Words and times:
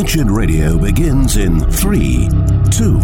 Wretched 0.00 0.30
Radio 0.30 0.78
begins 0.78 1.36
in 1.36 1.60
three, 1.72 2.26
two, 2.70 2.98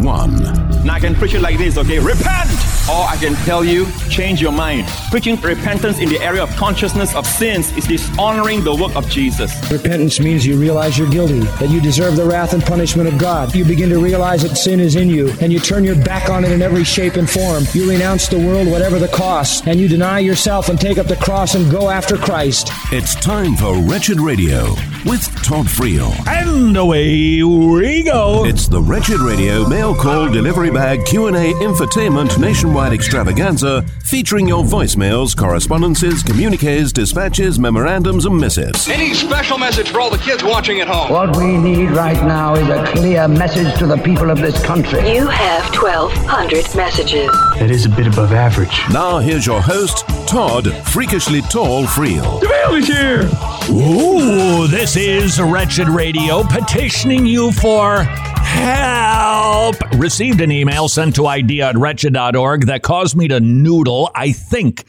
one. 0.00 0.40
Now 0.84 0.94
I 0.94 1.00
can 1.00 1.16
preach 1.16 1.34
it 1.34 1.40
like 1.40 1.58
this, 1.58 1.76
okay? 1.76 1.98
Repent! 1.98 2.48
Or 2.88 3.04
I 3.04 3.16
can 3.20 3.34
tell 3.44 3.64
you, 3.64 3.86
change 4.08 4.40
your 4.40 4.52
mind. 4.52 4.86
Preaching 5.10 5.34
repentance 5.40 5.98
in 5.98 6.08
the 6.08 6.20
area 6.20 6.42
of 6.42 6.48
consciousness 6.50 7.14
of 7.16 7.26
sins 7.26 7.76
is 7.76 7.84
dishonoring 7.84 8.62
the 8.62 8.74
work 8.74 8.94
of 8.94 9.08
Jesus. 9.10 9.52
Repentance 9.72 10.20
means 10.20 10.46
you 10.46 10.56
realize 10.56 10.96
you're 10.96 11.10
guilty, 11.10 11.40
that 11.40 11.68
you 11.68 11.80
deserve 11.80 12.14
the 12.14 12.24
wrath 12.24 12.52
and 12.52 12.62
punishment 12.62 13.08
of 13.08 13.18
God. 13.18 13.52
You 13.52 13.64
begin 13.64 13.88
to 13.90 13.98
realize 13.98 14.42
that 14.42 14.56
sin 14.56 14.78
is 14.78 14.94
in 14.94 15.08
you, 15.08 15.32
and 15.40 15.52
you 15.52 15.58
turn 15.58 15.82
your 15.82 15.96
back 15.96 16.30
on 16.30 16.44
it 16.44 16.52
in 16.52 16.62
every 16.62 16.84
shape 16.84 17.14
and 17.14 17.28
form. 17.28 17.64
You 17.74 17.90
renounce 17.90 18.28
the 18.28 18.38
world, 18.38 18.68
whatever 18.68 19.00
the 19.00 19.08
cost, 19.08 19.66
and 19.66 19.80
you 19.80 19.88
deny 19.88 20.20
yourself 20.20 20.68
and 20.68 20.80
take 20.80 20.96
up 20.96 21.06
the 21.06 21.16
cross 21.16 21.56
and 21.56 21.70
go 21.70 21.90
after 21.90 22.16
Christ. 22.16 22.70
It's 22.92 23.16
time 23.16 23.56
for 23.56 23.76
Wretched 23.82 24.20
Radio 24.20 24.70
with 25.04 25.24
Todd 25.42 25.66
Friel. 25.66 26.19
And 26.26 26.76
away 26.76 27.42
we 27.42 28.02
go. 28.02 28.44
It's 28.44 28.68
the 28.68 28.80
Wretched 28.80 29.20
Radio 29.20 29.66
mail 29.68 29.94
call 29.94 30.28
delivery 30.30 30.70
bag 30.70 31.04
Q&A 31.06 31.52
infotainment 31.54 32.38
nationwide 32.38 32.92
extravaganza 32.92 33.82
featuring 34.04 34.48
your 34.48 34.64
voicemails, 34.64 35.36
correspondences, 35.36 36.22
communiques, 36.22 36.92
dispatches, 36.92 37.58
memorandums 37.58 38.26
and 38.26 38.36
missives. 38.36 38.88
Any 38.88 39.14
special 39.14 39.58
message 39.58 39.90
for 39.90 40.00
all 40.00 40.10
the 40.10 40.18
kids 40.18 40.42
watching 40.42 40.80
at 40.80 40.88
home? 40.88 41.10
What 41.10 41.36
we 41.36 41.56
need 41.56 41.90
right 41.90 42.20
now 42.24 42.54
is 42.54 42.68
a 42.68 42.84
clear 42.92 43.28
message 43.28 43.76
to 43.78 43.86
the 43.86 43.96
people 43.98 44.30
of 44.30 44.38
this 44.38 44.60
country. 44.64 45.12
You 45.12 45.26
have 45.28 45.64
1,200 45.74 46.74
messages. 46.76 47.30
That 47.58 47.70
is 47.70 47.86
a 47.86 47.88
bit 47.88 48.06
above 48.06 48.32
average. 48.32 48.80
Now 48.92 49.18
here's 49.18 49.46
your 49.46 49.60
host, 49.60 50.04
Todd 50.26 50.66
Freakishly 50.88 51.40
Tall 51.42 51.84
Friel. 51.84 52.40
The 52.40 52.48
mail 52.48 52.74
is 52.74 52.86
here. 52.86 53.28
Ooh, 53.68 54.66
this 54.66 54.96
is 54.96 55.40
Wretched 55.40 55.88
Radio 55.88 56.42
petitioning 56.44 57.26
you 57.26 57.52
for 57.52 58.02
help. 58.02 59.76
Received 59.96 60.40
an 60.40 60.50
email 60.50 60.88
sent 60.88 61.14
to 61.16 61.26
idea 61.26 61.68
at 61.68 61.76
wretched.org 61.76 62.66
that 62.66 62.82
caused 62.82 63.16
me 63.16 63.28
to 63.28 63.38
noodle. 63.38 64.10
I 64.14 64.32
think 64.32 64.84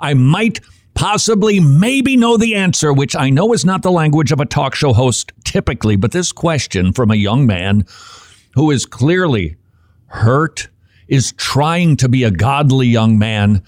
I 0.00 0.14
might 0.14 0.60
possibly 0.94 1.60
maybe 1.60 2.16
know 2.16 2.36
the 2.36 2.56
answer, 2.56 2.92
which 2.92 3.14
I 3.14 3.30
know 3.30 3.52
is 3.52 3.64
not 3.64 3.82
the 3.82 3.92
language 3.92 4.32
of 4.32 4.40
a 4.40 4.46
talk 4.46 4.74
show 4.74 4.92
host 4.92 5.32
typically, 5.44 5.96
but 5.96 6.12
this 6.12 6.32
question 6.32 6.92
from 6.92 7.10
a 7.10 7.16
young 7.16 7.46
man 7.46 7.86
who 8.54 8.70
is 8.70 8.86
clearly 8.86 9.56
hurt, 10.06 10.68
is 11.08 11.32
trying 11.32 11.96
to 11.96 12.08
be 12.08 12.24
a 12.24 12.30
godly 12.30 12.88
young 12.88 13.18
man, 13.18 13.62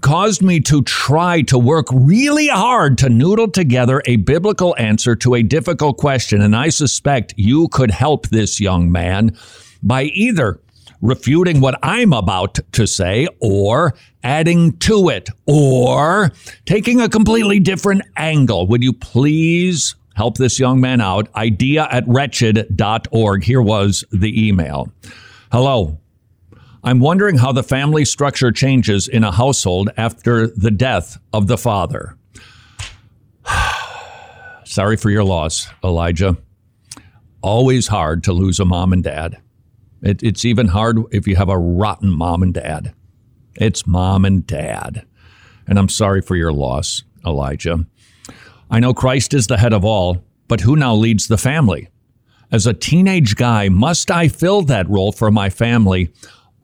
caused 0.00 0.42
me 0.42 0.60
to 0.60 0.82
try 0.82 1.42
to 1.42 1.58
work 1.58 1.86
really 1.92 2.48
hard 2.48 2.98
to 2.98 3.08
noodle 3.08 3.50
together 3.50 4.02
a 4.06 4.16
biblical 4.16 4.74
answer 4.78 5.14
to 5.16 5.34
a 5.34 5.42
difficult 5.42 5.98
question. 5.98 6.40
And 6.40 6.56
I 6.56 6.70
suspect 6.70 7.34
you 7.36 7.68
could 7.68 7.90
help 7.90 8.28
this 8.28 8.60
young 8.60 8.90
man 8.90 9.36
by 9.82 10.04
either 10.04 10.60
refuting 11.02 11.60
what 11.60 11.78
I'm 11.82 12.12
about 12.12 12.58
to 12.72 12.86
say 12.86 13.28
or 13.40 13.94
adding 14.22 14.76
to 14.78 15.08
it 15.08 15.28
or 15.46 16.32
taking 16.64 17.00
a 17.00 17.08
completely 17.08 17.60
different 17.60 18.02
angle. 18.16 18.66
Would 18.68 18.82
you 18.82 18.92
please 18.92 19.96
help 20.14 20.38
this 20.38 20.58
young 20.58 20.80
man 20.80 21.00
out? 21.00 21.28
Idea 21.34 21.88
at 21.90 22.06
wretched.org. 22.06 23.44
Here 23.44 23.62
was 23.62 24.04
the 24.12 24.48
email. 24.48 24.90
Hello. 25.50 25.98
I'm 26.84 26.98
wondering 26.98 27.38
how 27.38 27.52
the 27.52 27.62
family 27.62 28.04
structure 28.04 28.50
changes 28.50 29.06
in 29.06 29.22
a 29.22 29.30
household 29.30 29.90
after 29.96 30.48
the 30.48 30.70
death 30.72 31.16
of 31.32 31.46
the 31.46 31.56
father. 31.56 32.16
Sorry 34.64 34.96
for 34.96 35.08
your 35.08 35.22
loss, 35.22 35.68
Elijah. 35.84 36.36
Always 37.40 37.86
hard 37.86 38.24
to 38.24 38.32
lose 38.32 38.58
a 38.58 38.64
mom 38.64 38.92
and 38.92 39.04
dad. 39.04 39.40
It, 40.02 40.24
it's 40.24 40.44
even 40.44 40.68
hard 40.68 40.98
if 41.12 41.28
you 41.28 41.36
have 41.36 41.48
a 41.48 41.58
rotten 41.58 42.10
mom 42.10 42.42
and 42.42 42.52
dad. 42.52 42.92
It's 43.54 43.86
mom 43.86 44.24
and 44.24 44.44
dad. 44.44 45.06
And 45.68 45.78
I'm 45.78 45.88
sorry 45.88 46.20
for 46.20 46.34
your 46.34 46.52
loss, 46.52 47.04
Elijah. 47.24 47.86
I 48.70 48.80
know 48.80 48.92
Christ 48.92 49.34
is 49.34 49.46
the 49.46 49.58
head 49.58 49.72
of 49.72 49.84
all, 49.84 50.24
but 50.48 50.62
who 50.62 50.74
now 50.74 50.96
leads 50.96 51.28
the 51.28 51.38
family? 51.38 51.88
As 52.50 52.66
a 52.66 52.74
teenage 52.74 53.36
guy, 53.36 53.68
must 53.68 54.10
I 54.10 54.26
fill 54.26 54.62
that 54.62 54.88
role 54.88 55.12
for 55.12 55.30
my 55.30 55.48
family 55.48 56.12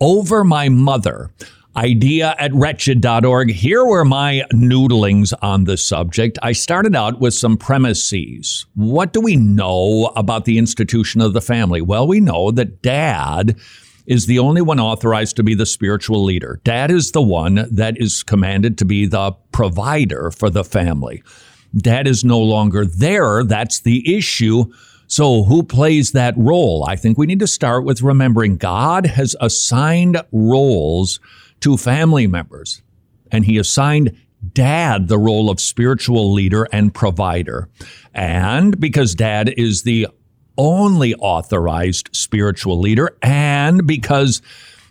over 0.00 0.44
my 0.44 0.68
mother? 0.68 1.30
Idea 1.76 2.34
at 2.38 2.52
wretched.org. 2.52 3.50
Here 3.50 3.84
were 3.84 4.04
my 4.04 4.42
noodlings 4.52 5.32
on 5.42 5.64
the 5.64 5.76
subject. 5.76 6.36
I 6.42 6.50
started 6.50 6.96
out 6.96 7.20
with 7.20 7.34
some 7.34 7.56
premises. 7.56 8.66
What 8.74 9.12
do 9.12 9.20
we 9.20 9.36
know 9.36 10.10
about 10.16 10.44
the 10.44 10.58
institution 10.58 11.20
of 11.20 11.34
the 11.34 11.40
family? 11.40 11.80
Well, 11.80 12.08
we 12.08 12.18
know 12.18 12.50
that 12.50 12.82
dad 12.82 13.56
is 14.06 14.26
the 14.26 14.38
only 14.40 14.62
one 14.62 14.80
authorized 14.80 15.36
to 15.36 15.44
be 15.44 15.54
the 15.54 15.66
spiritual 15.66 16.24
leader. 16.24 16.60
Dad 16.64 16.90
is 16.90 17.12
the 17.12 17.22
one 17.22 17.66
that 17.70 17.96
is 17.98 18.22
commanded 18.22 18.78
to 18.78 18.84
be 18.84 19.06
the 19.06 19.32
provider 19.52 20.30
for 20.30 20.50
the 20.50 20.64
family. 20.64 21.22
Dad 21.76 22.08
is 22.08 22.24
no 22.24 22.40
longer 22.40 22.86
there. 22.86 23.44
That's 23.44 23.80
the 23.80 24.16
issue. 24.16 24.64
So, 25.08 25.44
who 25.44 25.62
plays 25.62 26.12
that 26.12 26.34
role? 26.36 26.84
I 26.86 26.94
think 26.94 27.16
we 27.16 27.26
need 27.26 27.40
to 27.40 27.46
start 27.46 27.84
with 27.84 28.02
remembering 28.02 28.58
God 28.58 29.06
has 29.06 29.34
assigned 29.40 30.22
roles 30.32 31.18
to 31.60 31.78
family 31.78 32.26
members, 32.26 32.82
and 33.32 33.46
He 33.46 33.56
assigned 33.56 34.16
dad 34.52 35.08
the 35.08 35.18
role 35.18 35.48
of 35.48 35.60
spiritual 35.60 36.32
leader 36.32 36.68
and 36.72 36.94
provider. 36.94 37.70
And 38.14 38.78
because 38.78 39.14
dad 39.14 39.54
is 39.56 39.82
the 39.82 40.08
only 40.58 41.14
authorized 41.14 42.10
spiritual 42.12 42.78
leader, 42.78 43.16
and 43.22 43.86
because 43.86 44.42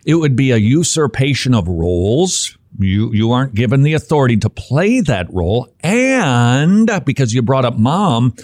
it 0.03 0.15
would 0.15 0.35
be 0.35 0.49
a 0.49 0.57
usurpation 0.57 1.53
of 1.53 1.67
roles. 1.67 2.57
You, 2.79 3.11
you 3.13 3.31
aren't 3.31 3.55
given 3.55 3.83
the 3.83 3.93
authority 3.93 4.37
to 4.37 4.49
play 4.49 5.01
that 5.01 5.31
role. 5.33 5.67
And 5.81 6.89
because 7.05 7.33
you 7.33 7.41
brought 7.41 7.65
up 7.65 7.77
mom, 7.77 8.35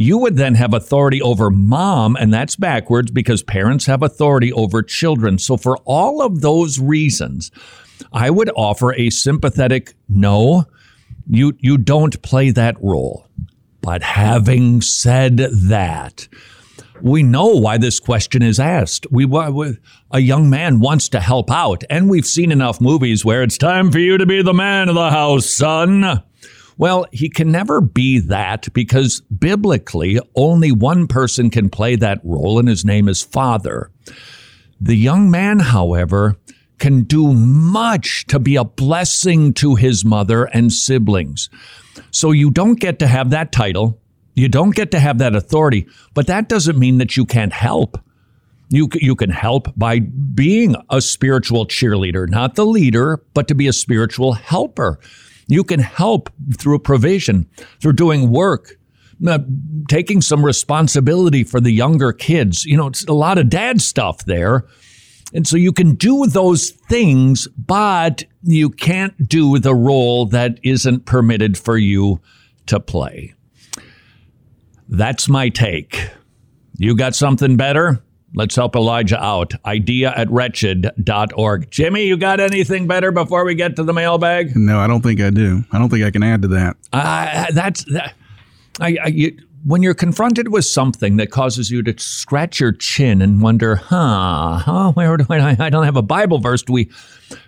you 0.00 0.16
would 0.16 0.36
then 0.36 0.54
have 0.54 0.74
authority 0.74 1.20
over 1.20 1.50
mom, 1.50 2.14
and 2.14 2.32
that's 2.32 2.54
backwards 2.54 3.10
because 3.10 3.42
parents 3.42 3.86
have 3.86 4.00
authority 4.00 4.52
over 4.52 4.80
children. 4.80 5.38
So, 5.38 5.56
for 5.56 5.76
all 5.78 6.22
of 6.22 6.40
those 6.40 6.78
reasons, 6.78 7.50
I 8.12 8.30
would 8.30 8.48
offer 8.54 8.94
a 8.94 9.10
sympathetic 9.10 9.94
no, 10.08 10.66
you, 11.28 11.54
you 11.58 11.78
don't 11.78 12.22
play 12.22 12.52
that 12.52 12.80
role. 12.80 13.26
But 13.80 14.04
having 14.04 14.82
said 14.82 15.38
that, 15.38 16.28
we 17.02 17.24
know 17.24 17.56
why 17.56 17.76
this 17.76 17.98
question 17.98 18.40
is 18.40 18.60
asked. 18.60 19.08
We, 19.10 19.24
a 20.12 20.20
young 20.20 20.48
man 20.48 20.78
wants 20.78 21.08
to 21.08 21.18
help 21.18 21.50
out, 21.50 21.82
and 21.90 22.08
we've 22.08 22.24
seen 22.24 22.52
enough 22.52 22.80
movies 22.80 23.24
where 23.24 23.42
it's 23.42 23.58
time 23.58 23.90
for 23.90 23.98
you 23.98 24.16
to 24.16 24.26
be 24.26 24.42
the 24.42 24.54
man 24.54 24.88
of 24.88 24.94
the 24.94 25.10
house, 25.10 25.50
son. 25.50 26.22
Well, 26.78 27.06
he 27.12 27.28
can 27.28 27.50
never 27.50 27.80
be 27.80 28.20
that 28.20 28.72
because 28.72 29.20
biblically, 29.22 30.20
only 30.36 30.70
one 30.70 31.08
person 31.08 31.50
can 31.50 31.68
play 31.68 31.96
that 31.96 32.20
role, 32.22 32.60
and 32.60 32.68
his 32.68 32.84
name 32.84 33.08
is 33.08 33.20
father. 33.20 33.90
The 34.80 34.94
young 34.94 35.28
man, 35.28 35.58
however, 35.58 36.36
can 36.78 37.02
do 37.02 37.32
much 37.32 38.26
to 38.28 38.38
be 38.38 38.54
a 38.54 38.64
blessing 38.64 39.52
to 39.54 39.74
his 39.74 40.04
mother 40.04 40.44
and 40.44 40.72
siblings. 40.72 41.50
So 42.12 42.30
you 42.30 42.50
don't 42.50 42.78
get 42.78 43.00
to 43.00 43.08
have 43.08 43.30
that 43.30 43.50
title. 43.50 44.00
You 44.34 44.48
don't 44.48 44.74
get 44.74 44.92
to 44.92 45.00
have 45.00 45.18
that 45.18 45.34
authority, 45.34 45.88
but 46.14 46.28
that 46.28 46.48
doesn't 46.48 46.78
mean 46.78 46.98
that 46.98 47.16
you 47.16 47.26
can't 47.26 47.52
help. 47.52 47.98
You, 48.70 48.88
you 48.94 49.16
can 49.16 49.30
help 49.30 49.76
by 49.76 49.98
being 49.98 50.76
a 50.90 51.00
spiritual 51.00 51.66
cheerleader, 51.66 52.28
not 52.28 52.54
the 52.54 52.66
leader, 52.66 53.24
but 53.34 53.48
to 53.48 53.56
be 53.56 53.66
a 53.66 53.72
spiritual 53.72 54.34
helper. 54.34 55.00
You 55.48 55.64
can 55.64 55.80
help 55.80 56.30
through 56.56 56.78
provision, 56.80 57.48
through 57.80 57.94
doing 57.94 58.30
work, 58.30 58.76
uh, 59.26 59.40
taking 59.88 60.20
some 60.20 60.44
responsibility 60.44 61.42
for 61.42 61.60
the 61.60 61.72
younger 61.72 62.12
kids. 62.12 62.64
You 62.64 62.76
know, 62.76 62.86
it's 62.86 63.04
a 63.06 63.14
lot 63.14 63.38
of 63.38 63.48
dad 63.48 63.80
stuff 63.80 64.24
there. 64.26 64.64
And 65.34 65.46
so 65.46 65.56
you 65.56 65.72
can 65.72 65.94
do 65.94 66.26
those 66.26 66.70
things, 66.70 67.48
but 67.48 68.24
you 68.42 68.70
can't 68.70 69.28
do 69.28 69.58
the 69.58 69.74
role 69.74 70.26
that 70.26 70.58
isn't 70.62 71.04
permitted 71.04 71.58
for 71.58 71.76
you 71.76 72.20
to 72.66 72.80
play. 72.80 73.34
That's 74.88 75.28
my 75.28 75.48
take. 75.48 76.10
You 76.76 76.94
got 76.96 77.14
something 77.14 77.56
better? 77.56 78.02
Let's 78.34 78.54
help 78.54 78.76
Elijah 78.76 79.22
out. 79.22 79.54
Idea 79.64 80.12
at 80.14 80.30
wretched.org. 80.30 81.70
Jimmy, 81.70 82.04
you 82.06 82.16
got 82.16 82.40
anything 82.40 82.86
better 82.86 83.10
before 83.10 83.44
we 83.44 83.54
get 83.54 83.76
to 83.76 83.84
the 83.84 83.94
mailbag? 83.94 84.54
No, 84.54 84.78
I 84.78 84.86
don't 84.86 85.02
think 85.02 85.20
I 85.20 85.30
do. 85.30 85.64
I 85.72 85.78
don't 85.78 85.88
think 85.88 86.04
I 86.04 86.10
can 86.10 86.22
add 86.22 86.42
to 86.42 86.48
that. 86.48 86.76
Uh, 86.92 87.46
that's 87.52 87.84
that. 87.84 88.14
I, 88.80 88.96
I, 89.02 89.06
you, 89.08 89.38
when 89.64 89.82
you're 89.82 89.94
confronted 89.94 90.52
with 90.52 90.64
something 90.64 91.16
that 91.16 91.30
causes 91.30 91.70
you 91.70 91.82
to 91.82 91.94
scratch 91.98 92.60
your 92.60 92.72
chin 92.72 93.22
and 93.22 93.42
wonder, 93.42 93.76
huh, 93.76 94.58
huh 94.58 94.92
where 94.92 95.16
do 95.16 95.26
I, 95.30 95.56
I 95.58 95.70
don't 95.70 95.84
have 95.84 95.96
a 95.96 96.02
Bible 96.02 96.38
verse. 96.38 96.62
Do 96.62 96.72
we, 96.72 96.90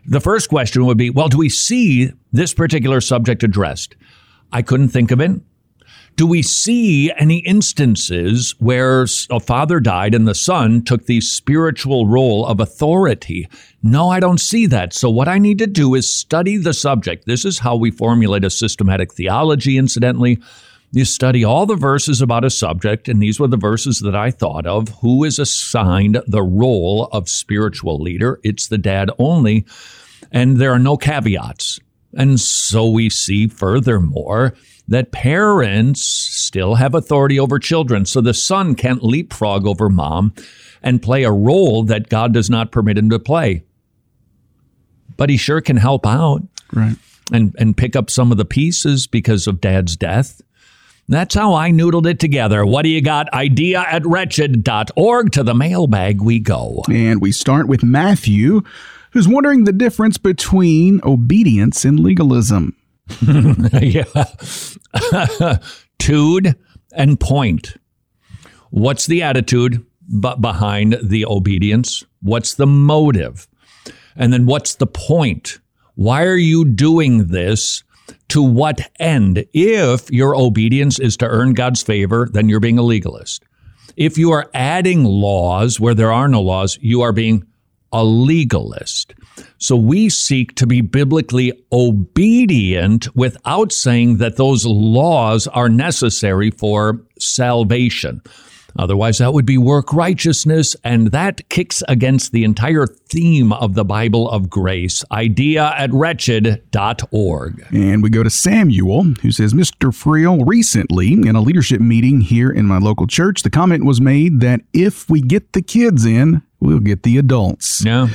the 0.07 0.21
first 0.21 0.49
question 0.49 0.87
would 0.87 0.99
be, 0.99 1.11
well, 1.11 1.29
do 1.29 1.39
we 1.39 1.49
see 1.49 2.13
this 2.33 2.55
particular 2.55 3.01
subject 3.01 3.43
addressed? 3.43 3.97
I 4.53 4.63
couldn't 4.63 4.89
think 4.89 5.11
of 5.11 5.21
it. 5.21 5.41
Do 6.17 6.27
we 6.27 6.43
see 6.43 7.11
any 7.13 7.39
instances 7.39 8.55
where 8.59 9.07
a 9.31 9.41
father 9.41 9.81
died 9.81 10.15
and 10.15 10.29
the 10.29 10.35
son 10.35 10.83
took 10.83 11.07
the 11.07 11.21
spiritual 11.21 12.07
role 12.07 12.45
of 12.45 12.61
authority? 12.61 13.49
No, 13.83 14.11
I 14.11 14.21
don't 14.21 14.41
see 14.41 14.67
that. 14.67 14.93
So, 14.93 15.09
what 15.09 15.29
I 15.29 15.39
need 15.39 15.59
to 15.59 15.67
do 15.67 15.95
is 15.95 16.15
study 16.15 16.59
the 16.59 16.75
subject. 16.75 17.27
This 17.27 17.45
is 17.45 17.59
how 17.59 17.77
we 17.77 17.91
formulate 17.91 18.45
a 18.45 18.51
systematic 18.51 19.15
theology, 19.15 19.79
incidentally. 19.79 20.39
You 20.93 21.05
study 21.05 21.45
all 21.45 21.67
the 21.67 21.77
verses 21.77 22.21
about 22.21 22.45
a 22.45 22.51
subject, 22.51 23.09
and 23.09 23.23
these 23.23 23.39
were 23.39 23.47
the 23.47 23.57
verses 23.57 24.01
that 24.01 24.17
I 24.17 24.31
thought 24.31 24.67
of. 24.67 24.89
Who 25.01 25.25
is 25.25 25.39
assigned 25.39 26.21
the 26.27 26.43
role 26.43 27.09
of 27.13 27.29
spiritual 27.29 27.99
leader? 27.99 28.41
It's 28.43 28.69
the 28.69 28.79
dad 28.79 29.11
only, 29.19 29.65
and 30.33 30.57
there 30.57 30.73
are 30.73 30.81
no 30.81 30.97
caveats. 30.97 31.79
And 32.15 32.41
so 32.41 32.91
we 32.91 33.09
see 33.09 33.47
furthermore 33.47 34.55
that 34.91 35.13
parents 35.13 36.03
still 36.03 36.75
have 36.75 36.95
authority 36.95 37.41
over 37.41 37.59
children. 37.59 38.05
So 38.05 38.21
the 38.21 38.35
son 38.35 38.75
can't 38.75 39.03
leapfrog 39.03 39.67
over 39.67 39.89
mom 39.89 40.35
and 40.83 41.01
play 41.01 41.23
a 41.23 41.31
role 41.31 41.85
that 41.85 42.09
God 42.09 42.35
does 42.35 42.51
not 42.51 42.73
permit 42.73 42.99
him 42.99 43.09
to 43.11 43.19
play. 43.19 43.63
But 45.17 45.31
he 45.31 45.37
sure 45.37 45.61
can 45.61 45.77
help 45.77 46.07
out. 46.07 46.43
Right. 46.73 46.97
And, 47.33 47.55
and 47.59 47.77
pick 47.77 47.95
up 47.95 48.11
some 48.11 48.33
of 48.33 48.39
the 48.39 48.45
pieces 48.45 49.07
because 49.07 49.47
of 49.47 49.61
dad's 49.61 49.97
death. 49.97 50.43
That's 51.09 51.35
how 51.35 51.55
I 51.55 51.71
noodled 51.71 52.07
it 52.07 52.19
together. 52.19 52.67
What 52.67 52.83
do 52.83 52.89
you 52.89 53.01
got? 53.01 53.33
Idea 53.33 53.81
at 53.81 54.05
wretched.org. 54.05 55.33
To 55.33 55.43
the 55.45 55.55
mailbag 55.55 56.21
we 56.21 56.41
go. 56.41 56.83
And 56.91 57.21
we 57.21 57.31
start 57.31 57.69
with 57.69 57.85
Matthew, 57.85 58.63
who's 59.13 59.29
wondering 59.29 59.65
the 59.65 59.73
difference 59.73 60.19
between 60.19 61.01
obedience 61.05 61.85
and 61.85 62.01
legalism. 62.01 62.75
yeah. 63.81 65.57
Tude 65.99 66.57
and 66.93 67.21
point. 67.21 67.77
What's 68.71 69.07
the 69.07 69.23
attitude 69.23 69.85
but 70.09 70.41
behind 70.41 70.99
the 71.03 71.27
obedience? 71.27 72.05
What's 72.21 72.55
the 72.55 72.67
motive? 72.67 73.49
And 74.17 74.33
then 74.33 74.47
what's 74.47 74.75
the 74.75 74.87
point? 74.87 75.59
Why 75.95 76.25
are 76.25 76.37
you 76.37 76.65
doing 76.65 77.29
this? 77.29 77.83
To 78.29 78.43
what 78.43 78.91
end? 78.99 79.45
If 79.53 80.11
your 80.11 80.37
obedience 80.37 80.99
is 80.99 81.17
to 81.19 81.27
earn 81.27 81.53
God's 81.55 81.83
favor, 81.83 82.29
then 82.33 82.49
you're 82.49 82.61
being 82.61 82.79
a 82.79 82.83
legalist. 82.83 83.45
If 83.97 84.19
you 84.19 84.31
are 84.31 84.51
adding 84.55 85.05
laws 85.05 85.79
where 85.79 85.95
there 85.95 86.13
are 86.13 86.29
no 86.29 86.41
laws, 86.41 86.79
you 86.81 87.03
are 87.03 87.13
being 87.13 87.45
a 87.93 88.05
legalist. 88.05 89.15
So 89.59 89.77
we 89.77 90.09
seek 90.09 90.55
to 90.57 90.67
be 90.67 90.81
biblically 90.81 91.53
obedient 91.73 93.15
without 93.17 93.73
saying 93.73 94.19
that 94.19 94.37
those 94.37 94.67
laws 94.67 95.47
are 95.49 95.69
necessary 95.69 96.51
for 96.51 97.01
salvation. 97.19 98.23
Otherwise, 98.79 99.19
that 99.19 99.35
would 99.35 99.47
be 99.47 99.59
work 99.59 99.93
righteousness, 99.93 100.77
and 100.85 101.09
that 101.09 101.49
kicks 101.49 101.83
against 101.89 102.33
the 102.33 102.45
entire 102.45 102.87
theme 102.87 103.53
of 103.53 103.75
the 103.75 103.85
Bible 103.85 104.31
of 104.31 104.49
grace. 104.49 105.05
Idea 105.11 105.75
at 105.77 105.93
wretched.org. 105.93 107.67
And 107.73 108.03
we 108.03 108.11
go 108.11 108.23
to 108.23 108.31
Samuel, 108.31 109.03
who 109.23 109.33
says, 109.33 109.55
Mr. 109.55 109.93
Friel, 109.93 110.47
recently 110.47 111.13
in 111.13 111.35
a 111.35 111.41
leadership 111.41 111.81
meeting 111.81 112.21
here 112.21 112.51
in 112.51 112.67
my 112.67 112.79
local 112.79 113.07
church, 113.07 113.43
the 113.43 113.51
comment 113.51 113.85
was 113.85 114.01
made 114.01 114.41
that 114.41 114.61
if 114.73 115.11
we 115.11 115.21
get 115.21 115.53
the 115.53 115.63
kids 115.63 116.05
in, 116.05 116.43
we'll 116.61 116.81
get 116.81 117.03
the 117.03 117.19
adults. 117.19 117.85
Yeah. 117.85 118.09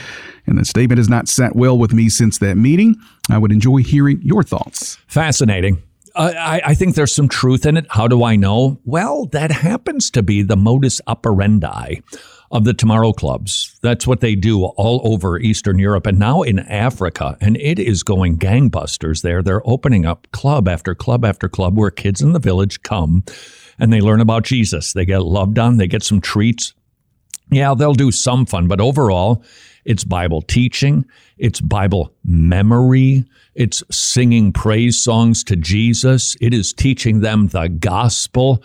And 0.48 0.58
the 0.58 0.66
statement 0.66 1.00
has 1.00 1.10
not 1.10 1.28
sat 1.28 1.56
well 1.56 1.78
with 1.78 1.94
me 1.94 2.10
since 2.10 2.38
that 2.38 2.56
meeting. 2.56 2.96
I 3.30 3.38
would 3.38 3.52
enjoy 3.52 3.78
hearing 3.78 4.22
your 4.22 4.44
thoughts. 4.44 4.98
Fascinating. 5.08 5.82
I, 6.16 6.62
I, 6.68 6.76
think 6.76 6.96
there's 6.96 7.14
some 7.14 7.28
truth 7.28 7.66
in 7.66 7.76
it. 7.76 7.88
How 7.90 8.08
do 8.08 8.24
I 8.24 8.38
know? 8.38 8.80
Well, 8.86 9.26
that 9.28 9.52
happens 9.52 10.10
to 10.12 10.24
be 10.24 10.44
the 10.44 10.56
modus 10.56 11.02
operandi 11.08 12.02
of 12.52 12.64
the 12.64 12.74
Tomorrow 12.74 13.12
Clubs. 13.12 13.78
That's 13.82 14.08
what 14.08 14.22
they 14.22 14.36
do 14.36 14.64
all 14.64 15.02
over 15.04 15.38
Eastern 15.38 15.78
Europe 15.78 16.06
and 16.06 16.18
now 16.18 16.42
in 16.42 16.60
Africa. 16.60 17.38
And 17.42 17.58
it 17.58 17.80
is 17.80 18.02
going 18.04 18.38
gangbusters 18.38 19.24
there. 19.24 19.44
They're 19.44 19.68
opening 19.68 20.06
up 20.06 20.28
club 20.32 20.70
after 20.70 20.96
club 20.96 21.26
after 21.26 21.50
club 21.50 21.78
where 21.78 21.92
kids 21.92 22.22
in 22.22 22.32
the 22.32 22.40
village 22.40 22.82
come 22.84 23.26
and 23.78 23.92
they 23.92 24.00
learn 24.00 24.22
about 24.22 24.44
Jesus. 24.44 24.94
They 24.94 25.06
get 25.06 25.22
loved 25.24 25.60
on, 25.60 25.78
they 25.78 25.88
get 25.88 26.04
some 26.04 26.22
treats. 26.22 26.74
Yeah, 27.52 27.74
they'll 27.76 27.94
do 27.94 28.12
some 28.12 28.46
fun, 28.46 28.68
but 28.68 28.82
overall, 28.82 29.44
it's 29.86 30.04
Bible 30.04 30.42
teaching, 30.42 31.06
it's 31.38 31.62
Bible 31.62 32.14
memory, 32.24 33.26
it's 33.54 33.84
singing 33.92 34.52
praise 34.52 35.02
songs 35.02 35.44
to 35.46 35.56
Jesus, 35.56 36.36
it 36.42 36.54
is 36.54 36.74
teaching 36.74 37.22
them 37.22 37.48
the 37.48 37.68
gospel 37.68 38.64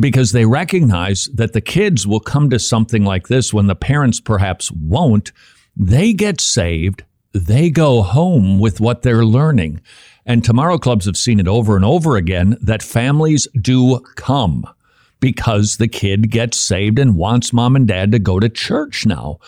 because 0.00 0.32
they 0.32 0.44
recognize 0.44 1.26
that 1.34 1.52
the 1.52 1.60
kids 1.60 2.06
will 2.06 2.20
come 2.20 2.50
to 2.50 2.58
something 2.58 3.04
like 3.04 3.28
this 3.28 3.54
when 3.54 3.68
the 3.68 3.76
parents 3.76 4.20
perhaps 4.20 4.70
won't. 4.72 5.32
They 5.76 6.12
get 6.12 6.40
saved, 6.40 7.04
they 7.32 7.70
go 7.70 8.02
home 8.02 8.58
with 8.58 8.80
what 8.80 9.02
they're 9.02 9.24
learning. 9.24 9.80
And 10.26 10.44
tomorrow 10.44 10.76
clubs 10.76 11.06
have 11.06 11.16
seen 11.16 11.40
it 11.40 11.48
over 11.48 11.76
and 11.76 11.84
over 11.84 12.16
again 12.16 12.58
that 12.60 12.82
families 12.82 13.48
do 13.58 14.00
come 14.16 14.66
because 15.20 15.76
the 15.76 15.88
kid 15.88 16.30
gets 16.30 16.58
saved 16.58 16.98
and 16.98 17.16
wants 17.16 17.52
mom 17.52 17.76
and 17.76 17.86
dad 17.88 18.12
to 18.12 18.18
go 18.18 18.38
to 18.38 18.48
church 18.48 19.06
now. 19.06 19.38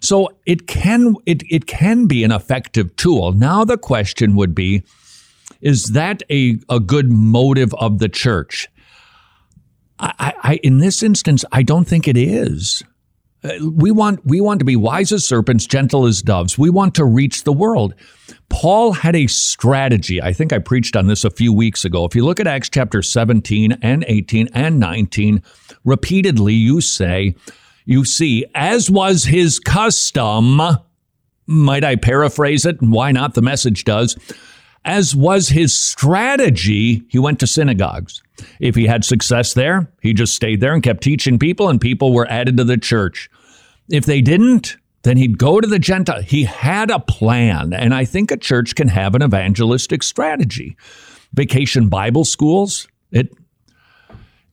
So 0.00 0.30
it 0.46 0.66
can 0.66 1.16
it 1.26 1.42
it 1.50 1.66
can 1.66 2.06
be 2.06 2.24
an 2.24 2.32
effective 2.32 2.96
tool. 2.96 3.32
Now 3.32 3.64
the 3.64 3.78
question 3.78 4.34
would 4.36 4.54
be 4.54 4.82
is 5.60 5.88
that 5.88 6.22
a, 6.28 6.58
a 6.68 6.80
good 6.80 7.12
motive 7.12 7.72
of 7.74 7.98
the 7.98 8.08
church? 8.08 8.68
I, 9.98 10.34
I, 10.42 10.60
in 10.64 10.78
this 10.78 11.02
instance, 11.02 11.44
I 11.52 11.62
don't 11.62 11.86
think 11.86 12.08
it 12.08 12.16
is. 12.16 12.82
Uh, 13.44 13.52
we 13.72 13.92
want 13.92 14.24
we 14.26 14.40
want 14.40 14.58
to 14.58 14.64
be 14.64 14.74
wise 14.74 15.12
as 15.12 15.24
serpents, 15.24 15.66
gentle 15.66 16.06
as 16.06 16.22
doves. 16.22 16.58
We 16.58 16.70
want 16.70 16.96
to 16.96 17.04
reach 17.04 17.44
the 17.44 17.52
world. 17.52 17.94
Paul 18.52 18.92
had 18.92 19.16
a 19.16 19.26
strategy. 19.26 20.20
I 20.20 20.32
think 20.34 20.52
I 20.52 20.58
preached 20.58 20.94
on 20.94 21.06
this 21.06 21.24
a 21.24 21.30
few 21.30 21.52
weeks 21.52 21.86
ago. 21.86 22.04
If 22.04 22.14
you 22.14 22.24
look 22.24 22.38
at 22.38 22.46
Acts 22.46 22.68
chapter 22.68 23.02
17 23.02 23.78
and 23.80 24.04
18 24.06 24.50
and 24.52 24.78
19, 24.78 25.42
repeatedly 25.84 26.52
you 26.52 26.82
say, 26.82 27.34
you 27.86 28.04
see, 28.04 28.44
as 28.54 28.90
was 28.90 29.24
his 29.24 29.58
custom, 29.58 30.60
might 31.46 31.82
I 31.82 31.96
paraphrase 31.96 32.66
it? 32.66 32.80
Why 32.80 33.10
not? 33.10 33.34
The 33.34 33.42
message 33.42 33.84
does. 33.84 34.16
As 34.84 35.16
was 35.16 35.48
his 35.48 35.74
strategy, 35.74 37.02
he 37.08 37.18
went 37.18 37.40
to 37.40 37.46
synagogues. 37.46 38.22
If 38.60 38.74
he 38.74 38.86
had 38.86 39.04
success 39.04 39.54
there, 39.54 39.90
he 40.02 40.12
just 40.12 40.34
stayed 40.34 40.60
there 40.60 40.74
and 40.74 40.82
kept 40.82 41.02
teaching 41.02 41.38
people, 41.38 41.68
and 41.68 41.80
people 41.80 42.12
were 42.12 42.28
added 42.28 42.58
to 42.58 42.64
the 42.64 42.76
church. 42.76 43.30
If 43.88 44.04
they 44.04 44.20
didn't, 44.20 44.76
then 45.02 45.16
he'd 45.16 45.38
go 45.38 45.60
to 45.60 45.66
the 45.66 45.78
Gentile. 45.78 46.22
He 46.22 46.44
had 46.44 46.90
a 46.90 47.00
plan, 47.00 47.72
and 47.72 47.92
I 47.94 48.04
think 48.04 48.30
a 48.30 48.36
church 48.36 48.74
can 48.74 48.88
have 48.88 49.14
an 49.14 49.22
evangelistic 49.22 50.02
strategy. 50.02 50.76
Vacation 51.34 51.88
Bible 51.88 52.24
schools, 52.24 52.88
it 53.10 53.32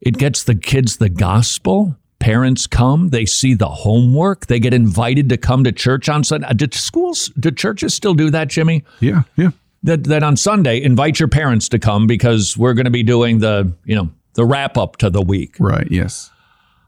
it 0.01 0.17
gets 0.17 0.43
the 0.43 0.55
kids 0.55 0.97
the 0.97 1.09
gospel. 1.09 1.95
Parents 2.19 2.67
come, 2.67 3.09
they 3.09 3.25
see 3.25 3.53
the 3.53 3.69
homework, 3.69 4.47
they 4.47 4.59
get 4.59 4.73
invited 4.73 5.29
to 5.29 5.37
come 5.37 5.63
to 5.63 5.71
church 5.71 6.09
on 6.09 6.23
Sunday. 6.23 6.47
Uh, 6.47 6.53
did 6.53 6.73
schools, 6.73 7.29
do 7.39 7.49
churches 7.49 7.93
still 7.93 8.13
do 8.13 8.29
that, 8.29 8.49
Jimmy? 8.49 8.83
Yeah, 8.99 9.23
yeah. 9.37 9.51
That 9.83 10.03
that 10.05 10.23
on 10.23 10.35
Sunday, 10.35 10.81
invite 10.81 11.19
your 11.19 11.29
parents 11.29 11.69
to 11.69 11.79
come 11.79 12.07
because 12.07 12.57
we're 12.57 12.73
going 12.73 12.85
to 12.85 12.91
be 12.91 13.03
doing 13.03 13.39
the, 13.39 13.73
you 13.85 13.95
know, 13.95 14.09
the 14.33 14.45
wrap 14.45 14.77
up 14.77 14.97
to 14.97 15.09
the 15.09 15.21
week. 15.21 15.55
Right, 15.59 15.87
yes. 15.89 16.29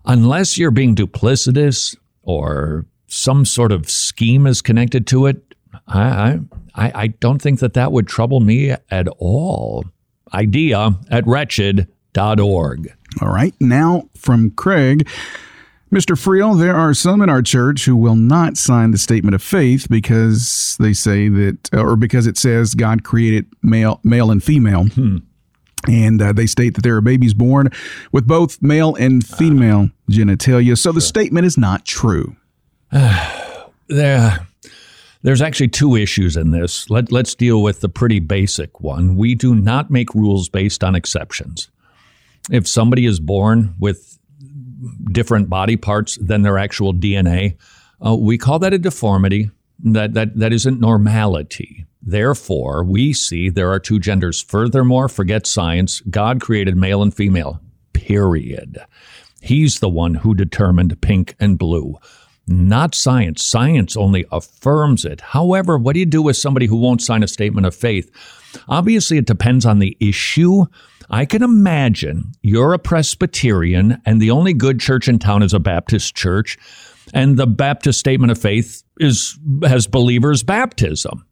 Unless 0.03 0.57
you're 0.57 0.71
being 0.71 0.95
duplicitous 0.95 1.95
or 2.23 2.85
some 3.11 3.43
sort 3.43 3.73
of 3.73 3.89
scheme 3.89 4.47
is 4.47 4.61
connected 4.61 5.05
to 5.05 5.25
it, 5.25 5.53
I, 5.85 6.39
I, 6.73 6.91
I 6.95 7.07
don't 7.07 7.41
think 7.41 7.59
that 7.59 7.73
that 7.73 7.91
would 7.91 8.07
trouble 8.07 8.39
me 8.39 8.71
at 8.89 9.07
all. 9.19 9.83
Idea 10.33 10.97
at 11.09 11.27
wretched.org. 11.27 12.93
All 13.21 13.27
right. 13.27 13.53
Now 13.59 14.09
from 14.15 14.51
Craig. 14.51 15.07
Mr. 15.91 16.15
Friel, 16.15 16.57
there 16.57 16.73
are 16.73 16.93
some 16.93 17.21
in 17.21 17.29
our 17.29 17.41
church 17.41 17.83
who 17.83 17.97
will 17.97 18.15
not 18.15 18.55
sign 18.55 18.91
the 18.91 18.97
statement 18.97 19.35
of 19.35 19.43
faith 19.43 19.87
because 19.89 20.77
they 20.79 20.93
say 20.93 21.27
that, 21.27 21.69
or 21.73 21.97
because 21.97 22.27
it 22.27 22.37
says 22.37 22.75
God 22.75 23.03
created 23.03 23.45
male, 23.61 23.99
male 24.05 24.31
and 24.31 24.41
female. 24.41 24.85
Hmm. 24.85 25.17
And 25.89 26.21
uh, 26.21 26.31
they 26.31 26.45
state 26.45 26.75
that 26.75 26.83
there 26.83 26.95
are 26.95 27.01
babies 27.01 27.33
born 27.33 27.71
with 28.13 28.25
both 28.25 28.61
male 28.61 28.95
and 28.95 29.25
female 29.25 29.89
uh, 29.89 30.11
genitalia. 30.11 30.77
So 30.77 30.93
the 30.93 31.01
statement 31.01 31.45
is 31.45 31.57
not 31.57 31.83
true. 31.83 32.37
there, 33.87 34.47
there's 35.21 35.41
actually 35.41 35.69
two 35.69 35.95
issues 35.95 36.35
in 36.35 36.51
this. 36.51 36.89
Let, 36.89 37.11
let's 37.11 37.35
deal 37.35 37.61
with 37.61 37.81
the 37.81 37.89
pretty 37.89 38.19
basic 38.19 38.81
one. 38.81 39.15
We 39.15 39.35
do 39.35 39.55
not 39.55 39.89
make 39.89 40.13
rules 40.13 40.49
based 40.49 40.83
on 40.83 40.95
exceptions. 40.95 41.69
If 42.49 42.67
somebody 42.67 43.05
is 43.05 43.19
born 43.19 43.75
with 43.79 44.17
different 45.11 45.49
body 45.49 45.77
parts 45.77 46.17
than 46.19 46.41
their 46.41 46.57
actual 46.57 46.93
DNA, 46.93 47.57
uh, 48.05 48.15
we 48.15 48.37
call 48.37 48.59
that 48.59 48.73
a 48.73 48.79
deformity. 48.79 49.51
That, 49.83 50.13
that, 50.13 50.37
that 50.37 50.53
isn't 50.53 50.79
normality. 50.79 51.87
Therefore, 52.03 52.83
we 52.83 53.13
see 53.13 53.49
there 53.49 53.71
are 53.71 53.79
two 53.79 53.99
genders. 53.99 54.41
Furthermore, 54.41 55.07
forget 55.07 55.47
science. 55.47 56.01
God 56.01 56.39
created 56.41 56.75
male 56.75 57.01
and 57.01 57.13
female, 57.13 57.59
period. 57.93 58.79
He's 59.41 59.79
the 59.79 59.89
one 59.89 60.15
who 60.15 60.35
determined 60.35 61.01
pink 61.01 61.35
and 61.39 61.57
blue, 61.57 61.97
not 62.47 62.95
science. 62.95 63.43
Science 63.45 63.95
only 63.95 64.25
affirms 64.31 65.05
it. 65.05 65.21
However, 65.21 65.77
what 65.77 65.93
do 65.93 65.99
you 65.99 66.05
do 66.05 66.21
with 66.21 66.37
somebody 66.37 66.65
who 66.65 66.77
won't 66.77 67.01
sign 67.01 67.23
a 67.23 67.27
statement 67.27 67.65
of 67.65 67.75
faith? 67.75 68.11
Obviously, 68.67 69.17
it 69.17 69.25
depends 69.25 69.65
on 69.65 69.79
the 69.79 69.95
issue. 69.99 70.65
I 71.09 71.25
can 71.25 71.43
imagine 71.43 72.31
you're 72.41 72.73
a 72.73 72.79
Presbyterian 72.79 74.01
and 74.05 74.21
the 74.21 74.31
only 74.31 74.53
good 74.53 74.79
church 74.79 75.07
in 75.07 75.19
town 75.19 75.43
is 75.43 75.53
a 75.53 75.59
Baptist 75.59 76.15
church, 76.15 76.57
and 77.13 77.37
the 77.37 77.47
Baptist 77.47 77.99
statement 77.99 78.31
of 78.31 78.37
faith 78.37 78.83
is 78.99 79.37
has 79.63 79.87
believers' 79.87 80.43
baptism. 80.43 81.25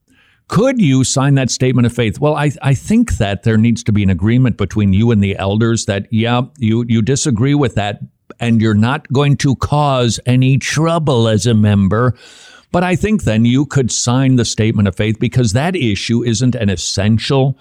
Could 0.49 0.81
you 0.81 1.03
sign 1.03 1.35
that 1.35 1.51
statement 1.51 1.85
of 1.85 1.93
faith? 1.93 2.19
Well, 2.19 2.35
I, 2.35 2.51
I 2.63 2.73
think 2.73 3.17
that 3.17 3.43
there 3.43 3.57
needs 3.57 3.83
to 3.83 3.91
be 3.91 4.01
an 4.01 4.09
agreement 4.09 4.57
between 4.57 4.93
you 4.93 5.11
and 5.11 5.23
the 5.23 5.37
elders 5.37 5.85
that, 5.85 6.07
yeah, 6.11 6.41
you, 6.57 6.85
you 6.87 7.03
disagree 7.03 7.53
with 7.53 7.75
that 7.75 7.99
and 8.39 8.61
you're 8.61 8.73
not 8.73 9.11
going 9.11 9.37
to 9.37 9.55
cause 9.55 10.19
any 10.25 10.57
trouble 10.57 11.27
as 11.27 11.45
a 11.45 11.53
member. 11.53 12.15
But 12.71 12.83
I 12.83 12.95
think 12.95 13.23
then 13.23 13.45
you 13.45 13.65
could 13.65 13.91
sign 13.91 14.35
the 14.35 14.45
statement 14.45 14.87
of 14.87 14.95
faith 14.95 15.19
because 15.19 15.53
that 15.53 15.75
issue 15.75 16.23
isn't 16.23 16.55
an 16.55 16.69
essential. 16.69 17.57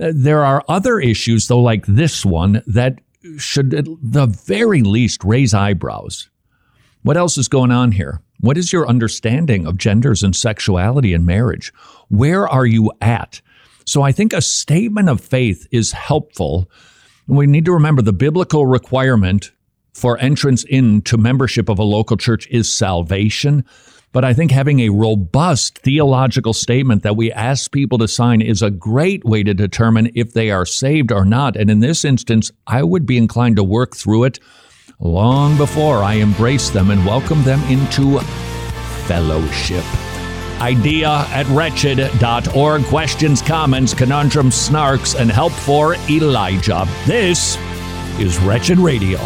Uh, 0.00 0.12
there 0.14 0.44
are 0.44 0.62
other 0.68 1.00
issues, 1.00 1.48
though, 1.48 1.60
like 1.60 1.86
this 1.86 2.26
one, 2.26 2.62
that 2.66 3.00
should 3.38 3.72
at 3.72 3.86
the 4.02 4.26
very 4.26 4.82
least 4.82 5.24
raise 5.24 5.54
eyebrows. 5.54 6.28
What 7.02 7.16
else 7.16 7.38
is 7.38 7.48
going 7.48 7.70
on 7.70 7.92
here? 7.92 8.20
What 8.40 8.58
is 8.58 8.72
your 8.72 8.86
understanding 8.86 9.66
of 9.66 9.78
genders 9.78 10.22
and 10.22 10.36
sexuality 10.36 11.14
in 11.14 11.24
marriage? 11.24 11.72
Where 12.08 12.46
are 12.48 12.66
you 12.66 12.92
at? 13.00 13.40
So 13.86 14.02
I 14.02 14.12
think 14.12 14.32
a 14.32 14.42
statement 14.42 15.08
of 15.08 15.20
faith 15.20 15.66
is 15.70 15.92
helpful. 15.92 16.70
We 17.26 17.46
need 17.46 17.64
to 17.66 17.72
remember 17.72 18.02
the 18.02 18.12
biblical 18.12 18.66
requirement 18.66 19.52
for 19.94 20.18
entrance 20.18 20.64
into 20.64 21.16
membership 21.16 21.68
of 21.68 21.78
a 21.78 21.84
local 21.84 22.16
church 22.16 22.46
is 22.48 22.70
salvation. 22.70 23.64
But 24.12 24.24
I 24.24 24.32
think 24.32 24.50
having 24.50 24.80
a 24.80 24.90
robust 24.90 25.78
theological 25.78 26.52
statement 26.52 27.02
that 27.02 27.16
we 27.16 27.32
ask 27.32 27.72
people 27.72 27.98
to 27.98 28.06
sign 28.06 28.40
is 28.42 28.62
a 28.62 28.70
great 28.70 29.24
way 29.24 29.42
to 29.42 29.54
determine 29.54 30.10
if 30.14 30.34
they 30.34 30.50
are 30.50 30.66
saved 30.66 31.10
or 31.10 31.24
not. 31.24 31.56
And 31.56 31.68
in 31.68 31.80
this 31.80 32.04
instance, 32.04 32.52
I 32.66 32.82
would 32.84 33.06
be 33.06 33.16
inclined 33.16 33.56
to 33.56 33.64
work 33.64 33.96
through 33.96 34.24
it 34.24 34.38
long 35.00 35.56
before 35.56 35.98
I 35.98 36.14
embrace 36.14 36.70
them 36.70 36.90
and 36.90 37.04
welcome 37.04 37.42
them 37.42 37.60
into 37.64 38.20
fellowship. 39.06 39.84
Idea 40.60 41.26
at 41.30 41.46
wretched.org. 41.48 42.84
Questions, 42.84 43.42
comments, 43.42 43.94
conundrums, 43.94 44.54
snarks, 44.54 45.18
and 45.18 45.30
help 45.30 45.52
for 45.52 45.96
Elijah. 46.08 46.86
This 47.04 47.58
is 48.20 48.38
Wretched 48.38 48.78
Radio. 48.78 49.18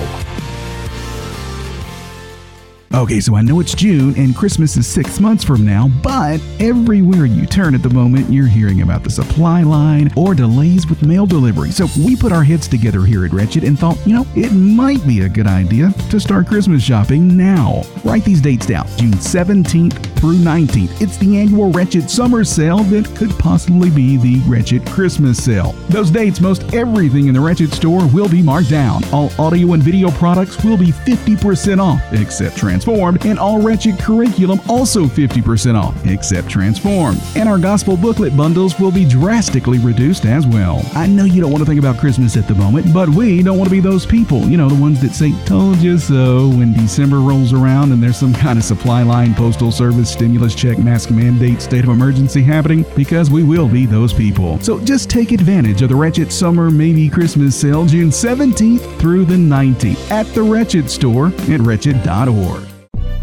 Okay, 2.95 3.21
so 3.21 3.37
I 3.37 3.43
know 3.43 3.61
it's 3.61 3.75
June 3.75 4.15
and 4.17 4.35
Christmas 4.35 4.79
is 4.79 4.87
six 4.87 5.21
months 5.21 5.45
from 5.45 5.65
now, 5.65 5.89
but 6.03 6.41
everywhere 6.59 7.27
you 7.27 7.45
turn 7.45 7.75
at 7.75 7.83
the 7.83 7.91
moment, 7.91 8.33
you're 8.33 8.47
hearing 8.47 8.81
about 8.81 9.05
the 9.05 9.11
supply 9.11 9.63
line 9.63 10.11
or 10.17 10.35
delays 10.35 10.89
with 10.89 11.03
mail 11.03 11.27
delivery. 11.27 11.71
So 11.71 11.87
we 11.99 12.17
put 12.17 12.33
our 12.33 12.43
heads 12.43 12.67
together 12.67 13.03
here 13.03 13.27
at 13.27 13.33
Wretched 13.33 13.63
and 13.63 13.79
thought, 13.79 13.99
you 14.07 14.15
know, 14.15 14.27
it 14.35 14.53
might 14.53 15.07
be 15.07 15.21
a 15.21 15.29
good 15.29 15.47
idea 15.47 15.93
to 16.09 16.19
start 16.19 16.47
Christmas 16.47 16.83
shopping 16.83 17.37
now. 17.37 17.83
Write 18.05 18.25
these 18.25 18.41
dates 18.41 18.65
down 18.65 18.87
June 18.97 19.13
17th 19.13 20.19
through 20.19 20.37
19th. 20.39 21.01
It's 21.01 21.19
the 21.19 21.39
annual 21.39 21.71
Wretched 21.71 22.11
Summer 22.11 22.43
Sale 22.43 22.85
that 22.85 23.15
could 23.17 23.31
possibly 23.39 23.91
be 23.91 24.17
the 24.17 24.41
Wretched 24.49 24.85
Christmas 24.87 25.45
Sale. 25.45 25.73
Those 25.91 26.11
dates, 26.11 26.41
most 26.41 26.75
everything 26.75 27.29
in 27.29 27.35
the 27.35 27.41
Wretched 27.41 27.73
store 27.73 28.07
will 28.09 28.29
be 28.29 28.43
marked 28.43 28.71
down. 28.71 29.05
All 29.13 29.31
audio 29.39 29.75
and 29.75 29.83
video 29.83 30.11
products 30.13 30.65
will 30.65 30.79
be 30.79 30.91
50% 30.91 31.79
off, 31.81 32.03
except 32.13 32.57
Transformed, 32.79 33.27
and 33.27 33.41
all 33.41 33.61
Wretched 33.61 33.99
curriculum 33.99 34.61
also 34.69 35.05
50% 35.07 35.75
off, 35.75 36.07
except 36.07 36.49
Transformed. 36.49 37.21
And 37.35 37.49
our 37.49 37.59
gospel 37.59 37.97
booklet 37.97 38.37
bundles 38.37 38.79
will 38.79 38.93
be 38.93 39.05
drastically 39.05 39.79
reduced 39.79 40.25
as 40.25 40.47
well. 40.47 40.83
I 40.95 41.09
know 41.09 41.25
you 41.25 41.41
don't 41.41 41.51
want 41.51 41.63
to 41.63 41.67
think 41.67 41.81
about 41.81 41.99
Christmas 41.99 42.37
at 42.37 42.47
the 42.47 42.55
moment, 42.55 42.95
but 42.95 43.09
we 43.09 43.43
don't 43.43 43.59
want 43.59 43.69
to 43.69 43.75
be 43.75 43.81
those 43.81 44.07
people, 44.07 44.43
you 44.45 44.57
know, 44.57 44.69
the 44.69 44.81
ones 44.81 45.01
that 45.03 45.13
say, 45.13 45.33
told 45.45 45.79
you 45.79 45.99
so 45.99 46.51
when 46.51 46.73
December 46.73 47.19
rolls 47.19 47.53
around 47.53 47.91
and 47.91 48.01
there's 48.01 48.17
some 48.17 48.33
kind 48.45 48.59
of 48.59 48.65
supply 48.65 49.03
line, 49.03 49.35
postal 49.35 49.73
service, 49.73 50.13
stimulus 50.13 50.55
check, 50.55 50.79
mask 50.79 51.11
mandate, 51.11 51.61
state 51.61 51.83
of 51.83 51.91
emergency 51.91 52.43
happening, 52.43 52.85
because 52.95 53.29
we 53.29 53.43
will 53.43 53.69
be 53.69 53.87
those 53.87 54.13
people. 54.13 54.61
So 54.61 54.79
just 54.85 55.11
take 55.11 55.33
advantage 55.33 55.83
of 55.83 55.89
the 55.89 55.97
Wretched 55.97 56.33
Summer, 56.33 56.71
maybe 56.71 57.09
Christmas 57.09 57.61
sale 57.61 57.87
June 57.87 58.11
17th 58.11 58.99
through 59.01 59.25
the 59.25 59.35
19th 59.35 60.11
at 60.13 60.27
the 60.35 60.43
Wretched 60.43 60.89
store 60.89 61.33
at 61.49 61.61
wretched.org. 61.61 62.68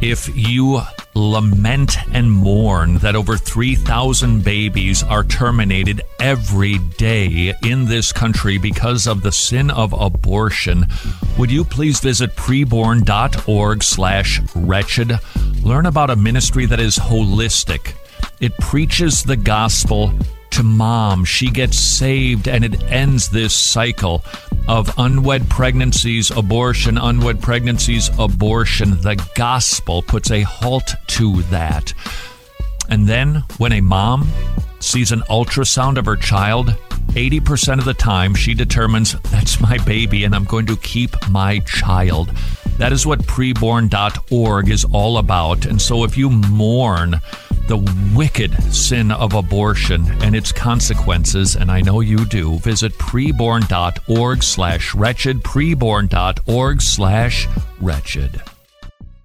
If 0.02 0.30
you 0.36 0.82
lament 1.16 1.98
and 2.14 2.32
mourn 2.32 2.98
that 2.98 3.16
over 3.16 3.38
3,000 3.38 4.44
babies 4.44 5.02
are 5.04 5.24
terminated 5.24 6.02
every 6.20 6.78
day 6.78 7.54
in 7.64 7.86
this 7.86 8.12
country 8.12 8.58
because 8.58 9.08
of 9.08 9.24
the 9.24 9.32
sin 9.32 9.72
of 9.72 9.94
abortion, 9.94 10.88
would 11.38 11.50
you 11.50 11.64
please 11.64 12.00
visit 12.00 12.36
preborn.org 12.36 13.84
slash 13.84 14.42
wretched? 14.54 15.20
Learn 15.64 15.86
about 15.86 16.10
a 16.10 16.16
ministry 16.16 16.66
that 16.66 16.80
is 16.80 16.98
holistic. 16.98 17.94
It 18.42 18.56
preaches 18.58 19.24
the 19.24 19.38
gospel 19.38 20.14
to 20.52 20.64
mom. 20.64 21.26
She 21.26 21.50
gets 21.50 21.78
saved 21.78 22.48
and 22.48 22.64
it 22.64 22.84
ends 22.84 23.30
this 23.30 23.54
cycle 23.54 24.24
of 24.68 24.94
unwed 24.98 25.50
pregnancies, 25.50 26.32
abortion, 26.32 26.98
unwed 26.98 27.42
pregnancies, 27.42 28.10
abortion. 28.18 29.02
The 29.02 29.24
gospel 29.36 30.02
puts 30.02 30.32
a 30.32 30.42
halt 30.42 30.94
to 31.08 31.42
that. 31.44 31.94
And 32.90 33.08
then 33.08 33.44
when 33.58 33.74
a 33.74 33.82
mom 33.82 34.28
sees 34.80 35.12
an 35.12 35.22
ultrasound 35.22 35.98
of 35.98 36.06
her 36.06 36.16
child, 36.16 36.76
80% 37.10 37.80
of 37.80 37.86
the 37.86 37.94
time 37.94 38.36
she 38.36 38.54
determines 38.54 39.14
that's 39.32 39.62
my 39.62 39.78
baby 39.86 40.24
and 40.24 40.36
I'm 40.36 40.44
going 40.44 40.66
to 40.68 40.78
keep 40.78 41.12
my 41.30 41.60
child. 41.60 42.30
That 42.78 42.92
is 42.92 43.06
what 43.06 43.20
preborn.org 43.20 44.70
is 44.70 44.86
all 44.86 45.18
about. 45.18 45.66
And 45.66 45.82
so 45.82 46.04
if 46.04 46.18
you 46.18 46.30
mourn, 46.30 47.22
the 47.68 47.78
wicked 48.16 48.54
sin 48.74 49.12
of 49.12 49.34
abortion 49.34 50.06
and 50.24 50.36
its 50.36 50.52
consequences, 50.52 51.56
and 51.56 51.72
I 51.72 51.82
know 51.82 52.02
you 52.02 52.26
do, 52.26 52.60
visit 52.60 52.94
preborn.org 52.94 54.44
slash 54.44 54.96
wretched, 54.96 55.44
preborn.org 55.44 56.82
slash 56.82 57.48
wretched. 57.82 58.42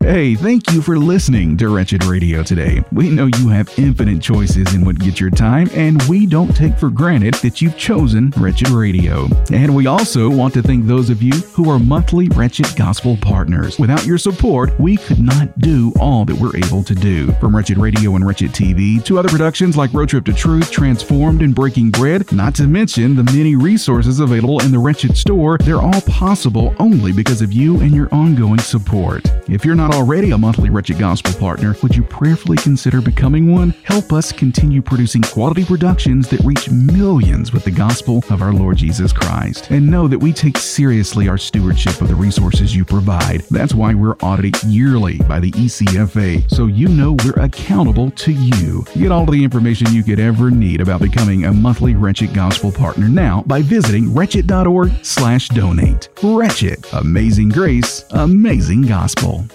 Hey, 0.03 0.35
thank 0.35 0.73
you 0.73 0.81
for 0.81 0.97
listening 0.97 1.59
to 1.59 1.69
Wretched 1.69 2.05
Radio 2.05 2.43
today. 2.43 2.83
We 2.91 3.11
know 3.11 3.27
you 3.27 3.49
have 3.49 3.71
infinite 3.79 4.23
choices 4.23 4.75
in 4.75 4.83
what 4.83 4.99
gets 4.99 5.21
your 5.21 5.29
time, 5.29 5.69
and 5.75 6.03
we 6.05 6.25
don't 6.25 6.57
take 6.57 6.79
for 6.79 6.89
granted 6.89 7.35
that 7.35 7.61
you've 7.61 7.77
chosen 7.77 8.33
Wretched 8.39 8.71
Radio. 8.71 9.29
And 9.53 9.77
we 9.77 9.87
also 9.87 10.31
want 10.31 10.55
to 10.55 10.63
thank 10.63 10.87
those 10.87 11.11
of 11.11 11.23
you 11.23 11.33
who 11.53 11.69
are 11.69 11.79
monthly 11.79 12.31
Wretched 12.31 12.75
Gospel 12.77 13.19
partners. 13.19 13.79
Without 13.79 14.07
your 14.07 14.17
support, 14.17 14.71
we 14.81 14.97
could 14.97 15.21
not 15.21 15.59
do 15.59 15.93
all 16.01 16.25
that 16.25 16.37
we're 16.37 16.57
able 16.57 16.83
to 16.83 16.95
do. 16.95 17.31
From 17.33 17.55
Wretched 17.55 17.77
Radio 17.77 18.17
and 18.17 18.27
Wretched 18.27 18.53
TV 18.53 19.05
to 19.05 19.19
other 19.19 19.29
productions 19.29 19.77
like 19.77 19.93
Road 19.93 20.09
Trip 20.09 20.25
to 20.25 20.33
Truth, 20.33 20.71
Transformed, 20.71 21.43
and 21.43 21.55
Breaking 21.55 21.91
Bread, 21.91 22.33
not 22.33 22.55
to 22.55 22.67
mention 22.67 23.17
the 23.17 23.25
many 23.25 23.55
resources 23.55 24.19
available 24.19 24.61
in 24.61 24.73
the 24.73 24.79
Wretched 24.79 25.15
store, 25.15 25.59
they're 25.59 25.83
all 25.83 26.01
possible 26.01 26.75
only 26.79 27.13
because 27.13 27.43
of 27.43 27.53
you 27.53 27.79
and 27.81 27.95
your 27.95 28.09
ongoing 28.15 28.61
support. 28.61 29.31
If 29.47 29.63
you're 29.63 29.75
not 29.75 29.90
not 29.91 29.97
already 29.99 30.31
a 30.31 30.39
monthly 30.39 30.71
Wretched 30.71 30.99
Gospel 30.99 31.33
partner, 31.35 31.75
would 31.83 31.97
you 31.97 32.03
prayerfully 32.05 32.57
consider 32.59 33.01
becoming 33.01 33.53
one? 33.53 33.71
Help 33.83 34.13
us 34.13 34.31
continue 34.31 34.81
producing 34.81 35.21
quality 35.23 35.65
productions 35.65 36.29
that 36.29 36.41
reach 36.41 36.71
millions 36.71 37.53
with 37.53 37.65
the 37.65 37.71
gospel 37.71 38.23
of 38.31 38.41
our 38.41 38.53
Lord 38.53 38.77
Jesus 38.77 39.13
Christ. 39.13 39.71
And 39.71 39.91
know 39.91 40.07
that 40.07 40.19
we 40.19 40.33
take 40.33 40.59
seriously 40.59 41.29
our 41.29 41.39
stewardship 41.39 42.01
of 42.01 42.09
the 42.09 42.15
resources 42.15 42.75
you 42.75 42.85
provide. 42.85 43.41
That's 43.51 43.75
why 43.75 43.95
we're 43.95 44.17
audited 44.23 44.63
yearly 44.65 45.19
by 45.19 45.41
the 45.41 45.51
ECFA, 45.53 46.49
so 46.51 46.67
you 46.67 46.87
know 46.89 47.17
we're 47.25 47.43
accountable 47.43 48.11
to 48.13 48.33
you. 48.33 48.85
Get 48.95 49.11
all 49.11 49.27
the 49.27 49.43
information 49.43 49.93
you 49.93 50.05
could 50.05 50.21
ever 50.21 50.51
need 50.51 50.81
about 50.81 51.01
becoming 51.01 51.47
a 51.47 51.53
monthly 51.53 51.97
Wretched 51.97 52.33
Gospel 52.33 52.71
partner 52.71 53.09
now 53.09 53.43
by 53.47 53.63
visiting 53.63 54.15
wretched.org 54.15 55.05
slash 55.05 55.49
donate. 55.49 56.11
Wretched. 56.23 56.87
Amazing 56.93 57.49
grace, 57.49 58.05
amazing 58.11 58.83
gospel. 58.83 59.47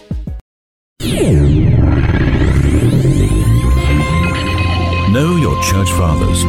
Know 5.16 5.38
your 5.38 5.62
church 5.64 5.90
fathers. 5.92 6.44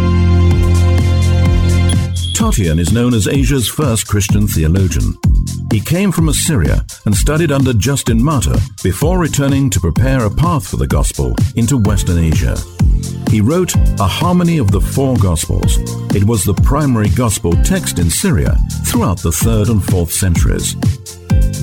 Tatian 2.34 2.80
is 2.80 2.92
known 2.92 3.14
as 3.14 3.28
Asia's 3.28 3.68
first 3.68 4.08
Christian 4.08 4.48
theologian. 4.48 5.14
He 5.70 5.80
came 5.80 6.10
from 6.10 6.28
Assyria 6.28 6.84
and 7.04 7.14
studied 7.14 7.52
under 7.52 7.72
Justin 7.74 8.20
Martyr 8.20 8.56
before 8.82 9.20
returning 9.20 9.70
to 9.70 9.78
prepare 9.78 10.24
a 10.24 10.30
path 10.30 10.66
for 10.66 10.78
the 10.78 10.86
gospel 10.88 11.36
into 11.54 11.78
Western 11.78 12.18
Asia. 12.18 12.56
He 13.30 13.40
wrote 13.40 13.74
A 14.00 14.06
Harmony 14.06 14.58
of 14.58 14.72
the 14.72 14.80
Four 14.80 15.16
Gospels. 15.16 15.78
It 16.16 16.24
was 16.24 16.44
the 16.44 16.54
primary 16.64 17.10
gospel 17.10 17.52
text 17.62 18.00
in 18.00 18.10
Syria 18.10 18.56
throughout 18.84 19.22
the 19.22 19.30
3rd 19.30 19.70
and 19.70 19.80
4th 19.80 20.10
centuries. 20.10 20.74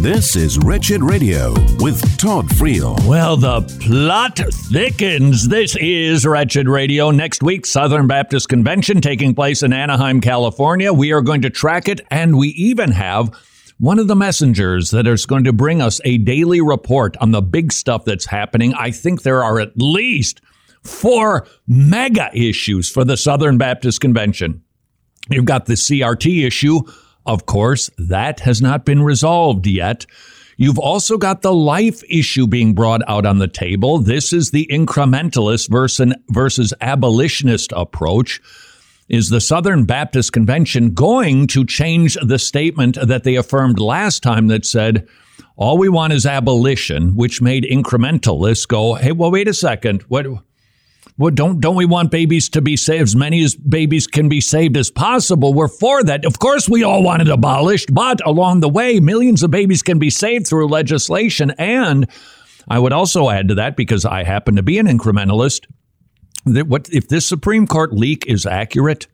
This 0.03 0.35
is 0.35 0.57
Wretched 0.59 1.01
Radio 1.01 1.53
with 1.79 2.17
Todd 2.17 2.47
Friel. 2.49 2.99
Well, 3.07 3.37
the 3.37 3.61
plot 3.79 4.37
thickens. 4.69 5.47
This 5.47 5.75
is 5.77 6.25
Wretched 6.25 6.67
Radio. 6.67 7.11
Next 7.11 7.41
week, 7.41 7.65
Southern 7.65 8.07
Baptist 8.07 8.49
Convention 8.49 8.99
taking 8.99 9.33
place 9.33 9.63
in 9.63 9.71
Anaheim, 9.71 10.19
California. 10.19 10.91
We 10.91 11.13
are 11.13 11.21
going 11.21 11.41
to 11.43 11.49
track 11.49 11.87
it, 11.87 12.01
and 12.11 12.37
we 12.37 12.49
even 12.49 12.91
have 12.91 13.33
one 13.79 13.99
of 13.99 14.07
the 14.07 14.15
messengers 14.15 14.91
that 14.91 15.07
is 15.07 15.25
going 15.25 15.45
to 15.45 15.53
bring 15.53 15.81
us 15.81 16.01
a 16.05 16.17
daily 16.17 16.61
report 16.61 17.15
on 17.17 17.31
the 17.31 17.41
big 17.41 17.71
stuff 17.71 18.05
that's 18.05 18.25
happening. 18.25 18.73
I 18.73 18.91
think 18.91 19.21
there 19.21 19.43
are 19.43 19.59
at 19.59 19.71
least 19.75 20.41
four 20.83 21.47
mega 21.67 22.29
issues 22.33 22.89
for 22.89 23.05
the 23.05 23.17
Southern 23.17 23.57
Baptist 23.57 24.01
Convention. 24.01 24.63
You've 25.29 25.45
got 25.45 25.65
the 25.65 25.73
CRT 25.73 26.45
issue 26.45 26.81
of 27.25 27.45
course, 27.45 27.89
that 27.97 28.41
has 28.41 28.61
not 28.61 28.85
been 28.85 29.01
resolved 29.01 29.67
yet. 29.67 30.05
You've 30.57 30.79
also 30.79 31.17
got 31.17 31.41
the 31.41 31.53
life 31.53 32.03
issue 32.09 32.45
being 32.45 32.75
brought 32.75 33.01
out 33.07 33.25
on 33.25 33.39
the 33.39 33.47
table. 33.47 33.97
This 33.99 34.31
is 34.33 34.51
the 34.51 34.67
incrementalist 34.71 35.69
versus, 36.29 36.73
abolitionist 36.79 37.71
approach. 37.75 38.39
Is 39.09 39.29
the 39.29 39.41
Southern 39.41 39.83
Baptist 39.83 40.31
Convention 40.31 40.93
going 40.93 41.47
to 41.47 41.65
change 41.65 42.17
the 42.25 42.39
statement 42.39 42.97
that 43.01 43.25
they 43.25 43.35
affirmed 43.35 43.77
last 43.77 44.23
time 44.23 44.47
that 44.47 44.65
said, 44.65 45.07
all 45.57 45.77
we 45.77 45.89
want 45.89 46.13
is 46.13 46.25
abolition, 46.25 47.15
which 47.15 47.41
made 47.41 47.63
incrementalists 47.63 48.67
go, 48.67 48.93
hey, 48.95 49.11
well, 49.11 49.29
wait 49.29 49.47
a 49.47 49.53
second. 49.53 50.03
What? 50.03 50.25
Well, 51.17 51.31
don't 51.31 51.59
don't 51.59 51.75
we 51.75 51.85
want 51.85 52.09
babies 52.09 52.49
to 52.49 52.61
be 52.61 52.75
saved? 52.75 53.03
As 53.03 53.15
many 53.15 53.43
as 53.43 53.55
babies 53.55 54.07
can 54.07 54.29
be 54.29 54.41
saved 54.41 54.75
as 54.77 54.89
possible. 54.89 55.53
We're 55.53 55.67
for 55.67 56.03
that. 56.03 56.25
Of 56.25 56.39
course, 56.39 56.67
we 56.67 56.83
all 56.83 57.03
want 57.03 57.21
it 57.21 57.29
abolished, 57.29 57.93
but 57.93 58.25
along 58.25 58.61
the 58.61 58.69
way, 58.69 58.99
millions 58.99 59.43
of 59.43 59.51
babies 59.51 59.83
can 59.83 59.99
be 59.99 60.09
saved 60.09 60.47
through 60.47 60.67
legislation. 60.69 61.51
And 61.51 62.09
I 62.67 62.79
would 62.79 62.93
also 62.93 63.29
add 63.29 63.49
to 63.49 63.55
that 63.55 63.75
because 63.75 64.05
I 64.05 64.23
happen 64.23 64.55
to 64.55 64.63
be 64.63 64.79
an 64.79 64.87
incrementalist. 64.87 65.65
That 66.45 66.67
what 66.67 66.89
if 66.91 67.07
this 67.09 67.27
Supreme 67.27 67.67
Court 67.67 67.93
leak 67.93 68.25
is 68.27 68.45
accurate? 68.45 69.07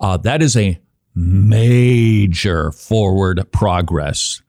Uh, 0.00 0.16
that 0.18 0.42
is 0.42 0.56
a 0.56 0.80
major 1.14 2.72
forward 2.72 3.46
progress 3.52 4.42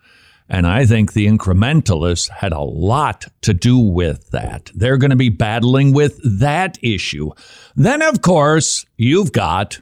and 0.51 0.67
I 0.67 0.85
think 0.85 1.13
the 1.13 1.27
incrementalists 1.27 2.29
had 2.29 2.51
a 2.51 2.59
lot 2.59 3.25
to 3.43 3.53
do 3.53 3.79
with 3.79 4.31
that. 4.31 4.69
They're 4.75 4.97
going 4.97 5.11
to 5.11 5.15
be 5.15 5.29
battling 5.29 5.93
with 5.93 6.19
that 6.39 6.77
issue. 6.83 7.31
Then, 7.73 8.01
of 8.01 8.21
course, 8.21 8.85
you've 8.97 9.31
got 9.31 9.79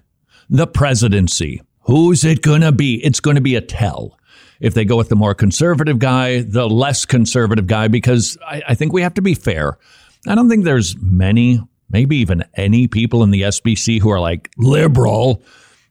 the 0.47 0.67
presidency. 0.67 1.63
Who's 1.81 2.23
it 2.23 2.43
going 2.43 2.61
to 2.61 2.71
be? 2.71 3.03
It's 3.03 3.19
going 3.19 3.33
to 3.33 3.41
be 3.41 3.55
a 3.55 3.61
tell. 3.61 4.15
If 4.59 4.75
they 4.75 4.85
go 4.85 4.95
with 4.95 5.09
the 5.09 5.15
more 5.15 5.33
conservative 5.33 5.97
guy, 5.97 6.43
the 6.43 6.69
less 6.69 7.03
conservative 7.03 7.65
guy, 7.65 7.87
because 7.87 8.37
I, 8.45 8.61
I 8.67 8.75
think 8.75 8.93
we 8.93 9.01
have 9.01 9.15
to 9.15 9.23
be 9.23 9.33
fair. 9.33 9.79
I 10.27 10.35
don't 10.35 10.49
think 10.49 10.65
there's 10.65 10.95
many, 11.01 11.59
maybe 11.89 12.17
even 12.17 12.45
any 12.53 12.87
people 12.87 13.23
in 13.23 13.31
the 13.31 13.41
SBC 13.41 14.01
who 14.01 14.09
are 14.09 14.19
like 14.19 14.51
liberal 14.55 15.41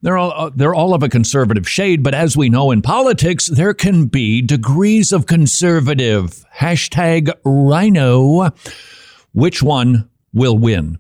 they're 0.03 0.17
all 0.17 0.33
uh, 0.33 0.51
they're 0.55 0.75
all 0.75 0.95
of 0.95 1.03
a 1.03 1.09
conservative 1.09 1.69
shade, 1.69 2.03
but 2.03 2.15
as 2.15 2.37
we 2.37 2.49
know 2.49 2.71
in 2.71 2.83
politics, 2.83 3.49
there 3.49 3.75
can 3.75 4.07
be 4.07 4.41
degrees 4.41 5.13
of 5.13 5.27
conservative. 5.27 6.45
Hashtag 6.57 7.33
RINO. 7.45 8.51
Which 9.33 9.63
one 9.63 10.09
will 10.33 10.57
win? 10.57 10.99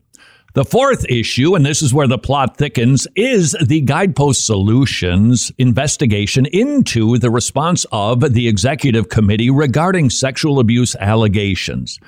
The 0.54 0.64
fourth 0.64 1.04
issue, 1.08 1.54
and 1.54 1.64
this 1.64 1.82
is 1.82 1.94
where 1.94 2.08
the 2.08 2.18
plot 2.18 2.56
thickens, 2.56 3.06
is 3.14 3.54
the 3.64 3.80
Guidepost 3.82 4.44
Solutions 4.44 5.52
investigation 5.58 6.46
into 6.46 7.18
the 7.18 7.30
response 7.30 7.86
of 7.92 8.32
the 8.32 8.48
executive 8.48 9.08
committee 9.08 9.50
regarding 9.50 10.10
sexual 10.10 10.58
abuse 10.58 10.96
allegations. 10.96 12.00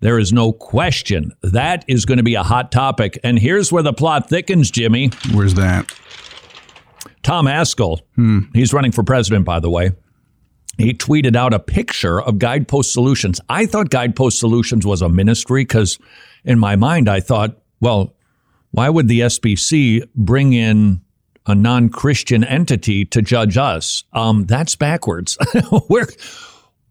There 0.00 0.18
is 0.18 0.32
no 0.32 0.52
question 0.52 1.32
that 1.42 1.84
is 1.88 2.04
going 2.04 2.18
to 2.18 2.24
be 2.24 2.34
a 2.34 2.42
hot 2.42 2.70
topic. 2.70 3.18
And 3.24 3.38
here's 3.38 3.72
where 3.72 3.82
the 3.82 3.92
plot 3.92 4.28
thickens, 4.28 4.70
Jimmy. 4.70 5.10
Where's 5.32 5.54
that? 5.54 5.92
Tom 7.22 7.46
Ascol, 7.46 8.00
hmm. 8.14 8.40
he's 8.54 8.72
running 8.72 8.92
for 8.92 9.02
president, 9.02 9.44
by 9.44 9.58
the 9.58 9.70
way. 9.70 9.90
He 10.78 10.92
tweeted 10.92 11.34
out 11.34 11.54
a 11.54 11.58
picture 11.58 12.20
of 12.20 12.38
Guidepost 12.38 12.92
Solutions. 12.92 13.40
I 13.48 13.66
thought 13.66 13.90
Guidepost 13.90 14.38
Solutions 14.38 14.86
was 14.86 15.00
a 15.00 15.08
ministry 15.08 15.62
because, 15.62 15.98
in 16.44 16.58
my 16.58 16.76
mind, 16.76 17.08
I 17.08 17.20
thought, 17.20 17.56
well, 17.80 18.14
why 18.72 18.90
would 18.90 19.08
the 19.08 19.20
SBC 19.20 20.06
bring 20.14 20.52
in 20.52 21.00
a 21.46 21.54
non 21.54 21.88
Christian 21.88 22.44
entity 22.44 23.06
to 23.06 23.22
judge 23.22 23.56
us? 23.56 24.04
Um, 24.12 24.44
that's 24.44 24.76
backwards. 24.76 25.38
we're 25.88 26.08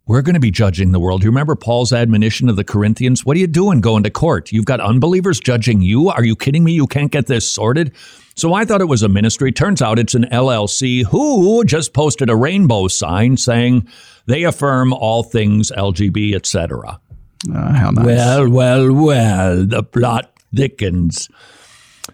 we're 0.07 0.21
going 0.21 0.35
to 0.35 0.39
be 0.39 0.51
judging 0.51 0.91
the 0.91 0.99
world. 0.99 1.23
You 1.23 1.29
remember 1.29 1.55
Paul's 1.55 1.91
admonition 1.91 2.47
of 2.47 2.55
the 2.55 2.63
Corinthians? 2.63 3.25
What 3.25 3.35
are 3.37 3.39
you 3.39 3.47
doing 3.47 3.81
going 3.81 4.03
to 4.03 4.11
court? 4.11 4.51
You've 4.51 4.65
got 4.65 4.79
unbelievers 4.79 5.39
judging 5.39 5.81
you. 5.81 6.09
Are 6.09 6.23
you 6.23 6.35
kidding 6.35 6.63
me? 6.63 6.73
You 6.73 6.85
can't 6.85 7.11
get 7.11 7.27
this 7.27 7.47
sorted. 7.47 7.91
So 8.35 8.53
I 8.53 8.65
thought 8.65 8.81
it 8.81 8.85
was 8.85 9.01
a 9.01 9.09
ministry. 9.09 9.51
Turns 9.51 9.81
out 9.81 9.97
it's 9.97 10.13
an 10.13 10.25
LLC 10.25 11.05
who 11.05 11.63
just 11.65 11.93
posted 11.93 12.29
a 12.29 12.35
rainbow 12.35 12.87
sign 12.87 13.37
saying 13.37 13.87
they 14.27 14.43
affirm 14.43 14.93
all 14.93 15.23
things 15.23 15.71
LGB, 15.71 16.35
etc. 16.35 16.99
Uh, 17.51 17.73
how 17.73 17.91
nice. 17.91 18.05
Well, 18.05 18.49
well, 18.49 18.93
well, 18.93 19.65
the 19.65 19.83
plot 19.83 20.31
thickens. 20.53 21.29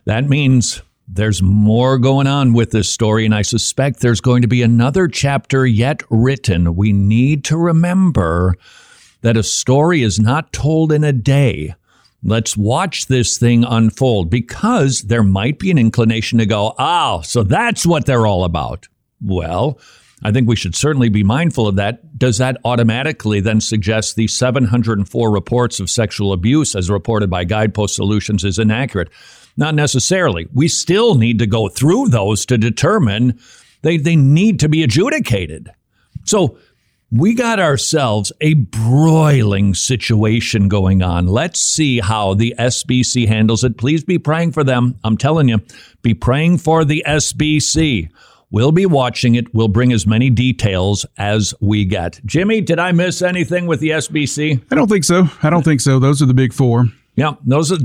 That 0.05 0.29
means 0.29 0.81
there's 1.13 1.41
more 1.41 1.97
going 1.97 2.25
on 2.25 2.53
with 2.53 2.71
this 2.71 2.89
story, 2.89 3.25
and 3.25 3.35
I 3.35 3.41
suspect 3.41 3.99
there's 3.99 4.21
going 4.21 4.43
to 4.43 4.47
be 4.47 4.61
another 4.61 5.09
chapter 5.09 5.65
yet 5.65 6.03
written. 6.09 6.75
We 6.75 6.93
need 6.93 7.43
to 7.45 7.57
remember 7.57 8.55
that 9.21 9.35
a 9.35 9.43
story 9.43 10.03
is 10.03 10.19
not 10.19 10.53
told 10.53 10.91
in 10.91 11.03
a 11.03 11.11
day. 11.11 11.75
Let's 12.23 12.55
watch 12.55 13.07
this 13.07 13.37
thing 13.37 13.65
unfold 13.65 14.29
because 14.29 15.01
there 15.01 15.23
might 15.23 15.59
be 15.59 15.69
an 15.69 15.77
inclination 15.77 16.39
to 16.39 16.45
go, 16.45 16.75
oh, 16.79 17.21
so 17.21 17.43
that's 17.43 17.85
what 17.85 18.05
they're 18.05 18.27
all 18.27 18.45
about. 18.45 18.87
Well, 19.21 19.79
I 20.23 20.31
think 20.31 20.47
we 20.47 20.55
should 20.55 20.75
certainly 20.75 21.09
be 21.09 21.23
mindful 21.23 21.67
of 21.67 21.75
that. 21.75 22.17
Does 22.17 22.37
that 22.37 22.57
automatically 22.63 23.41
then 23.41 23.59
suggest 23.59 24.15
the 24.15 24.27
704 24.27 25.31
reports 25.31 25.79
of 25.79 25.89
sexual 25.89 26.31
abuse 26.31 26.73
as 26.73 26.89
reported 26.89 27.29
by 27.29 27.43
Guidepost 27.43 27.95
Solutions 27.95 28.45
is 28.45 28.59
inaccurate? 28.59 29.09
Not 29.57 29.75
necessarily. 29.75 30.47
We 30.53 30.67
still 30.67 31.15
need 31.15 31.39
to 31.39 31.47
go 31.47 31.67
through 31.69 32.09
those 32.09 32.45
to 32.47 32.57
determine 32.57 33.39
they, 33.81 33.97
they 33.97 34.15
need 34.15 34.59
to 34.61 34.69
be 34.69 34.83
adjudicated. 34.83 35.71
So 36.23 36.57
we 37.11 37.33
got 37.33 37.59
ourselves 37.59 38.31
a 38.39 38.53
broiling 38.53 39.73
situation 39.73 40.69
going 40.69 41.03
on. 41.03 41.27
Let's 41.27 41.59
see 41.59 41.99
how 41.99 42.33
the 42.33 42.55
SBC 42.57 43.27
handles 43.27 43.63
it. 43.65 43.77
Please 43.77 44.03
be 44.03 44.17
praying 44.17 44.53
for 44.53 44.63
them. 44.63 44.95
I'm 45.03 45.17
telling 45.17 45.49
you, 45.49 45.59
be 46.01 46.13
praying 46.13 46.59
for 46.59 46.85
the 46.85 47.03
SBC. 47.05 48.09
We'll 48.49 48.71
be 48.71 48.85
watching 48.85 49.35
it. 49.35 49.53
We'll 49.53 49.67
bring 49.67 49.91
as 49.91 50.07
many 50.07 50.29
details 50.29 51.05
as 51.17 51.53
we 51.59 51.85
get. 51.85 52.19
Jimmy, 52.25 52.61
did 52.61 52.79
I 52.79 52.91
miss 52.91 53.21
anything 53.21 53.65
with 53.65 53.79
the 53.81 53.89
SBC? 53.89 54.61
I 54.71 54.75
don't 54.75 54.89
think 54.89 55.03
so. 55.03 55.27
I 55.43 55.49
don't 55.49 55.63
think 55.63 55.81
so. 55.81 55.99
Those 55.99 56.21
are 56.21 56.25
the 56.25 56.33
big 56.33 56.53
four. 56.53 56.85
Yeah, 57.15 57.33
those 57.45 57.71
are. 57.71 57.77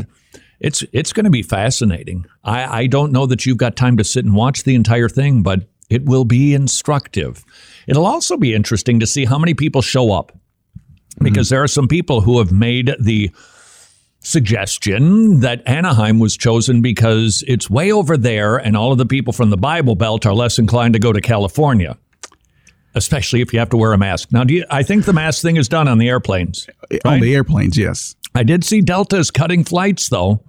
It's 0.60 0.84
it's 0.92 1.12
going 1.12 1.24
to 1.24 1.30
be 1.30 1.42
fascinating. 1.42 2.26
I, 2.42 2.82
I 2.82 2.86
don't 2.86 3.12
know 3.12 3.26
that 3.26 3.44
you've 3.44 3.58
got 3.58 3.76
time 3.76 3.96
to 3.98 4.04
sit 4.04 4.24
and 4.24 4.34
watch 4.34 4.64
the 4.64 4.74
entire 4.74 5.08
thing, 5.08 5.42
but 5.42 5.68
it 5.90 6.04
will 6.04 6.24
be 6.24 6.54
instructive. 6.54 7.44
It'll 7.86 8.06
also 8.06 8.36
be 8.36 8.54
interesting 8.54 9.00
to 9.00 9.06
see 9.06 9.24
how 9.24 9.38
many 9.38 9.54
people 9.54 9.82
show 9.82 10.12
up 10.12 10.32
because 11.20 11.46
mm-hmm. 11.46 11.54
there 11.54 11.62
are 11.62 11.68
some 11.68 11.88
people 11.88 12.20
who 12.20 12.38
have 12.38 12.52
made 12.52 12.94
the 12.98 13.30
suggestion 14.20 15.40
that 15.40 15.62
Anaheim 15.66 16.18
was 16.18 16.36
chosen 16.36 16.82
because 16.82 17.44
it's 17.46 17.70
way 17.70 17.92
over 17.92 18.16
there 18.16 18.56
and 18.56 18.76
all 18.76 18.90
of 18.90 18.98
the 18.98 19.06
people 19.06 19.32
from 19.32 19.50
the 19.50 19.56
Bible 19.56 19.94
Belt 19.94 20.26
are 20.26 20.34
less 20.34 20.58
inclined 20.58 20.94
to 20.94 20.98
go 20.98 21.12
to 21.12 21.20
California. 21.20 21.96
Especially 22.94 23.42
if 23.42 23.52
you 23.52 23.58
have 23.58 23.68
to 23.70 23.76
wear 23.76 23.92
a 23.92 23.98
mask. 23.98 24.32
Now, 24.32 24.42
do 24.42 24.54
you, 24.54 24.64
I 24.70 24.82
think 24.82 25.04
the 25.04 25.12
mask 25.12 25.42
thing 25.42 25.56
is 25.56 25.68
done 25.68 25.86
on 25.86 25.98
the 25.98 26.08
airplanes. 26.08 26.66
Right? 26.90 27.00
On 27.04 27.20
the 27.20 27.34
airplanes, 27.34 27.76
yes. 27.76 28.16
I 28.37 28.42
did 28.42 28.64
see 28.64 28.83
Delta 28.83 29.16
is 29.16 29.31
cutting 29.31 29.64
flights, 29.64 30.09
though 30.09 30.44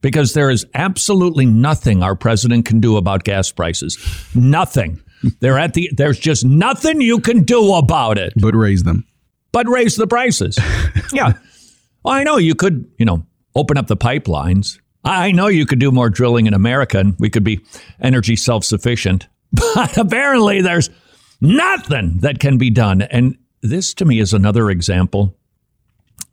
because 0.00 0.32
there 0.32 0.50
is 0.50 0.66
absolutely 0.74 1.46
nothing 1.46 2.02
our 2.02 2.14
president 2.14 2.66
can 2.66 2.80
do 2.80 2.96
about 2.96 3.24
gas 3.24 3.50
prices. 3.50 3.98
Nothing. 4.34 5.02
They're 5.40 5.58
at 5.58 5.74
the 5.74 5.90
there's 5.96 6.18
just 6.18 6.44
nothing 6.44 7.00
you 7.00 7.20
can 7.20 7.42
do 7.42 7.74
about 7.74 8.18
it. 8.18 8.32
But 8.36 8.54
raise 8.54 8.84
them. 8.84 9.06
But 9.52 9.68
raise 9.68 9.96
the 9.96 10.06
prices. 10.06 10.58
yeah. 11.12 11.32
Well, 12.04 12.14
I 12.14 12.22
know 12.22 12.36
you 12.36 12.54
could, 12.54 12.88
you 12.98 13.04
know, 13.04 13.26
open 13.54 13.76
up 13.76 13.88
the 13.88 13.96
pipelines. 13.96 14.78
I 15.04 15.32
know 15.32 15.48
you 15.48 15.66
could 15.66 15.80
do 15.80 15.90
more 15.90 16.10
drilling 16.10 16.46
in 16.46 16.54
America 16.54 16.98
and 16.98 17.16
we 17.18 17.30
could 17.30 17.44
be 17.44 17.60
energy 18.00 18.36
self-sufficient. 18.36 19.28
But 19.74 19.96
apparently 19.96 20.60
there's 20.60 20.90
nothing 21.40 22.18
that 22.18 22.38
can 22.38 22.58
be 22.58 22.68
done. 22.68 23.00
And 23.00 23.38
this 23.62 23.94
to 23.94 24.04
me 24.04 24.20
is 24.20 24.34
another 24.34 24.68
example 24.68 25.37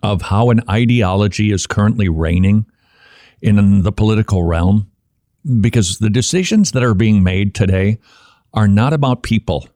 of 0.03 0.21
how 0.21 0.49
an 0.49 0.61
ideology 0.69 1.51
is 1.51 1.67
currently 1.67 2.09
reigning 2.09 2.65
in 3.41 3.83
the 3.83 3.91
political 3.91 4.43
realm 4.43 4.89
because 5.61 5.99
the 5.99 6.09
decisions 6.09 6.71
that 6.71 6.83
are 6.83 6.93
being 6.93 7.23
made 7.23 7.53
today 7.53 7.99
are 8.53 8.67
not 8.67 8.93
about 8.93 9.23
people. 9.23 9.67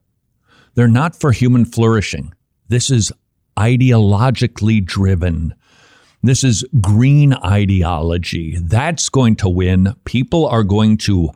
They're 0.75 0.87
not 0.87 1.19
for 1.19 1.31
human 1.31 1.65
flourishing. 1.65 2.33
This 2.67 2.89
is 2.89 3.11
ideologically 3.57 4.83
driven. 4.83 5.53
This 6.21 6.43
is 6.43 6.65
green 6.81 7.33
ideology. 7.33 8.57
That's 8.57 9.07
going 9.09 9.37
to 9.37 9.49
win. 9.49 9.95
People 10.03 10.47
are 10.47 10.63
going 10.63 10.97
to 10.99 11.29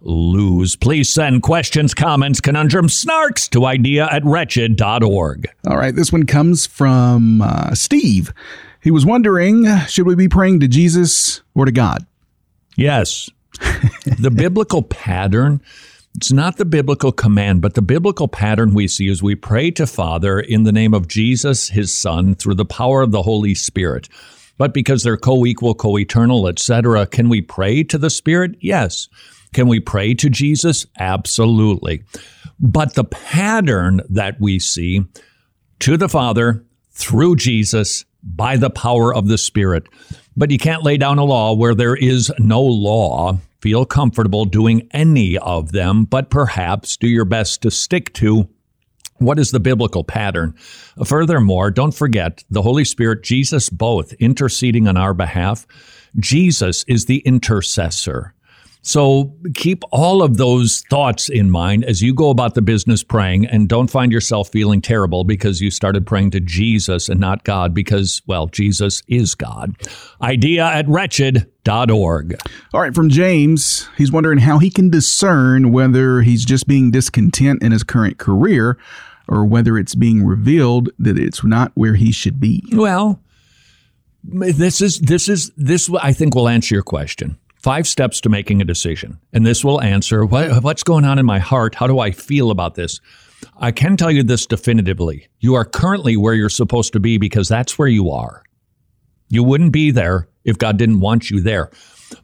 lose. 0.00 0.76
Please 0.76 1.10
send 1.10 1.42
questions, 1.42 1.94
comments, 1.94 2.40
conundrums, 2.40 3.02
snarks 3.02 3.48
to 3.50 3.64
idea 3.64 4.08
at 4.10 4.24
wretched.org. 4.24 5.48
All 5.66 5.76
right, 5.76 5.94
this 5.94 6.12
one 6.12 6.26
comes 6.26 6.66
from 6.66 7.40
uh, 7.40 7.74
Steve. 7.74 8.32
He 8.82 8.90
was 8.90 9.06
wondering 9.06 9.66
should 9.88 10.06
we 10.06 10.14
be 10.14 10.28
praying 10.28 10.60
to 10.60 10.68
Jesus 10.68 11.42
or 11.54 11.64
to 11.64 11.72
God? 11.72 12.06
Yes. 12.76 13.30
the 14.18 14.30
biblical 14.30 14.82
pattern 14.82 15.62
it's 16.16 16.32
not 16.32 16.56
the 16.56 16.64
biblical 16.64 17.12
command, 17.12 17.60
but 17.60 17.74
the 17.74 17.82
biblical 17.82 18.26
pattern 18.26 18.72
we 18.72 18.88
see 18.88 19.06
is 19.08 19.22
we 19.22 19.34
pray 19.34 19.70
to 19.72 19.86
Father 19.86 20.40
in 20.40 20.62
the 20.62 20.72
name 20.72 20.94
of 20.94 21.08
Jesus, 21.08 21.68
his 21.68 21.94
Son, 21.94 22.34
through 22.34 22.54
the 22.54 22.64
power 22.64 23.02
of 23.02 23.10
the 23.10 23.22
Holy 23.22 23.54
Spirit. 23.54 24.08
But 24.56 24.72
because 24.72 25.02
they're 25.02 25.18
co-equal, 25.18 25.74
co-eternal, 25.74 26.48
etc., 26.48 27.06
can 27.06 27.28
we 27.28 27.42
pray 27.42 27.82
to 27.84 27.98
the 27.98 28.08
Spirit? 28.08 28.56
Yes. 28.60 29.08
Can 29.52 29.68
we 29.68 29.78
pray 29.78 30.14
to 30.14 30.30
Jesus? 30.30 30.86
Absolutely. 30.98 32.02
But 32.58 32.94
the 32.94 33.04
pattern 33.04 34.00
that 34.08 34.40
we 34.40 34.58
see 34.58 35.04
to 35.80 35.98
the 35.98 36.08
Father 36.08 36.64
through 36.92 37.36
Jesus 37.36 38.06
by 38.22 38.56
the 38.56 38.70
power 38.70 39.14
of 39.14 39.28
the 39.28 39.36
Spirit. 39.38 39.86
But 40.34 40.50
you 40.50 40.58
can't 40.58 40.82
lay 40.82 40.96
down 40.96 41.18
a 41.18 41.24
law 41.24 41.54
where 41.54 41.74
there 41.74 41.94
is 41.94 42.32
no 42.38 42.62
law 42.62 43.38
feel 43.66 43.84
comfortable 43.84 44.44
doing 44.44 44.86
any 44.92 45.36
of 45.38 45.72
them, 45.72 46.04
but 46.04 46.30
perhaps 46.30 46.96
do 46.96 47.08
your 47.08 47.24
best 47.24 47.62
to 47.62 47.68
stick 47.68 48.12
to 48.12 48.48
what 49.16 49.40
is 49.40 49.50
the 49.50 49.58
biblical 49.58 50.04
pattern? 50.04 50.54
Furthermore, 51.04 51.72
don't 51.72 51.90
forget 51.90 52.44
the 52.48 52.62
Holy 52.62 52.84
Spirit, 52.84 53.24
Jesus 53.24 53.68
both 53.68 54.12
interceding 54.20 54.86
on 54.86 54.96
our 54.96 55.14
behalf. 55.14 55.66
Jesus 56.16 56.84
is 56.86 57.06
the 57.06 57.18
intercessor. 57.26 58.34
So 58.86 59.34
keep 59.54 59.82
all 59.90 60.22
of 60.22 60.36
those 60.36 60.84
thoughts 60.88 61.28
in 61.28 61.50
mind 61.50 61.84
as 61.84 62.02
you 62.02 62.14
go 62.14 62.30
about 62.30 62.54
the 62.54 62.62
business 62.62 63.02
praying 63.02 63.44
and 63.46 63.68
don't 63.68 63.90
find 63.90 64.12
yourself 64.12 64.48
feeling 64.48 64.80
terrible 64.80 65.24
because 65.24 65.60
you 65.60 65.72
started 65.72 66.06
praying 66.06 66.30
to 66.30 66.40
Jesus 66.40 67.08
and 67.08 67.18
not 67.18 67.42
God 67.42 67.74
because, 67.74 68.22
well, 68.28 68.46
Jesus 68.46 69.02
is 69.08 69.34
God. 69.34 69.74
Idea 70.22 70.64
at 70.64 70.86
wretched.org. 70.86 72.40
All 72.72 72.80
right, 72.80 72.94
from 72.94 73.08
James, 73.08 73.88
he's 73.96 74.12
wondering 74.12 74.38
how 74.38 74.60
he 74.60 74.70
can 74.70 74.88
discern 74.88 75.72
whether 75.72 76.20
he's 76.20 76.44
just 76.44 76.68
being 76.68 76.92
discontent 76.92 77.64
in 77.64 77.72
his 77.72 77.82
current 77.82 78.18
career 78.18 78.78
or 79.26 79.44
whether 79.44 79.76
it's 79.76 79.96
being 79.96 80.24
revealed 80.24 80.90
that 81.00 81.18
it's 81.18 81.42
not 81.42 81.72
where 81.74 81.96
he 81.96 82.12
should 82.12 82.38
be. 82.38 82.62
Well, 82.70 83.20
this 84.22 84.80
is 84.80 85.00
this 85.00 85.28
is 85.28 85.50
this 85.56 85.90
I 86.00 86.12
think 86.12 86.36
will 86.36 86.48
answer 86.48 86.72
your 86.72 86.84
question 86.84 87.36
five 87.66 87.88
steps 87.88 88.20
to 88.20 88.28
making 88.28 88.62
a 88.62 88.64
decision. 88.64 89.18
And 89.32 89.44
this 89.44 89.64
will 89.64 89.82
answer 89.82 90.24
what, 90.24 90.62
what's 90.62 90.84
going 90.84 91.04
on 91.04 91.18
in 91.18 91.26
my 91.26 91.40
heart? 91.40 91.74
How 91.74 91.88
do 91.88 91.98
I 91.98 92.12
feel 92.12 92.52
about 92.52 92.76
this? 92.76 93.00
I 93.56 93.72
can 93.72 93.96
tell 93.96 94.12
you 94.12 94.22
this 94.22 94.46
definitively. 94.46 95.26
You 95.40 95.56
are 95.56 95.64
currently 95.64 96.16
where 96.16 96.34
you're 96.34 96.48
supposed 96.48 96.92
to 96.92 97.00
be 97.00 97.18
because 97.18 97.48
that's 97.48 97.76
where 97.76 97.88
you 97.88 98.12
are. 98.12 98.44
You 99.30 99.42
wouldn't 99.42 99.72
be 99.72 99.90
there 99.90 100.28
if 100.44 100.58
God 100.58 100.76
didn't 100.76 101.00
want 101.00 101.28
you 101.28 101.40
there. 101.40 101.72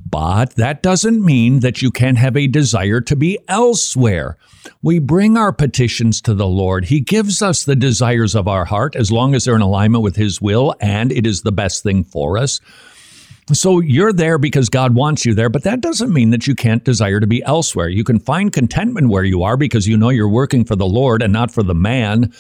But 0.09 0.55
that 0.55 0.81
doesn't 0.81 1.24
mean 1.24 1.59
that 1.59 1.83
you 1.83 1.90
can't 1.90 2.18
have 2.18 2.37
a 2.37 2.46
desire 2.46 3.00
to 3.00 3.16
be 3.16 3.37
elsewhere. 3.48 4.37
We 4.81 5.00
bring 5.00 5.37
our 5.37 5.52
petitions 5.52 6.20
to 6.20 6.35
the 6.35 6.46
Lord. 6.46 6.85
He 6.85 7.00
gives 7.00 7.42
us 7.42 7.64
the 7.64 7.74
desires 7.74 8.37
of 8.37 8.46
our 8.46 8.64
heart 8.64 8.94
as 8.94 9.11
long 9.11 9.35
as 9.35 9.44
they're 9.44 9.57
in 9.57 9.61
alignment 9.61 10.05
with 10.05 10.14
His 10.14 10.40
will 10.40 10.76
and 10.81 11.11
it 11.11 11.26
is 11.26 11.42
the 11.42 11.50
best 11.50 11.83
thing 11.83 12.05
for 12.05 12.38
us. 12.38 12.61
So 13.50 13.81
you're 13.81 14.12
there 14.12 14.38
because 14.38 14.68
God 14.68 14.94
wants 14.94 15.26
you 15.26 15.35
there, 15.35 15.48
but 15.48 15.64
that 15.64 15.81
doesn't 15.81 16.12
mean 16.12 16.31
that 16.31 16.46
you 16.46 16.55
can't 16.55 16.85
desire 16.85 17.18
to 17.18 17.26
be 17.26 17.42
elsewhere. 17.42 17.88
You 17.88 18.05
can 18.05 18.20
find 18.20 18.52
contentment 18.52 19.09
where 19.09 19.24
you 19.24 19.42
are 19.42 19.57
because 19.57 19.88
you 19.88 19.96
know 19.96 20.11
you're 20.11 20.28
working 20.28 20.64
for 20.64 20.76
the 20.76 20.87
Lord 20.87 21.22
and 21.22 21.33
not 21.33 21.50
for 21.50 21.64
the 21.64 21.74
man. 21.74 22.33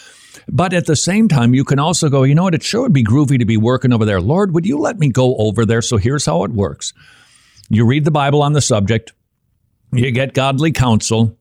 But 0.48 0.72
at 0.72 0.86
the 0.86 0.94
same 0.94 1.28
time, 1.28 1.54
you 1.54 1.64
can 1.64 1.80
also 1.80 2.08
go, 2.08 2.22
you 2.22 2.36
know 2.36 2.44
what, 2.44 2.54
it 2.54 2.62
sure 2.62 2.82
would 2.82 2.92
be 2.92 3.04
groovy 3.04 3.38
to 3.38 3.44
be 3.44 3.56
working 3.56 3.92
over 3.92 4.04
there. 4.04 4.20
Lord, 4.20 4.54
would 4.54 4.64
you 4.64 4.78
let 4.78 4.98
me 4.98 5.08
go 5.08 5.36
over 5.36 5.66
there? 5.66 5.82
So 5.82 5.96
here's 5.96 6.26
how 6.26 6.44
it 6.44 6.52
works 6.52 6.92
you 7.68 7.84
read 7.84 8.04
the 8.04 8.10
Bible 8.10 8.42
on 8.42 8.52
the 8.52 8.60
subject, 8.60 9.12
you 9.92 10.10
get 10.12 10.34
godly 10.34 10.70
counsel, 10.70 11.36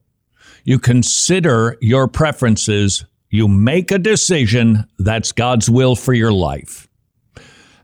you 0.64 0.78
consider 0.78 1.76
your 1.80 2.08
preferences, 2.08 3.04
you 3.30 3.48
make 3.48 3.90
a 3.92 3.98
decision 3.98 4.88
that's 4.98 5.32
God's 5.32 5.70
will 5.70 5.94
for 5.94 6.12
your 6.12 6.32
life. 6.32 6.88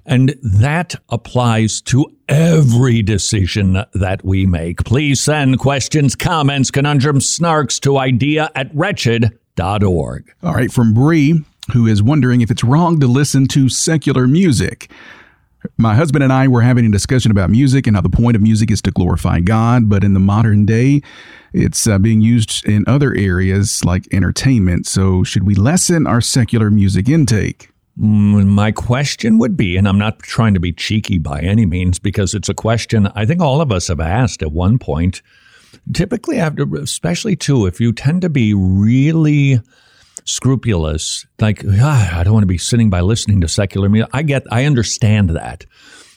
And 0.09 0.35
that 0.43 0.95
applies 1.11 1.83
to 1.83 2.07
every 2.31 3.03
decision 3.03 3.85
that 3.93 4.25
we 4.25 4.47
make. 4.47 4.85
Please 4.85 5.21
send 5.21 5.59
questions, 5.59 6.17
comments, 6.17 6.71
conundrums, 6.71 7.27
snarks 7.27 7.79
to 7.81 7.99
idea 7.99 8.51
at 8.55 8.75
wretched.org. 8.75 10.33
All 10.43 10.55
right, 10.55 10.73
from 10.73 10.95
Bree, 10.95 11.45
who 11.75 11.87
is 11.87 12.03
wondering 12.03 12.41
if 12.41 12.51
it's 12.51 12.65
wrong 12.65 12.99
to 13.01 13.07
listen 13.07 13.47
to 13.49 13.69
secular 13.69 14.27
music. 14.27 14.91
My 15.77 15.95
husband 15.95 16.25
and 16.25 16.33
I 16.33 16.49
were 16.49 16.63
having 16.63 16.87
a 16.87 16.91
discussion 16.91 17.31
about 17.31 17.51
music 17.51 17.87
and 17.87 17.95
how 17.95 18.01
the 18.01 18.09
point 18.09 18.35
of 18.35 18.43
music 18.43 18.71
is 18.71 18.81
to 18.83 18.91
glorify 18.91 19.41
God, 19.41 19.91
but 19.91 20.05
in 20.05 20.15
the 20.15 20.21
modern 20.21 20.65
day, 20.65 21.03
it's 21.53 21.87
uh, 21.87 21.99
being 21.99 22.23
used 22.23 22.67
in 22.67 22.85
other 22.87 23.15
areas 23.15 23.85
like 23.85 24.07
entertainment. 24.13 24.87
So, 24.87 25.23
should 25.23 25.45
we 25.45 25.55
lessen 25.55 26.07
our 26.07 26.23
secular 26.23 26.71
music 26.71 27.09
intake? 27.09 27.71
My 28.01 28.71
question 28.71 29.39
would 29.39 29.57
be, 29.57 29.77
and 29.77 29.89
I'm 29.89 29.99
not 29.99 30.21
trying 30.21 30.55
to 30.55 30.61
be 30.61 30.73
cheeky 30.73 31.19
by 31.19 31.41
any 31.41 31.67
means, 31.67 31.99
because 31.99 32.33
it's 32.33 32.49
a 32.49 32.55
question 32.55 33.09
I 33.17 33.27
think 33.27 33.41
all 33.41 33.61
of 33.61 33.73
us 33.73 33.89
have 33.89 33.99
asked 33.99 34.41
at 34.41 34.53
one 34.53 34.79
point. 34.79 35.21
Typically, 35.93 36.39
after, 36.39 36.65
especially 36.77 37.35
too, 37.35 37.67
if 37.67 37.81
you 37.81 37.93
tend 37.93 38.23
to 38.23 38.29
be 38.29 38.55
really 38.55 39.61
scrupulous, 40.25 41.27
like 41.41 41.65
ah, 41.67 42.21
I 42.21 42.23
don't 42.23 42.35
want 42.35 42.45
to 42.45 42.47
be 42.47 42.57
sitting 42.59 42.89
by 42.89 43.01
listening 43.01 43.41
to 43.41 43.49
secular 43.49 43.89
music. 43.89 44.11
I 44.13 44.23
get, 44.23 44.45
I 44.51 44.65
understand 44.65 45.31
that, 45.31 45.67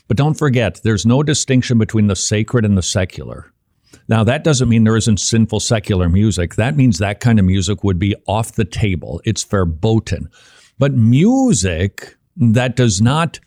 but 0.07 0.17
don't 0.17 0.35
forget, 0.35 0.81
there's 0.83 1.05
no 1.05 1.23
distinction 1.23 1.79
between 1.79 2.07
the 2.07 2.15
sacred 2.15 2.63
and 2.63 2.77
the 2.77 2.83
secular. 2.83 3.51
Now, 4.07 4.23
that 4.25 4.43
doesn't 4.43 4.69
mean 4.69 4.83
there 4.83 4.97
isn't 4.97 5.19
sinful 5.19 5.61
secular 5.61 6.09
music. 6.09 6.55
That 6.55 6.75
means 6.75 6.97
that 6.97 7.21
kind 7.21 7.39
of 7.39 7.45
music 7.45 7.83
would 7.83 7.97
be 7.97 8.15
off 8.27 8.51
the 8.51 8.65
table. 8.65 9.21
It's 9.25 9.43
verboten. 9.43 10.29
But 10.81 10.93
music 10.93 12.17
that 12.37 12.75
does 12.75 13.03
not 13.03 13.39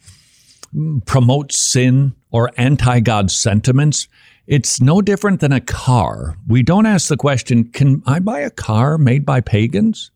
promote 1.04 1.50
sin 1.50 2.14
or 2.30 2.52
anti 2.56 3.00
God 3.00 3.28
sentiments, 3.28 4.06
it's 4.46 4.80
no 4.80 5.02
different 5.02 5.40
than 5.40 5.50
a 5.50 5.60
car. 5.60 6.36
We 6.46 6.62
don't 6.62 6.86
ask 6.86 7.08
the 7.08 7.16
question 7.16 7.72
can 7.72 8.04
I 8.06 8.20
buy 8.20 8.38
a 8.38 8.50
car 8.50 8.98
made 8.98 9.26
by 9.26 9.40
pagans? 9.40 10.12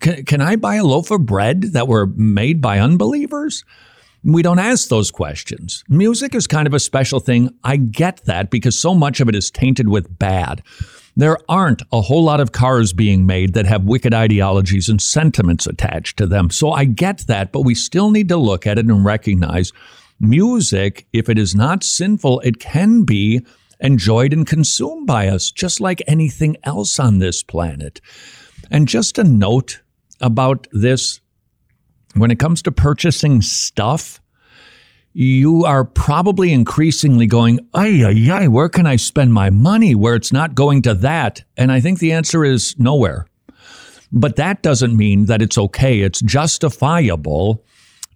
Can, 0.00 0.24
can 0.24 0.40
I 0.40 0.56
buy 0.56 0.74
a 0.74 0.84
loaf 0.84 1.12
of 1.12 1.26
bread 1.26 1.62
that 1.74 1.86
were 1.86 2.08
made 2.08 2.60
by 2.60 2.80
unbelievers? 2.80 3.64
We 4.24 4.42
don't 4.42 4.58
ask 4.58 4.88
those 4.88 5.12
questions. 5.12 5.84
Music 5.88 6.34
is 6.34 6.48
kind 6.48 6.66
of 6.66 6.74
a 6.74 6.80
special 6.80 7.20
thing. 7.20 7.50
I 7.62 7.76
get 7.76 8.24
that 8.24 8.50
because 8.50 8.76
so 8.76 8.96
much 8.96 9.20
of 9.20 9.28
it 9.28 9.36
is 9.36 9.48
tainted 9.52 9.88
with 9.88 10.18
bad 10.18 10.64
there 11.16 11.38
aren't 11.48 11.82
a 11.92 12.02
whole 12.02 12.22
lot 12.22 12.40
of 12.40 12.52
cars 12.52 12.92
being 12.92 13.26
made 13.26 13.54
that 13.54 13.66
have 13.66 13.84
wicked 13.84 14.12
ideologies 14.12 14.88
and 14.88 15.00
sentiments 15.00 15.66
attached 15.66 16.18
to 16.18 16.26
them. 16.26 16.50
So 16.50 16.72
I 16.72 16.84
get 16.84 17.26
that, 17.26 17.52
but 17.52 17.62
we 17.62 17.74
still 17.74 18.10
need 18.10 18.28
to 18.28 18.36
look 18.36 18.66
at 18.66 18.78
it 18.78 18.86
and 18.86 19.04
recognize 19.04 19.72
music, 20.20 21.06
if 21.12 21.28
it 21.28 21.38
is 21.38 21.54
not 21.54 21.82
sinful, 21.82 22.40
it 22.40 22.60
can 22.60 23.04
be 23.04 23.44
enjoyed 23.80 24.32
and 24.32 24.46
consumed 24.46 25.06
by 25.06 25.28
us, 25.28 25.50
just 25.50 25.80
like 25.80 26.02
anything 26.06 26.56
else 26.64 26.98
on 26.98 27.18
this 27.18 27.42
planet. 27.42 28.00
And 28.70 28.88
just 28.88 29.18
a 29.18 29.24
note 29.24 29.80
about 30.20 30.66
this 30.72 31.20
when 32.14 32.30
it 32.30 32.38
comes 32.38 32.62
to 32.62 32.72
purchasing 32.72 33.42
stuff, 33.42 34.20
you 35.18 35.64
are 35.64 35.82
probably 35.82 36.52
increasingly 36.52 37.26
going, 37.26 37.58
ay, 37.72 38.04
ay, 38.04 38.30
ay, 38.30 38.48
where 38.48 38.68
can 38.68 38.84
I 38.84 38.96
spend 38.96 39.32
my 39.32 39.48
money 39.48 39.94
where 39.94 40.14
it's 40.14 40.30
not 40.30 40.54
going 40.54 40.82
to 40.82 40.92
that? 40.92 41.42
And 41.56 41.72
I 41.72 41.80
think 41.80 42.00
the 42.00 42.12
answer 42.12 42.44
is 42.44 42.78
nowhere. 42.78 43.26
But 44.12 44.36
that 44.36 44.62
doesn't 44.62 44.94
mean 44.94 45.24
that 45.24 45.40
it's 45.40 45.56
okay. 45.56 46.00
It's 46.00 46.20
justifiable 46.20 47.64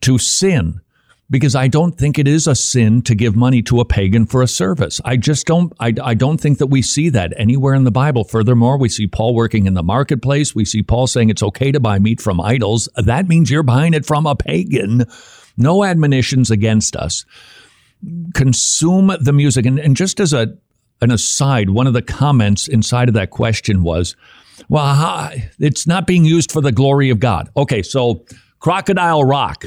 to 0.02 0.18
sin 0.18 0.82
because 1.30 1.54
I 1.54 1.68
don't 1.68 1.96
think 1.96 2.18
it 2.18 2.28
is 2.28 2.46
a 2.46 2.54
sin 2.54 3.00
to 3.02 3.14
give 3.14 3.34
money 3.34 3.62
to 3.62 3.80
a 3.80 3.86
pagan 3.86 4.26
for 4.26 4.42
a 4.42 4.48
service. 4.48 5.00
I 5.02 5.16
just 5.16 5.46
don't, 5.46 5.72
I, 5.80 5.94
I 6.02 6.12
don't 6.12 6.38
think 6.38 6.58
that 6.58 6.66
we 6.66 6.82
see 6.82 7.08
that 7.08 7.32
anywhere 7.38 7.72
in 7.72 7.84
the 7.84 7.90
Bible. 7.90 8.24
Furthermore, 8.24 8.76
we 8.76 8.90
see 8.90 9.06
Paul 9.06 9.34
working 9.34 9.66
in 9.66 9.72
the 9.72 9.82
marketplace. 9.82 10.54
We 10.54 10.66
see 10.66 10.82
Paul 10.82 11.06
saying 11.06 11.30
it's 11.30 11.42
okay 11.42 11.72
to 11.72 11.80
buy 11.80 11.98
meat 11.98 12.20
from 12.20 12.42
idols. 12.42 12.90
That 12.96 13.26
means 13.26 13.50
you're 13.50 13.62
buying 13.62 13.94
it 13.94 14.04
from 14.04 14.26
a 14.26 14.36
pagan 14.36 15.06
no 15.56 15.84
admonitions 15.84 16.50
against 16.50 16.96
us. 16.96 17.24
consume 18.34 19.12
the 19.20 19.32
music. 19.32 19.66
And, 19.66 19.78
and 19.78 19.96
just 19.96 20.20
as 20.20 20.32
a 20.32 20.56
an 21.02 21.10
aside, 21.10 21.70
one 21.70 21.86
of 21.86 21.94
the 21.94 22.02
comments 22.02 22.68
inside 22.68 23.08
of 23.08 23.14
that 23.14 23.30
question 23.30 23.82
was, 23.82 24.16
well, 24.68 25.30
it's 25.58 25.86
not 25.86 26.06
being 26.06 26.26
used 26.26 26.52
for 26.52 26.60
the 26.60 26.72
glory 26.72 27.08
of 27.08 27.18
God. 27.18 27.48
Okay, 27.56 27.80
so 27.82 28.22
Crocodile 28.58 29.24
Rock. 29.24 29.64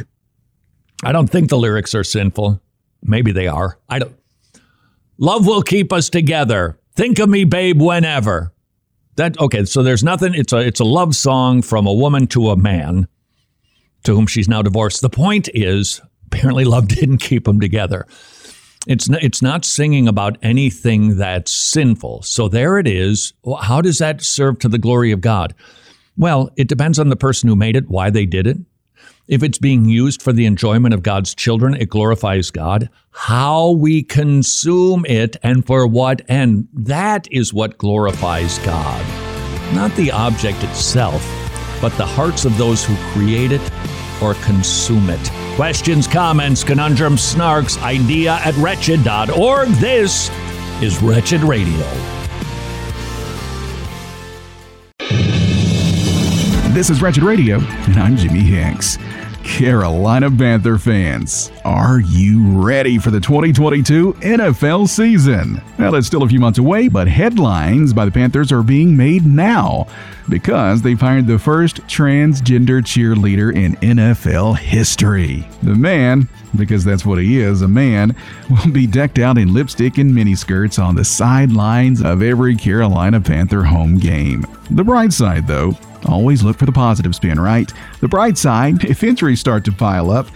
I 1.03 1.11
don't 1.11 1.27
think 1.27 1.49
the 1.49 1.57
lyrics 1.57 1.95
are 1.95 2.03
sinful. 2.03 2.61
Maybe 3.01 3.31
they 3.31 3.47
are. 3.47 3.79
I 3.89 3.99
don't. 3.99 4.15
Love 5.17 5.47
will 5.47 5.63
keep 5.63 5.91
us 5.91 6.09
together. 6.09 6.77
Think 6.95 7.17
of 7.17 7.29
me, 7.29 7.43
babe, 7.45 7.81
whenever. 7.81 8.53
That 9.15 9.39
okay, 9.39 9.65
so 9.65 9.83
there's 9.83 10.03
nothing 10.03 10.33
it's 10.35 10.53
a 10.53 10.59
it's 10.59 10.79
a 10.79 10.85
love 10.85 11.15
song 11.15 11.61
from 11.61 11.85
a 11.85 11.93
woman 11.93 12.27
to 12.27 12.49
a 12.49 12.55
man 12.55 13.07
to 14.03 14.15
whom 14.15 14.27
she's 14.27 14.47
now 14.47 14.61
divorced. 14.61 15.01
The 15.01 15.09
point 15.09 15.49
is 15.53 16.01
apparently 16.27 16.65
love 16.65 16.87
didn't 16.89 17.17
keep 17.17 17.45
them 17.45 17.59
together. 17.59 18.05
It's 18.85 19.07
not, 19.07 19.23
it's 19.23 19.41
not 19.41 19.63
singing 19.63 20.07
about 20.07 20.37
anything 20.41 21.17
that's 21.17 21.51
sinful. 21.51 22.23
So 22.23 22.49
there 22.49 22.77
it 22.77 22.87
is. 22.87 23.33
How 23.61 23.81
does 23.81 23.99
that 23.99 24.21
serve 24.21 24.59
to 24.59 24.69
the 24.69 24.77
glory 24.77 25.11
of 25.11 25.21
God? 25.21 25.55
Well, 26.17 26.51
it 26.57 26.67
depends 26.67 26.99
on 26.99 27.09
the 27.09 27.15
person 27.15 27.47
who 27.47 27.55
made 27.55 27.75
it, 27.75 27.89
why 27.89 28.09
they 28.09 28.25
did 28.25 28.45
it. 28.45 28.57
If 29.27 29.41
it's 29.41 29.57
being 29.57 29.85
used 29.85 30.21
for 30.21 30.33
the 30.33 30.45
enjoyment 30.45 30.93
of 30.93 31.01
God's 31.01 31.33
children, 31.33 31.75
it 31.75 31.89
glorifies 31.89 32.51
God. 32.51 32.89
How 33.11 33.71
we 33.71 34.03
consume 34.03 35.05
it 35.05 35.37
and 35.43 35.65
for 35.65 35.87
what 35.87 36.29
end, 36.29 36.67
that 36.73 37.29
is 37.31 37.53
what 37.53 37.77
glorifies 37.77 38.59
God. 38.59 39.05
Not 39.73 39.95
the 39.95 40.11
object 40.11 40.61
itself, 40.63 41.25
but 41.79 41.95
the 41.97 42.05
hearts 42.05 42.43
of 42.43 42.57
those 42.57 42.83
who 42.83 42.95
create 43.13 43.53
it 43.53 43.61
or 44.23 44.33
consume 44.35 45.09
it. 45.09 45.31
Questions, 45.55 46.07
comments, 46.07 46.63
conundrums, 46.63 47.21
snarks, 47.21 47.81
idea 47.81 48.35
at 48.43 48.55
wretched.org. 48.55 49.67
This 49.79 50.29
is 50.81 51.01
Wretched 51.01 51.41
Radio. 51.41 51.85
This 56.73 56.89
is 56.89 57.01
Wretched 57.01 57.23
Radio, 57.23 57.59
and 57.59 57.97
I'm 57.97 58.17
Jimmy 58.17 58.39
Hicks. 58.39 58.97
Carolina 59.43 60.31
Panther 60.31 60.77
fans, 60.77 61.51
are 61.65 61.99
you 61.99 62.61
ready 62.61 62.97
for 62.97 63.11
the 63.11 63.19
2022 63.19 64.13
NFL 64.13 64.87
season? 64.87 65.61
Well, 65.77 65.95
it's 65.95 66.07
still 66.07 66.23
a 66.23 66.29
few 66.29 66.39
months 66.39 66.59
away, 66.59 66.87
but 66.87 67.07
headlines 67.07 67.93
by 67.93 68.05
the 68.05 68.11
Panthers 68.11 68.51
are 68.51 68.63
being 68.63 68.95
made 68.95 69.25
now 69.25 69.87
because 70.29 70.81
they've 70.81 70.99
hired 70.99 71.27
the 71.27 71.37
first 71.37 71.77
transgender 71.87 72.81
cheerleader 72.81 73.53
in 73.53 73.75
NFL 73.75 74.57
history. 74.57 75.47
The 75.61 75.75
man, 75.75 76.29
because 76.57 76.85
that's 76.85 77.05
what 77.05 77.19
he 77.19 77.39
is, 77.39 77.61
a 77.61 77.67
man, 77.67 78.15
will 78.49 78.71
be 78.71 78.87
decked 78.87 79.19
out 79.19 79.37
in 79.37 79.53
lipstick 79.53 79.97
and 79.97 80.13
miniskirts 80.13 80.81
on 80.81 80.95
the 80.95 81.05
sidelines 81.05 82.01
of 82.01 82.21
every 82.21 82.55
Carolina 82.55 83.19
Panther 83.19 83.63
home 83.63 83.97
game. 83.97 84.45
The 84.71 84.83
bright 84.83 85.11
side, 85.11 85.47
though, 85.47 85.77
Always 86.05 86.43
look 86.43 86.57
for 86.57 86.65
the 86.65 86.71
positive 86.71 87.15
spin, 87.15 87.39
right? 87.39 87.71
The 88.01 88.07
bright 88.07 88.37
side, 88.37 88.83
if 88.89 89.03
injuries 89.03 89.39
start 89.39 89.65
to 89.65 89.71
pile 89.71 90.11
up, 90.11 90.27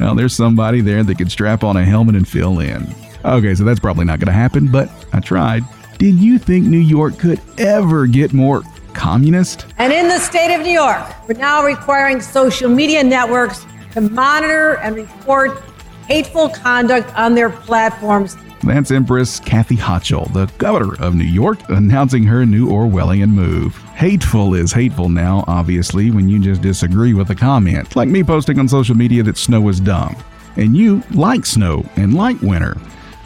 well, 0.00 0.14
there's 0.14 0.34
somebody 0.34 0.80
there 0.80 1.04
that 1.04 1.18
could 1.18 1.30
strap 1.30 1.62
on 1.62 1.76
a 1.76 1.84
helmet 1.84 2.16
and 2.16 2.26
fill 2.26 2.58
in. 2.58 2.92
Okay, 3.24 3.54
so 3.54 3.64
that's 3.64 3.80
probably 3.80 4.04
not 4.04 4.18
going 4.18 4.26
to 4.26 4.32
happen, 4.32 4.70
but 4.70 4.90
I 5.12 5.20
tried. 5.20 5.62
Did 5.98 6.16
you 6.16 6.38
think 6.38 6.66
New 6.66 6.78
York 6.78 7.18
could 7.18 7.40
ever 7.58 8.06
get 8.06 8.32
more 8.32 8.62
communist? 8.92 9.66
And 9.78 9.92
in 9.92 10.08
the 10.08 10.18
state 10.18 10.54
of 10.54 10.62
New 10.62 10.72
York, 10.72 11.06
we're 11.28 11.38
now 11.38 11.64
requiring 11.64 12.20
social 12.20 12.68
media 12.68 13.02
networks 13.02 13.64
to 13.92 14.00
monitor 14.00 14.78
and 14.78 14.96
report 14.96 15.62
hateful 16.08 16.48
conduct 16.48 17.14
on 17.16 17.34
their 17.34 17.48
platforms 17.48 18.36
that's 18.66 18.90
Empress 18.90 19.40
Kathy 19.40 19.76
Hochul, 19.76 20.32
the 20.32 20.46
governor 20.58 20.94
of 21.00 21.14
New 21.14 21.24
York, 21.24 21.58
announcing 21.68 22.24
her 22.24 22.46
new 22.46 22.68
Orwellian 22.68 23.30
move. 23.30 23.76
Hateful 23.94 24.54
is 24.54 24.72
hateful 24.72 25.08
now, 25.08 25.44
obviously, 25.46 26.10
when 26.10 26.28
you 26.28 26.38
just 26.38 26.62
disagree 26.62 27.14
with 27.14 27.30
a 27.30 27.34
comment, 27.34 27.94
like 27.96 28.08
me 28.08 28.22
posting 28.22 28.58
on 28.58 28.68
social 28.68 28.94
media 28.94 29.22
that 29.22 29.36
snow 29.36 29.68
is 29.68 29.80
dumb. 29.80 30.16
And 30.56 30.76
you 30.76 31.02
like 31.10 31.46
snow 31.46 31.84
and 31.96 32.14
like 32.14 32.40
winter. 32.40 32.76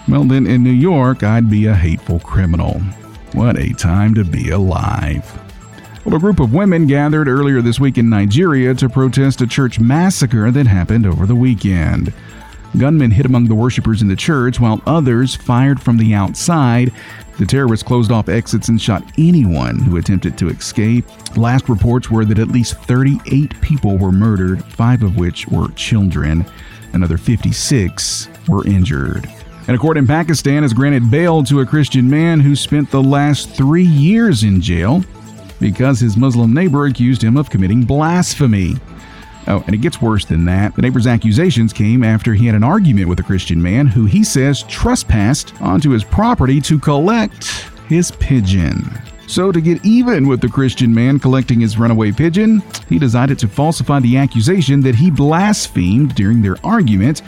Well, 0.09 0.25
then 0.25 0.47
in 0.47 0.63
New 0.63 0.71
York, 0.71 1.23
I'd 1.23 1.51
be 1.51 1.67
a 1.67 1.75
hateful 1.75 2.21
criminal. 2.21 2.81
What 3.33 3.59
a 3.59 3.75
time 3.75 4.15
to 4.15 4.25
be 4.25 4.51
alive. 4.51 5.31
Well, 6.05 6.17
a 6.17 6.21
group 6.21 6.41
of 6.41 6.55
women 6.55 6.87
gathered 6.87 7.29
earlier 7.29 7.61
this 7.61 7.79
week 7.79 7.99
in 7.99 8.09
Nigeria 8.09 8.75
to 8.75 8.89
protest 8.89 9.43
a 9.43 9.47
church 9.47 9.79
massacre 9.79 10.51
that 10.51 10.67
happened 10.67 11.07
over 11.07 11.27
the 11.27 11.35
weekend. 11.35 12.15
Gunmen 12.77 13.11
hit 13.11 13.27
among 13.27 13.47
the 13.47 13.55
worshippers 13.55 14.03
in 14.03 14.09
the 14.09 14.17
church, 14.17 14.61
while 14.61 14.83
others 14.87 15.35
fired 15.35 15.81
from 15.81 15.97
the 15.97 16.15
outside. 16.15 16.93
The 17.39 17.47
terrorists 17.47 17.87
closed 17.87 18.11
off 18.11 18.29
exits 18.29 18.69
and 18.69 18.81
shot 18.81 19.05
anyone 19.17 19.79
who 19.79 19.97
attempted 19.97 20.37
to 20.39 20.49
escape. 20.49 21.07
Last 21.37 21.69
reports 21.69 22.11
were 22.11 22.25
that 22.25 22.39
at 22.39 22.49
least 22.49 22.75
38 22.83 23.61
people 23.61 23.97
were 23.97 24.13
murdered, 24.13 24.65
five 24.65 25.03
of 25.03 25.17
which 25.17 25.47
were 25.49 25.69
children. 25.73 26.45
Another 26.93 27.17
56 27.17 28.29
were 28.49 28.67
injured. 28.67 29.29
And 29.69 29.77
a 29.77 29.79
court 29.79 29.97
in 29.97 30.07
Pakistan 30.07 30.63
has 30.63 30.73
granted 30.73 31.11
bail 31.11 31.45
to 31.45 31.61
a 31.61 31.67
Christian 31.67 32.09
man 32.09 32.41
who 32.41 32.57
spent 32.57 32.91
the 32.91 33.03
last 33.03 33.51
three 33.51 33.85
years 33.85 34.43
in 34.43 34.61
jail 34.61 35.05
because 35.61 36.01
his 36.01 36.17
Muslim 36.17 36.53
neighbor 36.55 36.87
accused 36.87 37.23
him 37.23 37.37
of 37.37 37.51
committing 37.51 37.85
blasphemy. 37.85 38.77
Oh, 39.49 39.65
and 39.65 39.75
it 39.75 39.81
gets 39.81 40.03
worse 40.03 40.27
than 40.27 40.45
that. 40.45 40.75
The 40.75 40.83
neighbor's 40.83 41.07
accusations 41.07 41.73
came 41.73 42.05
after 42.05 42.35
he 42.35 42.45
had 42.45 42.55
an 42.55 42.63
argument 42.63 43.09
with 43.09 43.19
a 43.19 43.23
Christian 43.23 43.61
man 43.63 43.87
who 43.87 44.05
he 44.05 44.23
says 44.23 44.63
trespassed 44.65 45.55
onto 45.63 45.91
his 45.91 46.05
property 46.05 46.61
to 46.61 46.79
collect 46.79 47.47
his 47.89 48.11
pigeon. 48.11 48.83
So, 49.27 49.51
to 49.51 49.61
get 49.61 49.85
even 49.85 50.29
with 50.29 50.43
the 50.43 50.49
Christian 50.49 50.95
man 50.95 51.19
collecting 51.19 51.61
his 51.61 51.79
runaway 51.79 52.13
pigeon, 52.13 52.63
he 52.91 52.99
decided 52.99 53.39
to 53.39 53.49
falsify 53.49 54.01
the 54.01 54.19
accusation 54.19 54.83
that 54.83 54.95
he 54.95 55.11
blasphemed 55.11 56.15
during 56.15 56.43
their 56.43 56.57
argument, 56.63 57.21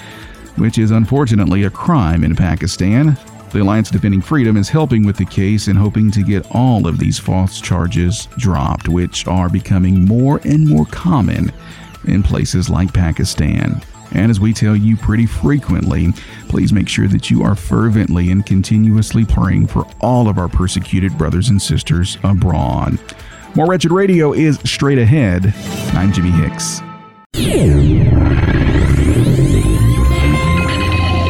which 0.56 0.76
is 0.76 0.90
unfortunately 0.90 1.64
a 1.64 1.70
crime 1.70 2.22
in 2.22 2.36
Pakistan. 2.36 3.16
The 3.50 3.62
Alliance 3.62 3.90
Defending 3.90 4.20
Freedom 4.20 4.58
is 4.58 4.68
helping 4.68 5.04
with 5.04 5.16
the 5.16 5.24
case 5.24 5.68
and 5.68 5.78
hoping 5.78 6.10
to 6.12 6.22
get 6.22 6.46
all 6.54 6.86
of 6.86 6.98
these 6.98 7.18
false 7.18 7.60
charges 7.60 8.28
dropped, 8.36 8.88
which 8.88 9.26
are 9.26 9.48
becoming 9.48 10.04
more 10.04 10.40
and 10.44 10.68
more 10.68 10.86
common 10.86 11.50
in 12.04 12.22
places 12.22 12.68
like 12.68 12.92
Pakistan. 12.92 13.82
And 14.12 14.30
as 14.30 14.40
we 14.40 14.52
tell 14.52 14.74
you 14.74 14.96
pretty 14.96 15.26
frequently, 15.26 16.08
please 16.48 16.72
make 16.72 16.88
sure 16.88 17.06
that 17.08 17.30
you 17.30 17.42
are 17.42 17.54
fervently 17.54 18.30
and 18.30 18.44
continuously 18.44 19.24
praying 19.24 19.68
for 19.68 19.86
all 20.00 20.28
of 20.28 20.38
our 20.38 20.48
persecuted 20.48 21.16
brothers 21.16 21.48
and 21.48 21.62
sisters 21.62 22.18
abroad. 22.24 22.98
More 23.54 23.66
Wretched 23.66 23.92
Radio 23.92 24.32
is 24.32 24.58
straight 24.64 24.98
ahead. 24.98 25.54
I'm 25.94 26.12
Jimmy 26.12 26.30
Hicks. 26.30 26.80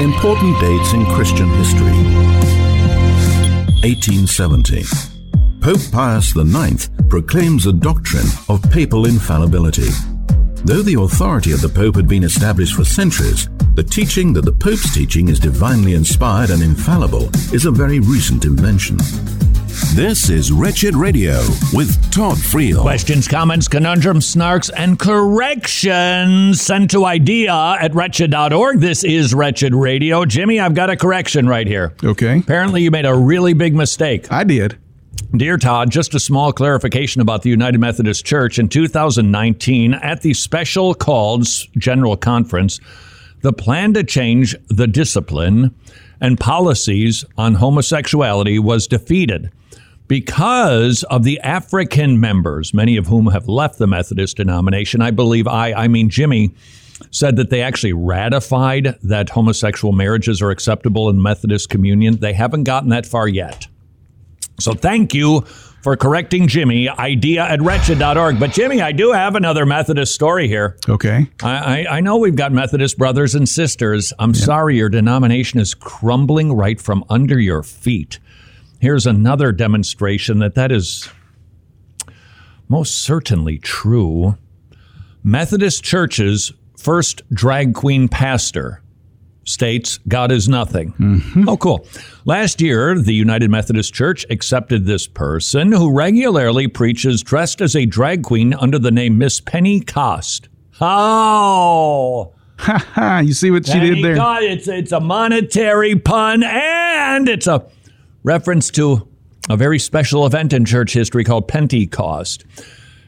Important 0.00 0.58
dates 0.60 0.92
in 0.94 1.04
Christian 1.06 1.48
history 1.50 1.92
1870. 3.82 4.84
Pope 5.60 5.80
Pius 5.92 6.34
IX 6.36 6.88
proclaims 7.08 7.66
a 7.66 7.72
doctrine 7.72 8.26
of 8.48 8.62
papal 8.70 9.06
infallibility. 9.06 9.88
Though 10.64 10.82
the 10.82 11.00
authority 11.00 11.52
of 11.52 11.62
the 11.62 11.68
Pope 11.70 11.96
had 11.96 12.06
been 12.06 12.22
established 12.22 12.74
for 12.74 12.84
centuries, 12.84 13.48
the 13.74 13.82
teaching 13.82 14.32
that 14.34 14.44
the 14.44 14.52
Pope's 14.52 14.92
teaching 14.92 15.28
is 15.28 15.40
divinely 15.40 15.94
inspired 15.94 16.50
and 16.50 16.62
infallible 16.62 17.30
is 17.54 17.64
a 17.64 17.70
very 17.70 17.98
recent 17.98 18.44
invention. 18.44 18.98
This 19.94 20.28
is 20.28 20.52
Wretched 20.52 20.94
Radio 20.94 21.38
with 21.72 21.90
Todd 22.12 22.36
Friel. 22.36 22.82
Questions, 22.82 23.26
comments, 23.26 23.68
conundrums, 23.68 24.34
snarks, 24.34 24.70
and 24.76 24.98
corrections 24.98 26.60
sent 26.60 26.90
to 26.90 27.06
idea 27.06 27.54
at 27.54 27.94
wretched.org. 27.94 28.80
This 28.80 29.02
is 29.02 29.32
Wretched 29.32 29.74
Radio. 29.74 30.26
Jimmy, 30.26 30.60
I've 30.60 30.74
got 30.74 30.90
a 30.90 30.96
correction 30.96 31.48
right 31.48 31.66
here. 31.66 31.94
Okay. 32.04 32.38
Apparently, 32.40 32.82
you 32.82 32.90
made 32.90 33.06
a 33.06 33.14
really 33.14 33.54
big 33.54 33.74
mistake. 33.74 34.30
I 34.30 34.44
did. 34.44 34.76
Dear 35.36 35.58
Todd, 35.58 35.90
just 35.90 36.12
a 36.16 36.18
small 36.18 36.52
clarification 36.52 37.22
about 37.22 37.42
the 37.42 37.50
United 37.50 37.78
Methodist 37.78 38.24
Church. 38.24 38.58
In 38.58 38.68
2019, 38.68 39.94
at 39.94 40.22
the 40.22 40.34
special 40.34 40.92
called 40.92 41.46
General 41.78 42.16
Conference, 42.16 42.80
the 43.42 43.52
plan 43.52 43.94
to 43.94 44.02
change 44.02 44.56
the 44.66 44.88
discipline 44.88 45.72
and 46.20 46.38
policies 46.38 47.24
on 47.38 47.54
homosexuality 47.54 48.58
was 48.58 48.88
defeated 48.88 49.52
because 50.08 51.04
of 51.04 51.22
the 51.22 51.38
African 51.40 52.18
members, 52.18 52.74
many 52.74 52.96
of 52.96 53.06
whom 53.06 53.28
have 53.28 53.46
left 53.46 53.78
the 53.78 53.86
Methodist 53.86 54.38
denomination. 54.38 55.00
I 55.00 55.12
believe 55.12 55.46
I, 55.46 55.72
I 55.72 55.86
mean, 55.86 56.10
Jimmy 56.10 56.52
said 57.12 57.36
that 57.36 57.50
they 57.50 57.62
actually 57.62 57.92
ratified 57.92 58.98
that 59.04 59.30
homosexual 59.30 59.92
marriages 59.92 60.42
are 60.42 60.50
acceptable 60.50 61.08
in 61.08 61.22
Methodist 61.22 61.70
communion. 61.70 62.16
They 62.16 62.32
haven't 62.32 62.64
gotten 62.64 62.88
that 62.88 63.06
far 63.06 63.28
yet. 63.28 63.68
So 64.60 64.74
thank 64.74 65.14
you 65.14 65.44
for 65.82 65.96
correcting 65.96 66.46
Jimmy, 66.46 66.88
idea 66.88 67.42
at 67.42 67.60
wretched.org. 67.62 68.38
But 68.38 68.52
Jimmy, 68.52 68.82
I 68.82 68.92
do 68.92 69.12
have 69.12 69.34
another 69.34 69.64
Methodist 69.64 70.14
story 70.14 70.46
here. 70.46 70.76
Okay. 70.88 71.28
I, 71.42 71.84
I, 71.86 71.96
I 71.96 72.00
know 72.00 72.18
we've 72.18 72.36
got 72.36 72.52
Methodist 72.52 72.98
brothers 72.98 73.34
and 73.34 73.48
sisters. 73.48 74.12
I'm 74.18 74.34
sorry 74.34 74.76
your 74.76 74.88
denomination 74.88 75.58
is 75.58 75.74
crumbling 75.74 76.52
right 76.52 76.80
from 76.80 77.04
under 77.08 77.38
your 77.38 77.62
feet. 77.62 78.18
Here's 78.78 79.06
another 79.06 79.52
demonstration 79.52 80.38
that 80.40 80.54
that 80.54 80.70
is 80.72 81.08
most 82.68 83.02
certainly 83.02 83.58
true. 83.58 84.36
Methodist 85.22 85.82
churches 85.82 86.52
first 86.78 87.22
drag 87.30 87.74
queen 87.74 88.08
pastor 88.08 88.82
states 89.44 89.98
God 90.08 90.30
is 90.32 90.48
nothing. 90.48 90.92
Mm-hmm. 90.92 91.48
Oh, 91.48 91.56
cool. 91.56 91.86
Last 92.24 92.60
year, 92.60 92.98
the 92.98 93.14
United 93.14 93.50
Methodist 93.50 93.92
Church 93.94 94.24
accepted 94.30 94.84
this 94.86 95.06
person 95.06 95.72
who 95.72 95.92
regularly 95.92 96.68
preaches 96.68 97.22
dressed 97.22 97.60
as 97.60 97.74
a 97.74 97.86
drag 97.86 98.22
queen 98.22 98.54
under 98.54 98.78
the 98.78 98.90
name 98.90 99.18
Miss 99.18 99.40
Penny 99.40 99.80
Cost. 99.80 100.48
Oh, 100.80 102.34
Ha 102.60 103.22
you 103.24 103.32
see 103.32 103.50
what 103.50 103.66
she 103.66 103.80
did 103.80 104.04
there? 104.04 104.16
Cost. 104.16 104.42
It's, 104.42 104.68
it's 104.68 104.92
a 104.92 105.00
monetary 105.00 105.96
pun 105.96 106.42
and 106.42 107.28
it's 107.28 107.46
a 107.46 107.66
reference 108.22 108.70
to 108.72 109.08
a 109.48 109.56
very 109.56 109.78
special 109.78 110.26
event 110.26 110.52
in 110.52 110.64
church 110.64 110.92
history 110.92 111.24
called 111.24 111.48
Pentecost. 111.48 112.44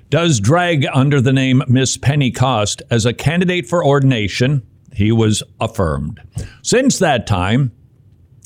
Does 0.08 0.40
drag 0.40 0.86
under 0.92 1.20
the 1.20 1.32
name 1.32 1.62
Miss 1.68 1.96
Pentecost 1.96 2.82
as 2.90 3.06
a 3.06 3.12
candidate 3.12 3.66
for 3.66 3.84
ordination. 3.84 4.66
He 4.92 5.12
was 5.12 5.42
affirmed. 5.60 6.20
Since 6.62 6.98
that 6.98 7.26
time, 7.26 7.72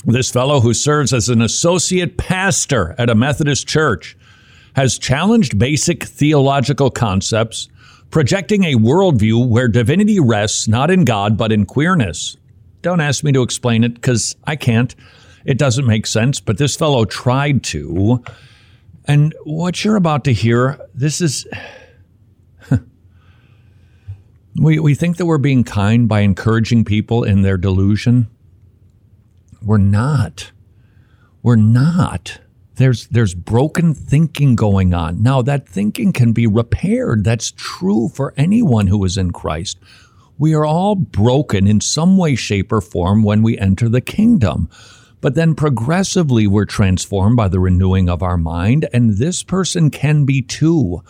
this 0.04 0.30
fellow 0.30 0.60
who 0.60 0.72
serves 0.72 1.12
as 1.12 1.28
an 1.28 1.42
associate 1.42 2.16
pastor 2.16 2.94
at 2.98 3.10
a 3.10 3.14
Methodist 3.14 3.66
church 3.66 4.16
has 4.74 4.98
challenged 4.98 5.58
basic 5.58 6.04
theological 6.04 6.90
concepts, 6.90 7.68
projecting 8.10 8.64
a 8.64 8.74
worldview 8.74 9.48
where 9.48 9.68
divinity 9.68 10.20
rests 10.20 10.68
not 10.68 10.90
in 10.90 11.04
God 11.04 11.36
but 11.36 11.50
in 11.50 11.66
queerness. 11.66 12.36
Don't 12.82 13.00
ask 13.00 13.24
me 13.24 13.32
to 13.32 13.42
explain 13.42 13.82
it 13.82 13.94
because 13.94 14.36
I 14.44 14.54
can't. 14.54 14.94
It 15.44 15.58
doesn't 15.58 15.86
make 15.86 16.06
sense, 16.06 16.40
but 16.40 16.58
this 16.58 16.76
fellow 16.76 17.04
tried 17.04 17.64
to. 17.64 18.22
And 19.06 19.34
what 19.44 19.84
you're 19.84 19.96
about 19.96 20.24
to 20.24 20.32
hear, 20.32 20.78
this 20.94 21.20
is. 21.20 21.46
We, 24.58 24.78
we 24.78 24.94
think 24.94 25.16
that 25.16 25.26
we're 25.26 25.38
being 25.38 25.64
kind 25.64 26.08
by 26.08 26.20
encouraging 26.20 26.84
people 26.84 27.24
in 27.24 27.42
their 27.42 27.56
delusion. 27.56 28.28
We're 29.62 29.78
not. 29.78 30.52
We're 31.42 31.56
not. 31.56 32.40
There's 32.76 33.06
there's 33.08 33.34
broken 33.34 33.94
thinking 33.94 34.54
going 34.54 34.92
on. 34.92 35.22
Now 35.22 35.42
that 35.42 35.68
thinking 35.68 36.12
can 36.12 36.32
be 36.32 36.46
repaired. 36.46 37.24
That's 37.24 37.52
true 37.52 38.08
for 38.08 38.34
anyone 38.36 38.86
who 38.86 39.04
is 39.04 39.16
in 39.16 39.30
Christ. 39.30 39.78
We 40.38 40.54
are 40.54 40.66
all 40.66 40.94
broken 40.94 41.66
in 41.66 41.80
some 41.80 42.18
way, 42.18 42.34
shape, 42.34 42.70
or 42.70 42.82
form 42.82 43.22
when 43.22 43.42
we 43.42 43.56
enter 43.58 43.88
the 43.88 44.02
kingdom. 44.02 44.68
But 45.22 45.34
then 45.34 45.54
progressively 45.54 46.46
we're 46.46 46.66
transformed 46.66 47.36
by 47.36 47.48
the 47.48 47.58
renewing 47.58 48.10
of 48.10 48.22
our 48.22 48.36
mind, 48.36 48.86
and 48.92 49.16
this 49.16 49.42
person 49.42 49.90
can 49.90 50.26
be 50.26 50.42
too. 50.42 51.02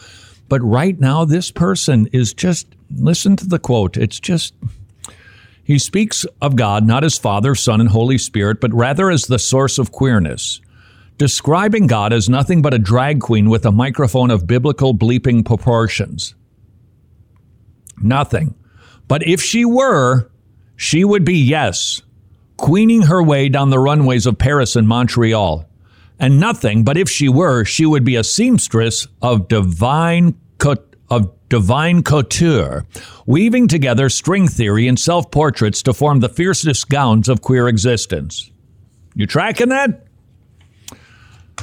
But 0.49 0.63
right 0.63 0.99
now, 0.99 1.25
this 1.25 1.51
person 1.51 2.09
is 2.13 2.33
just 2.33 2.69
listen 2.95 3.37
to 3.37 3.47
the 3.47 3.59
quote. 3.59 3.97
It's 3.97 4.21
just 4.21 4.55
he 5.67 5.81
speaks 5.81 6.25
of 6.41 6.55
God 6.55 6.87
not 6.87 7.03
as 7.03 7.19
Father, 7.19 7.57
Son, 7.57 7.81
and 7.81 7.91
Holy 7.91 8.19
Spirit, 8.19 8.61
but 8.61 8.73
rather 8.73 9.11
as 9.11 9.27
the 9.27 9.39
source 9.41 9.79
of 9.79 9.91
queerness, 9.91 10.61
describing 11.19 11.89
God 11.89 12.13
as 12.13 12.29
nothing 12.29 12.63
but 12.63 12.73
a 12.73 12.79
drag 12.79 13.21
queen 13.21 13.51
with 13.51 13.67
a 13.67 13.73
microphone 13.73 14.31
of 14.31 14.47
biblical 14.47 14.95
bleeping 14.95 15.45
proportions. 15.45 16.37
Nothing. 18.01 18.55
But 19.09 19.27
if 19.27 19.43
she 19.43 19.65
were, 19.65 20.31
she 20.77 21.05
would 21.05 21.25
be, 21.25 21.39
yes, 21.39 22.03
queening 22.57 23.03
her 23.03 23.21
way 23.21 23.49
down 23.49 23.71
the 23.71 23.81
runways 23.81 24.27
of 24.27 24.39
Paris 24.39 24.77
and 24.77 24.87
Montreal. 24.87 25.69
And 26.19 26.41
nothing, 26.41 26.83
but 26.83 26.97
if 26.97 27.11
she 27.11 27.29
were, 27.29 27.65
she 27.65 27.85
would 27.85 28.05
be 28.05 28.17
a 28.17 28.25
seamstress 28.25 29.07
of 29.21 29.49
divine 29.49 30.35
of 31.09 31.31
divine 31.49 32.03
couture, 32.03 32.85
weaving 33.27 33.69
together 33.69 34.09
string 34.09 34.49
theory 34.49 34.89
and 34.89 34.99
self-portraits 34.99 35.83
to 35.83 35.93
form 35.93 36.21
the 36.21 36.29
fiercest 36.29 36.89
gowns 36.89 37.29
of 37.29 37.43
queer 37.43 37.69
existence. 37.69 38.51
You 39.15 39.27
tracking 39.27 39.69
that? 39.69 40.06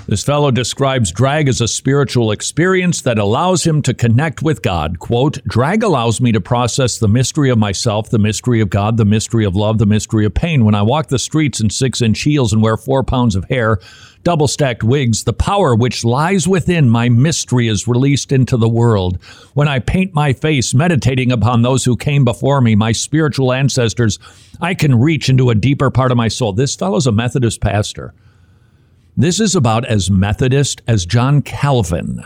This 0.06 0.24
fellow 0.24 0.52
describes 0.52 1.14
drag 1.14 1.48
as 1.48 1.62
a 1.62 1.68
spiritual 1.68 2.32
experience 2.32 3.02
that 3.04 3.18
allows 3.18 3.66
him 3.66 3.82
to 3.84 3.94
connect 3.94 4.42
with 4.42 4.62
God. 4.62 5.00
Quote, 5.00 5.42
drag 5.46 5.82
allows 5.82 6.20
me 6.20 6.34
to 6.34 6.42
process 6.42 6.98
the 6.98 7.08
mystery 7.08 7.50
of 7.50 7.58
myself, 7.58 8.10
the 8.10 8.20
mystery 8.20 8.60
of 8.60 8.70
God, 8.70 8.98
the 8.98 9.06
mystery 9.06 9.46
of 9.46 9.56
love, 9.56 9.78
the 9.78 9.86
mystery 9.86 10.26
of 10.26 10.34
pain. 10.34 10.66
When 10.66 10.76
I 10.76 10.82
walk 10.82 11.08
the 11.08 11.18
streets 11.18 11.62
in 11.62 11.70
six 11.70 12.02
inch 12.02 12.22
heels 12.22 12.52
and 12.52 12.62
wear 12.62 12.76
four 12.76 13.04
pounds 13.04 13.36
of 13.38 13.46
hair, 13.46 13.80
double 14.24 14.50
stacked 14.50 14.84
wigs, 14.84 15.24
the 15.24 15.32
power 15.32 15.74
which 15.74 16.04
lies 16.04 16.50
within 16.50 16.90
my 16.90 17.08
mystery 17.08 17.70
is 17.70 17.88
released 17.88 18.34
into 18.34 18.58
the 18.58 18.70
world. 18.70 19.22
When 19.54 19.70
I 19.70 19.80
paint 19.80 20.14
my 20.14 20.34
face, 20.34 20.74
meditating 20.74 21.32
upon 21.32 21.62
those 21.62 21.86
who 21.86 21.96
came 21.96 22.26
before 22.26 22.60
me, 22.60 22.76
my 22.76 22.92
spiritual 22.92 23.54
ancestors, 23.54 24.20
I 24.60 24.74
can 24.74 25.00
reach 25.00 25.30
into 25.30 25.50
a 25.50 25.56
deeper 25.56 25.90
part 25.90 26.12
of 26.12 26.18
my 26.18 26.28
soul. 26.28 26.52
This 26.52 26.76
fellow's 26.76 27.08
a 27.08 27.12
Methodist 27.14 27.62
pastor. 27.62 28.14
This 29.16 29.40
is 29.40 29.56
about 29.56 29.86
as 29.86 30.10
Methodist 30.10 30.82
as 30.88 31.06
John 31.06 31.42
Calvin. 31.42 32.24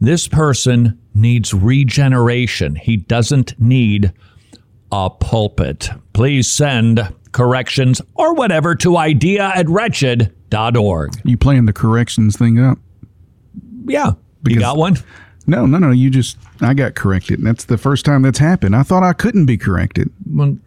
This 0.00 0.28
person 0.28 0.98
needs 1.14 1.52
regeneration. 1.52 2.76
He 2.76 2.96
doesn't 2.96 3.58
need 3.60 4.12
a 4.92 5.10
pulpit. 5.10 5.90
Please 6.12 6.48
send 6.48 7.12
corrections 7.32 8.00
or 8.14 8.34
whatever 8.34 8.74
to 8.76 8.96
idea 8.96 9.52
at 9.54 9.68
wretched.org. 9.68 11.10
You 11.24 11.36
playing 11.36 11.66
the 11.66 11.72
corrections 11.72 12.36
thing 12.36 12.58
up? 12.58 12.78
Yeah. 13.86 14.12
you 14.46 14.58
got 14.60 14.76
one? 14.76 14.96
No, 15.46 15.66
no, 15.66 15.78
no. 15.78 15.90
You 15.90 16.10
just, 16.10 16.36
I 16.60 16.74
got 16.74 16.94
corrected. 16.94 17.38
And 17.38 17.46
that's 17.46 17.64
the 17.64 17.78
first 17.78 18.04
time 18.04 18.22
that's 18.22 18.38
happened. 18.38 18.76
I 18.76 18.82
thought 18.82 19.02
I 19.02 19.12
couldn't 19.12 19.46
be 19.46 19.56
corrected. 19.58 20.10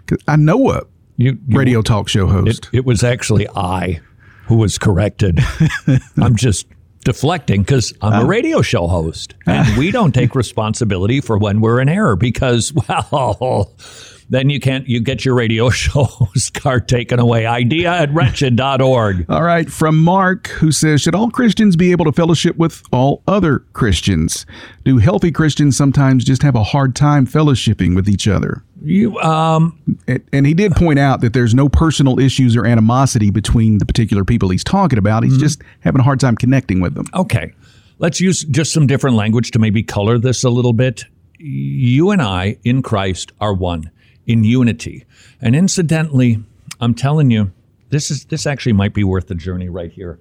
'Cause 0.08 0.18
I 0.28 0.36
know 0.36 0.72
a 0.72 0.82
You, 1.18 1.38
you- 1.48 1.58
radio 1.58 1.82
talk 1.82 2.08
show 2.10 2.28
host. 2.28 2.70
It, 2.74 2.78
it 2.80 2.86
was 2.86 3.04
actually 3.04 3.48
I 3.56 4.02
who 4.46 4.56
was 4.56 4.78
corrected. 4.78 5.40
I'm 6.18 6.36
just 6.36 6.68
deflecting 7.04 7.62
because 7.62 7.94
I'm 8.02 8.22
a 8.22 8.24
oh. 8.24 8.28
radio 8.28 8.62
show 8.62 8.88
host 8.88 9.34
and 9.46 9.78
we 9.78 9.92
don't 9.92 10.14
take 10.14 10.36
responsibility 10.36 11.22
for 11.22 11.38
when 11.38 11.62
we're 11.62 11.80
in 11.80 11.90
error 11.90 12.16
because, 12.16 12.74
well, 13.12 13.74
then 14.32 14.50
you 14.50 14.62
can't, 14.62 14.88
you 14.88 15.02
get 15.02 15.26
your 15.26 15.36
radio 15.36 15.70
show's 15.70 16.50
card 16.54 16.88
taken 16.88 17.20
away. 17.20 17.46
Idea 17.46 17.92
at 17.92 18.12
wretched.org. 18.14 19.26
All 19.30 19.44
right, 19.44 19.70
from 19.70 20.02
Mark, 20.02 20.48
who 20.48 20.72
says, 20.72 21.02
Should 21.02 21.16
all 21.16 21.30
Christians 21.30 21.76
be 21.76 21.92
able 21.92 22.06
to 22.06 22.14
fellowship 22.14 22.56
with 22.56 22.82
all 22.94 23.22
other 23.28 23.60
Christians? 23.74 24.46
Do 24.86 24.98
healthy 24.98 25.32
Christians 25.32 25.76
sometimes 25.76 26.24
just 26.24 26.44
have 26.44 26.56
a 26.56 26.64
hard 26.64 26.96
time 26.96 27.28
fellowshipping 27.28 27.94
with 27.94 28.08
each 28.08 28.26
other? 28.28 28.64
You, 28.82 29.20
um, 29.20 29.78
And, 30.08 30.24
and 30.32 30.48
he 30.48 30.54
did 30.54 30.72
point 30.72 30.98
out 30.98 31.20
that 31.22 31.34
there's 31.34 31.54
no 31.54 31.68
personal 31.68 32.18
issues 32.18 32.56
or 32.56 32.66
animosity 32.66 33.32
between 33.32 33.80
the 33.80 33.86
particular 33.86 34.24
people 34.24 34.50
he's 34.50 34.64
talking 34.64 34.98
about. 34.98 35.24
He's 35.24 35.38
just 35.38 35.62
having 35.82 36.00
a 36.00 36.04
hard 36.04 36.22
time 36.22 36.38
connecting 36.38 36.80
with 36.80 36.96
them. 36.96 37.06
Okay. 37.14 37.54
Let's 38.00 38.22
use 38.22 38.46
just 38.46 38.72
some 38.72 38.88
different 38.88 39.18
language 39.18 39.52
to 39.52 39.60
maybe 39.60 39.84
color 39.84 40.18
this 40.18 40.46
a 40.46 40.50
little 40.50 40.74
bit. 40.74 41.04
You 41.38 42.12
and 42.12 42.22
I 42.22 42.58
in 42.64 42.82
Christ 42.82 43.34
are 43.42 43.54
one 43.54 43.92
in 44.32 44.44
unity. 44.44 45.06
And 45.42 45.56
incidentally, 45.56 46.44
I'm 46.80 46.94
telling 46.94 47.32
you, 47.32 47.52
this 47.90 48.10
is 48.10 48.26
this 48.26 48.48
actually 48.48 48.74
might 48.74 48.94
be 48.94 49.04
worth 49.04 49.28
the 49.28 49.36
journey 49.36 49.70
right 49.70 49.92
here. 49.92 50.20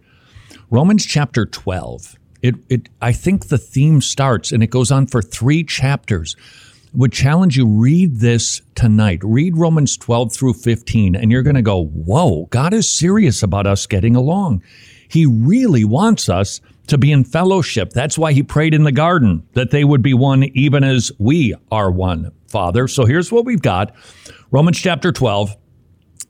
Romans 0.71 1.07
chapter 1.07 1.47
12. 1.47 2.17
It 2.43 2.57
it 2.69 2.89
I 3.01 3.13
think 3.13 3.49
the 3.49 3.59
theme 3.59 4.01
starts 4.01 4.53
and 4.53 4.63
it 4.63 4.71
goes 4.71 4.91
on 4.91 5.07
for 5.07 5.23
3 5.23 5.65
chapters. 5.65 6.37
Would 6.93 7.13
challenge 7.13 7.57
you 7.57 7.69
read 7.69 8.19
this 8.19 8.63
tonight. 8.75 9.21
Read 9.23 9.57
Romans 9.57 9.97
12 9.97 10.33
through 10.33 10.55
15 10.55 11.15
and 11.15 11.31
you're 11.31 11.45
going 11.45 11.55
to 11.55 11.63
go, 11.63 11.85
"Whoa, 11.85 12.47
God 12.47 12.75
is 12.75 12.91
serious 12.91 13.45
about 13.45 13.67
us 13.67 13.87
getting 13.87 14.17
along." 14.17 14.63
He 15.09 15.27
really 15.27 15.85
wants 15.85 16.29
us 16.29 16.61
to 16.89 16.99
be 16.99 17.13
in 17.13 17.23
fellowship. 17.23 17.91
That's 17.91 18.19
why 18.19 18.33
he 18.33 18.43
prayed 18.43 18.75
in 18.75 18.83
the 18.83 18.93
garden 18.93 19.45
that 19.53 19.71
they 19.71 19.85
would 19.85 20.03
be 20.03 20.15
one 20.15 20.45
even 20.55 20.83
as 20.83 21.13
we 21.19 21.55
are 21.71 21.91
one, 21.91 22.33
Father. 22.51 22.89
So 22.89 23.05
here's 23.05 23.33
what 23.33 23.45
we've 23.45 23.63
got. 23.63 23.95
Romans 24.51 24.79
chapter 24.79 25.13
12 25.13 25.57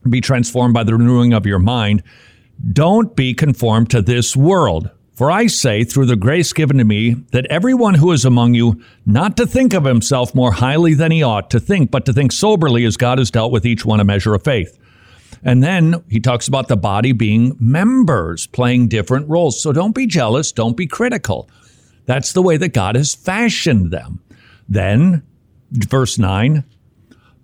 be 0.08 0.20
transformed 0.20 0.72
by 0.72 0.84
the 0.84 0.94
renewing 0.94 1.32
of 1.32 1.46
your 1.46 1.58
mind. 1.58 2.02
Don't 2.72 3.14
be 3.14 3.34
conformed 3.34 3.90
to 3.90 4.02
this 4.02 4.34
world. 4.34 4.90
For 5.12 5.30
I 5.30 5.48
say, 5.48 5.84
through 5.84 6.06
the 6.06 6.16
grace 6.16 6.54
given 6.54 6.78
to 6.78 6.84
me, 6.84 7.12
that 7.32 7.46
everyone 7.50 7.94
who 7.94 8.12
is 8.12 8.24
among 8.24 8.54
you, 8.54 8.82
not 9.04 9.36
to 9.36 9.46
think 9.46 9.74
of 9.74 9.84
himself 9.84 10.34
more 10.34 10.52
highly 10.52 10.94
than 10.94 11.12
he 11.12 11.22
ought 11.22 11.50
to 11.50 11.60
think, 11.60 11.90
but 11.90 12.06
to 12.06 12.12
think 12.14 12.32
soberly 12.32 12.86
as 12.86 12.96
God 12.96 13.18
has 13.18 13.30
dealt 13.30 13.52
with 13.52 13.66
each 13.66 13.84
one 13.84 14.00
a 14.00 14.04
measure 14.04 14.34
of 14.34 14.42
faith. 14.42 14.78
And 15.42 15.62
then 15.62 16.02
he 16.08 16.20
talks 16.20 16.48
about 16.48 16.68
the 16.68 16.76
body 16.76 17.12
being 17.12 17.56
members 17.60 18.46
playing 18.46 18.88
different 18.88 19.28
roles. 19.28 19.62
So 19.62 19.72
don't 19.72 19.94
be 19.94 20.06
jealous, 20.06 20.52
don't 20.52 20.76
be 20.76 20.86
critical. 20.86 21.50
That's 22.06 22.32
the 22.32 22.42
way 22.42 22.56
that 22.56 22.72
God 22.72 22.96
has 22.96 23.14
fashioned 23.14 23.90
them. 23.90 24.22
Then, 24.68 25.22
verse 25.70 26.18
9, 26.18 26.64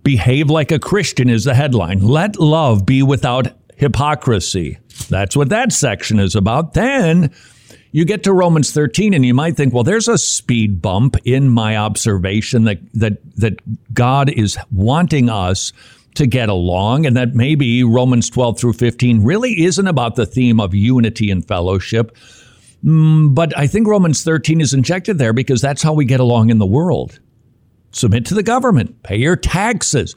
behave 0.03 0.49
like 0.49 0.71
a 0.71 0.79
Christian 0.79 1.29
is 1.29 1.43
the 1.43 1.53
headline. 1.53 1.99
Let 1.99 2.39
love 2.39 2.85
be 2.85 3.03
without 3.03 3.47
hypocrisy. 3.75 4.79
That's 5.09 5.35
what 5.35 5.49
that 5.49 5.71
section 5.71 6.19
is 6.19 6.35
about. 6.35 6.73
Then 6.73 7.31
you 7.91 8.05
get 8.05 8.23
to 8.23 8.33
Romans 8.33 8.71
13 8.71 9.13
and 9.13 9.25
you 9.25 9.33
might 9.33 9.55
think, 9.55 9.73
well, 9.73 9.83
there's 9.83 10.07
a 10.07 10.17
speed 10.17 10.81
bump 10.81 11.15
in 11.25 11.49
my 11.49 11.77
observation 11.77 12.65
that 12.65 12.79
that 12.93 13.17
that 13.37 13.59
God 13.93 14.29
is 14.29 14.57
wanting 14.71 15.29
us 15.29 15.73
to 16.15 16.25
get 16.25 16.49
along 16.49 17.05
and 17.05 17.15
that 17.15 17.35
maybe 17.35 17.83
Romans 17.83 18.29
12 18.29 18.59
through 18.59 18.73
15 18.73 19.23
really 19.23 19.63
isn't 19.63 19.87
about 19.87 20.15
the 20.15 20.25
theme 20.25 20.59
of 20.59 20.73
unity 20.73 21.29
and 21.29 21.47
fellowship. 21.47 22.15
Mm, 22.83 23.35
but 23.35 23.55
I 23.57 23.67
think 23.67 23.87
Romans 23.87 24.23
13 24.23 24.59
is 24.59 24.73
injected 24.73 25.17
there 25.17 25.33
because 25.33 25.61
that's 25.61 25.83
how 25.83 25.93
we 25.93 26.05
get 26.05 26.19
along 26.19 26.49
in 26.49 26.57
the 26.57 26.65
world. 26.65 27.19
Submit 27.91 28.25
to 28.25 28.33
the 28.33 28.43
government, 28.43 29.03
pay 29.03 29.17
your 29.17 29.35
taxes, 29.35 30.15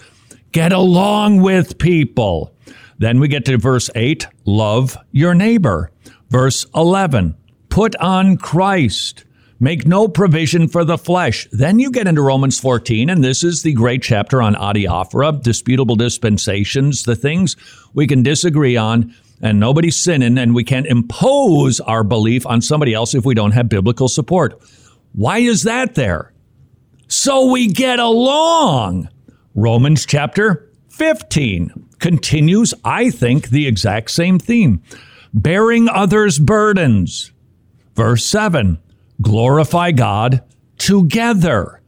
get 0.53 0.73
along 0.73 1.41
with 1.41 1.79
people. 1.79 2.55
Then 2.99 3.21
we 3.21 3.29
get 3.29 3.45
to 3.47 3.57
verse 3.57 3.89
8 3.95 4.27
love 4.45 4.97
your 5.13 5.35
neighbor. 5.35 5.91
Verse 6.29 6.67
11 6.75 7.37
put 7.71 7.97
on 7.97 8.37
Christ. 8.37 9.25
Make 9.63 9.87
no 9.87 10.09
provision 10.09 10.69
for 10.69 10.85
the 10.85 10.99
flesh. 10.99 11.47
Then 11.53 11.79
you 11.79 11.91
get 11.91 12.07
into 12.07 12.23
Romans 12.23 12.59
14, 12.59 13.11
and 13.11 13.23
this 13.23 13.45
is 13.45 13.63
the 13.63 13.75
great 13.75 14.03
chapter 14.03 14.41
on 14.41 14.55
adiaphora, 14.55 15.43
disputable 15.43 15.97
dispensations, 15.97 17.03
the 17.03 17.15
things 17.15 17.57
we 17.93 18.07
can 18.07 18.23
disagree 18.23 18.77
on, 18.77 19.15
and 19.43 19.61
nobody's 19.61 20.03
sinning, 20.03 20.39
and 20.39 20.55
we 20.55 20.65
can't 20.65 20.87
impose 20.87 21.79
our 21.81 22.03
belief 22.03 22.47
on 22.47 22.63
somebody 22.63 22.95
else 22.95 23.15
if 23.15 23.27
we 23.27 23.35
don't 23.35 23.53
have 23.53 23.69
biblical 23.69 24.09
support. 24.09 24.59
Why 25.13 25.39
is 25.39 25.65
that 25.65 25.95
there? 25.95 26.30
So 27.11 27.51
we 27.51 27.67
get 27.67 27.99
along. 27.99 29.09
Romans 29.57 30.07
chapter 30.07 30.71
15 30.91 31.89
continues, 31.99 32.73
I 32.85 33.11
think, 33.11 33.49
the 33.49 33.67
exact 33.67 34.13
same 34.13 34.39
theme 34.39 34.81
bearing 35.35 35.89
others' 35.89 36.39
burdens. 36.39 37.33
Verse 37.97 38.25
7 38.27 38.79
glorify 39.21 39.91
God 39.91 40.45
together. 40.79 41.81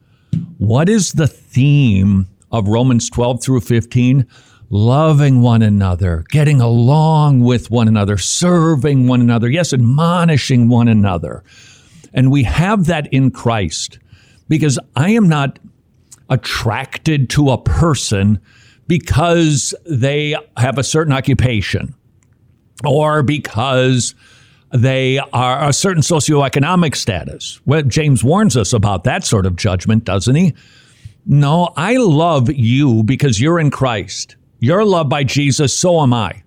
What 0.59 0.89
is 0.89 1.13
the 1.13 1.29
theme 1.29 2.27
of 2.51 2.67
Romans 2.67 3.09
12 3.09 3.45
through 3.45 3.61
15? 3.61 4.27
Loving 4.71 5.41
one 5.41 5.63
another, 5.63 6.25
getting 6.31 6.61
along 6.61 7.43
with 7.43 7.71
one 7.71 7.87
another, 7.87 8.19
serving 8.19 9.07
one 9.07 9.21
another, 9.21 9.49
yes, 9.49 9.73
admonishing 9.73 10.69
one 10.69 10.89
another. 10.89 11.45
And 12.13 12.33
we 12.33 12.43
have 12.43 12.87
that 12.87 13.07
in 13.13 13.31
Christ 13.31 14.01
because 14.53 14.79
I 14.97 15.13
am 15.13 15.31
not 15.31 15.59
attracted 16.29 17.31
to 17.31 17.49
a 17.49 17.57
person 17.57 18.39
because 18.87 19.75
they 19.87 20.37
have 20.59 20.77
a 20.77 20.85
certain 20.85 21.15
occupation 21.15 21.95
or 22.85 23.23
because 23.23 24.15
they 24.71 25.19
are 25.33 25.67
a 25.67 25.73
certain 25.73 26.03
socioeconomic 26.03 26.95
status. 26.97 27.63
Well, 27.65 27.81
James 27.81 28.23
warns 28.23 28.55
us 28.55 28.75
about 28.75 29.05
that 29.05 29.25
sort 29.25 29.47
of 29.47 29.57
judgment, 29.57 30.05
doesn't 30.05 30.35
he? 30.35 30.53
No, 31.25 31.73
I 31.75 31.97
love 31.97 32.53
you 32.53 33.05
because 33.05 33.41
you're 33.41 33.59
in 33.59 33.71
Christ. 33.71 34.37
You're 34.59 34.85
loved 34.85 35.09
by 35.09 35.25
Jesus, 35.25 35.75
so 35.75 36.03
am 36.03 36.13
I. 36.13 36.42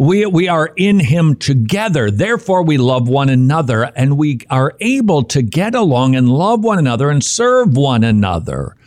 We, 0.00 0.24
we 0.24 0.48
are 0.48 0.72
in 0.78 0.98
him 0.98 1.34
together. 1.36 2.10
Therefore, 2.10 2.62
we 2.62 2.78
love 2.78 3.06
one 3.06 3.28
another 3.28 3.82
and 3.94 4.16
we 4.16 4.40
are 4.48 4.74
able 4.80 5.24
to 5.24 5.42
get 5.42 5.74
along 5.74 6.16
and 6.16 6.26
love 6.26 6.64
one 6.64 6.78
another 6.78 7.10
and 7.10 7.22
serve 7.22 7.76
one 7.76 8.02
another 8.02 8.78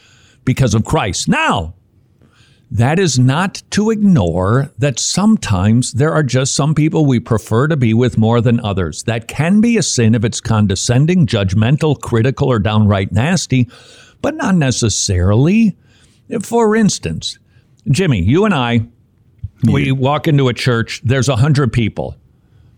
because 0.43 0.73
of 0.73 0.85
Christ. 0.85 1.27
Now, 1.27 1.75
that 2.71 2.97
is 2.97 3.19
not 3.19 3.61
to 3.69 3.91
ignore 3.91 4.71
that 4.79 4.97
sometimes 4.97 5.91
there 5.91 6.11
are 6.11 6.23
just 6.23 6.55
some 6.55 6.73
people 6.73 7.05
we 7.05 7.19
prefer 7.19 7.67
to 7.67 7.77
be 7.77 7.93
with 7.93 8.17
more 8.17 8.41
than 8.41 8.59
others. 8.61 9.03
That 9.03 9.27
can 9.27 9.61
be 9.61 9.77
a 9.77 9.83
sin 9.83 10.15
if 10.15 10.25
it's 10.25 10.41
condescending, 10.41 11.27
judgmental, 11.27 12.01
critical, 12.01 12.51
or 12.51 12.57
downright 12.57 13.11
nasty, 13.11 13.69
but 14.23 14.33
not 14.33 14.55
necessarily. 14.55 15.77
For 16.41 16.75
instance, 16.75 17.37
Jimmy, 17.91 18.23
you 18.23 18.45
and 18.45 18.53
I, 18.55 18.87
we 19.71 19.91
walk 19.91 20.27
into 20.27 20.47
a 20.47 20.53
church, 20.53 21.01
there's 21.03 21.29
a 21.29 21.35
hundred 21.35 21.71
people. 21.73 22.15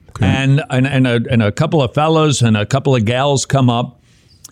Okay. 0.09 0.25
And, 0.25 0.63
and, 0.69 0.87
and, 0.87 1.07
a, 1.07 1.21
and 1.29 1.43
a 1.43 1.51
couple 1.51 1.81
of 1.81 1.93
fellows 1.93 2.41
and 2.41 2.55
a 2.55 2.65
couple 2.65 2.95
of 2.95 3.05
gals 3.05 3.45
come 3.45 3.69
up 3.69 4.01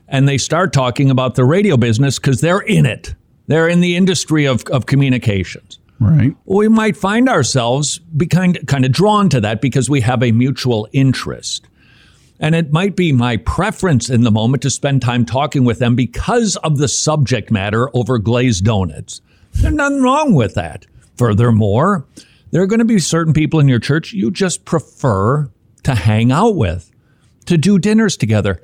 and 0.07 0.27
they 0.27 0.37
start 0.37 0.73
talking 0.73 1.09
about 1.09 1.35
the 1.35 1.45
radio 1.45 1.77
business 1.77 2.19
because 2.19 2.41
they're 2.41 2.59
in 2.59 2.85
it 2.85 3.15
they're 3.47 3.67
in 3.67 3.81
the 3.81 3.95
industry 3.95 4.45
of, 4.45 4.63
of 4.71 4.85
communications. 4.85 5.79
Right. 5.99 6.35
We 6.45 6.67
might 6.67 6.97
find 6.97 7.29
ourselves 7.29 7.99
be 7.99 8.25
kind, 8.27 8.59
kind 8.67 8.85
of 8.85 8.91
drawn 8.91 9.29
to 9.29 9.41
that 9.41 9.61
because 9.61 9.89
we 9.89 10.01
have 10.01 10.23
a 10.23 10.31
mutual 10.31 10.87
interest. 10.91 11.67
And 12.39 12.55
it 12.55 12.73
might 12.73 12.95
be 12.95 13.11
my 13.11 13.37
preference 13.37 14.09
in 14.09 14.23
the 14.23 14.31
moment 14.31 14.63
to 14.63 14.69
spend 14.69 15.01
time 15.01 15.23
talking 15.25 15.63
with 15.63 15.79
them 15.79 15.95
because 15.95 16.57
of 16.57 16.77
the 16.77 16.87
subject 16.87 17.51
matter 17.51 17.89
over 17.95 18.17
glazed 18.17 18.65
donuts. 18.65 19.21
There's 19.53 19.73
nothing 19.73 20.01
wrong 20.01 20.33
with 20.33 20.55
that. 20.55 20.85
Furthermore, 21.17 22.05
there 22.51 22.61
are 22.61 22.67
going 22.67 22.79
to 22.79 22.85
be 22.85 22.99
certain 22.99 23.33
people 23.33 23.59
in 23.59 23.67
your 23.67 23.79
church 23.79 24.13
you 24.13 24.31
just 24.31 24.65
prefer 24.65 25.49
to 25.83 25.95
hang 25.95 26.31
out 26.31 26.55
with, 26.55 26.91
to 27.45 27.57
do 27.57 27.77
dinners 27.79 28.17
together. 28.17 28.61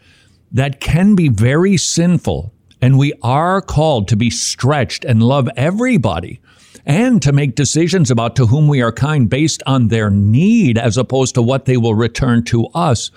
That 0.52 0.80
can 0.80 1.16
be 1.16 1.30
very 1.30 1.78
sinful 1.78 2.54
and 2.82 2.98
we 2.98 3.14
are 3.22 3.62
called 3.62 4.08
to 4.08 4.16
be 4.16 4.30
stretched 4.30 5.04
and 5.04 5.22
love 5.22 5.50
everybody 5.56 6.40
and 6.86 7.22
to 7.22 7.32
make 7.32 7.56
decisions 7.56 8.10
about 8.10 8.36
to 8.38 8.46
whom 8.46 8.68
we 8.68 8.82
are 8.82 8.92
kind 8.92 9.30
based 9.30 9.62
on 9.66 9.90
their 9.90 10.10
need 10.10 10.78
as 10.78 10.98
opposed 10.98 11.36
to 11.36 11.42
what 11.42 11.66
they 11.66 11.78
will 11.78 11.94
return 11.94 12.44
to 12.46 12.68
us. 12.68 13.12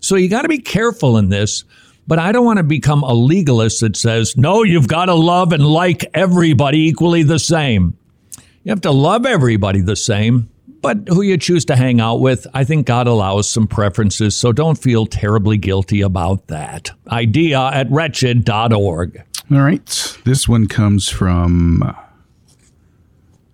So 0.00 0.16
you 0.16 0.28
got 0.28 0.42
to 0.42 0.48
be 0.48 0.58
careful 0.58 1.16
in 1.16 1.30
this. 1.30 1.64
But 2.08 2.20
I 2.20 2.30
don't 2.30 2.44
want 2.44 2.58
to 2.58 2.62
become 2.62 3.02
a 3.02 3.12
legalist 3.12 3.80
that 3.80 3.96
says, 3.96 4.36
no, 4.36 4.62
you've 4.62 4.86
got 4.86 5.06
to 5.06 5.14
love 5.14 5.52
and 5.52 5.66
like 5.66 6.04
everybody 6.14 6.86
equally 6.86 7.24
the 7.24 7.40
same. 7.40 7.98
You 8.66 8.70
have 8.70 8.80
to 8.80 8.90
love 8.90 9.26
everybody 9.26 9.80
the 9.80 9.94
same, 9.94 10.50
but 10.82 11.06
who 11.06 11.22
you 11.22 11.38
choose 11.38 11.64
to 11.66 11.76
hang 11.76 12.00
out 12.00 12.16
with, 12.16 12.48
I 12.52 12.64
think 12.64 12.84
God 12.84 13.06
allows 13.06 13.48
some 13.48 13.68
preferences, 13.68 14.36
so 14.36 14.50
don't 14.50 14.76
feel 14.76 15.06
terribly 15.06 15.56
guilty 15.56 16.00
about 16.00 16.48
that. 16.48 16.90
Idea 17.08 17.60
at 17.60 17.88
wretched.org. 17.92 19.22
All 19.52 19.60
right. 19.60 20.18
This 20.24 20.48
one 20.48 20.66
comes 20.66 21.08
from 21.08 21.94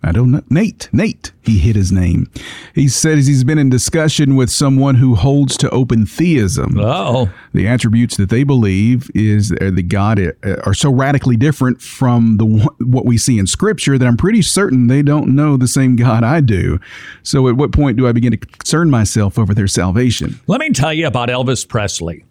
I 0.04 0.10
don't 0.10 0.32
know. 0.32 0.42
Nate. 0.50 0.88
Nate. 0.92 1.30
He 1.42 1.58
hid 1.58 1.76
his 1.76 1.92
name. 1.92 2.28
He 2.74 2.88
says 2.88 3.26
he's 3.26 3.44
been 3.44 3.58
in 3.58 3.70
discussion 3.70 4.34
with 4.34 4.50
someone 4.50 4.96
who 4.96 5.14
holds 5.14 5.56
to 5.58 5.70
open 5.70 6.06
theism. 6.06 6.76
Oh. 6.78 7.30
The 7.52 7.68
attributes 7.68 8.16
that 8.16 8.28
they 8.28 8.42
believe 8.42 9.10
is 9.14 9.50
the 9.50 9.82
God 9.82 10.18
uh, 10.20 10.56
are 10.64 10.74
so 10.74 10.92
radically 10.92 11.36
different 11.36 11.80
from 11.80 12.38
the 12.38 12.46
what 12.84 13.04
we 13.04 13.16
see 13.16 13.38
in 13.38 13.46
Scripture 13.46 13.96
that 13.96 14.06
I'm 14.06 14.16
pretty 14.16 14.42
certain 14.42 14.88
they 14.88 15.02
don't 15.02 15.36
know 15.36 15.56
the 15.56 15.68
same 15.68 15.94
God 15.94 16.24
I 16.24 16.40
do. 16.40 16.80
So, 17.22 17.46
at 17.46 17.56
what 17.56 17.70
point 17.72 17.96
do 17.96 18.08
I 18.08 18.12
begin 18.12 18.32
to 18.32 18.36
concern 18.36 18.90
myself 18.90 19.38
over 19.38 19.54
their 19.54 19.68
salvation? 19.68 20.40
Let 20.48 20.60
me 20.60 20.70
tell 20.70 20.92
you 20.92 21.06
about 21.06 21.28
Elvis 21.28 21.66
Presley. 21.68 22.24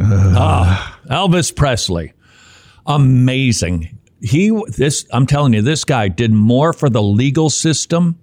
Uh. 0.00 0.34
Ah, 0.36 1.00
Elvis 1.08 1.54
Presley. 1.54 2.14
Amazing 2.86 3.99
he 4.20 4.50
this 4.68 5.06
I'm 5.12 5.26
telling 5.26 5.52
you, 5.52 5.62
this 5.62 5.84
guy 5.84 6.08
did 6.08 6.32
more 6.32 6.72
for 6.72 6.90
the 6.90 7.02
legal 7.02 7.50
system, 7.50 8.18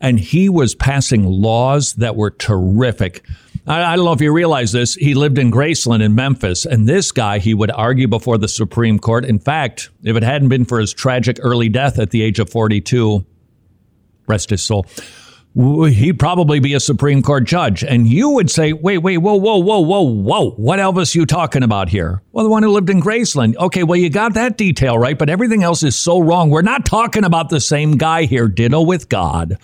and 0.00 0.18
he 0.18 0.48
was 0.48 0.74
passing 0.74 1.24
laws 1.24 1.94
that 1.94 2.16
were 2.16 2.30
terrific. 2.30 3.24
I, 3.64 3.94
don't 3.94 4.04
know 4.04 4.12
if 4.12 4.20
you 4.20 4.32
realize 4.32 4.72
this. 4.72 4.96
He 4.96 5.14
lived 5.14 5.38
in 5.38 5.52
Graceland 5.52 6.02
in 6.02 6.16
Memphis, 6.16 6.66
and 6.66 6.88
this 6.88 7.12
guy 7.12 7.38
he 7.38 7.54
would 7.54 7.70
argue 7.70 8.08
before 8.08 8.36
the 8.36 8.48
Supreme 8.48 8.98
Court. 8.98 9.24
In 9.24 9.38
fact, 9.38 9.90
if 10.02 10.16
it 10.16 10.24
hadn't 10.24 10.48
been 10.48 10.64
for 10.64 10.80
his 10.80 10.92
tragic 10.92 11.38
early 11.40 11.68
death 11.68 12.00
at 12.00 12.10
the 12.10 12.22
age 12.22 12.40
of 12.40 12.50
42, 12.50 13.24
rest 14.26 14.50
his 14.50 14.62
soul 14.62 14.86
he'd 15.54 16.18
probably 16.18 16.60
be 16.60 16.74
a 16.74 16.80
Supreme 16.80 17.22
Court 17.22 17.44
judge. 17.44 17.84
And 17.84 18.06
you 18.06 18.30
would 18.30 18.50
say, 18.50 18.72
wait, 18.72 18.98
wait, 18.98 19.18
whoa, 19.18 19.34
whoa, 19.34 19.58
whoa, 19.58 19.80
whoa, 19.80 20.00
whoa. 20.00 20.50
What 20.52 20.78
Elvis 20.78 21.14
you 21.14 21.26
talking 21.26 21.62
about 21.62 21.90
here? 21.90 22.22
Well, 22.32 22.44
the 22.44 22.50
one 22.50 22.62
who 22.62 22.70
lived 22.70 22.88
in 22.88 23.02
Graceland. 23.02 23.56
Okay, 23.56 23.82
well, 23.82 23.98
you 23.98 24.08
got 24.08 24.34
that 24.34 24.56
detail 24.56 24.98
right, 24.98 25.18
but 25.18 25.28
everything 25.28 25.62
else 25.62 25.82
is 25.82 25.98
so 25.98 26.20
wrong. 26.20 26.50
We're 26.50 26.62
not 26.62 26.86
talking 26.86 27.24
about 27.24 27.50
the 27.50 27.60
same 27.60 27.98
guy 27.98 28.24
here. 28.24 28.48
Ditto 28.48 28.80
with 28.80 29.08
God. 29.08 29.58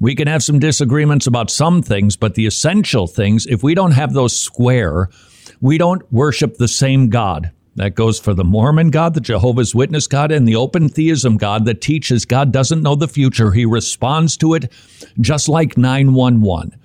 We 0.00 0.14
can 0.14 0.28
have 0.28 0.42
some 0.42 0.60
disagreements 0.60 1.26
about 1.26 1.50
some 1.50 1.82
things, 1.82 2.16
but 2.16 2.34
the 2.34 2.46
essential 2.46 3.06
things, 3.06 3.46
if 3.46 3.62
we 3.62 3.74
don't 3.74 3.92
have 3.92 4.12
those 4.12 4.38
square, 4.38 5.10
we 5.60 5.76
don't 5.76 6.10
worship 6.12 6.56
the 6.56 6.68
same 6.68 7.08
God. 7.08 7.50
That 7.78 7.94
goes 7.94 8.18
for 8.18 8.34
the 8.34 8.42
Mormon 8.42 8.90
God, 8.90 9.14
the 9.14 9.20
Jehovah's 9.20 9.72
Witness 9.72 10.08
God, 10.08 10.32
and 10.32 10.48
the 10.48 10.56
open 10.56 10.88
theism 10.88 11.36
God 11.36 11.64
that 11.66 11.80
teaches 11.80 12.24
God 12.24 12.50
doesn't 12.50 12.82
know 12.82 12.96
the 12.96 13.06
future. 13.06 13.52
He 13.52 13.64
responds 13.64 14.36
to 14.38 14.54
it 14.54 14.72
just 15.20 15.48
like 15.48 15.78
911. 15.78 16.76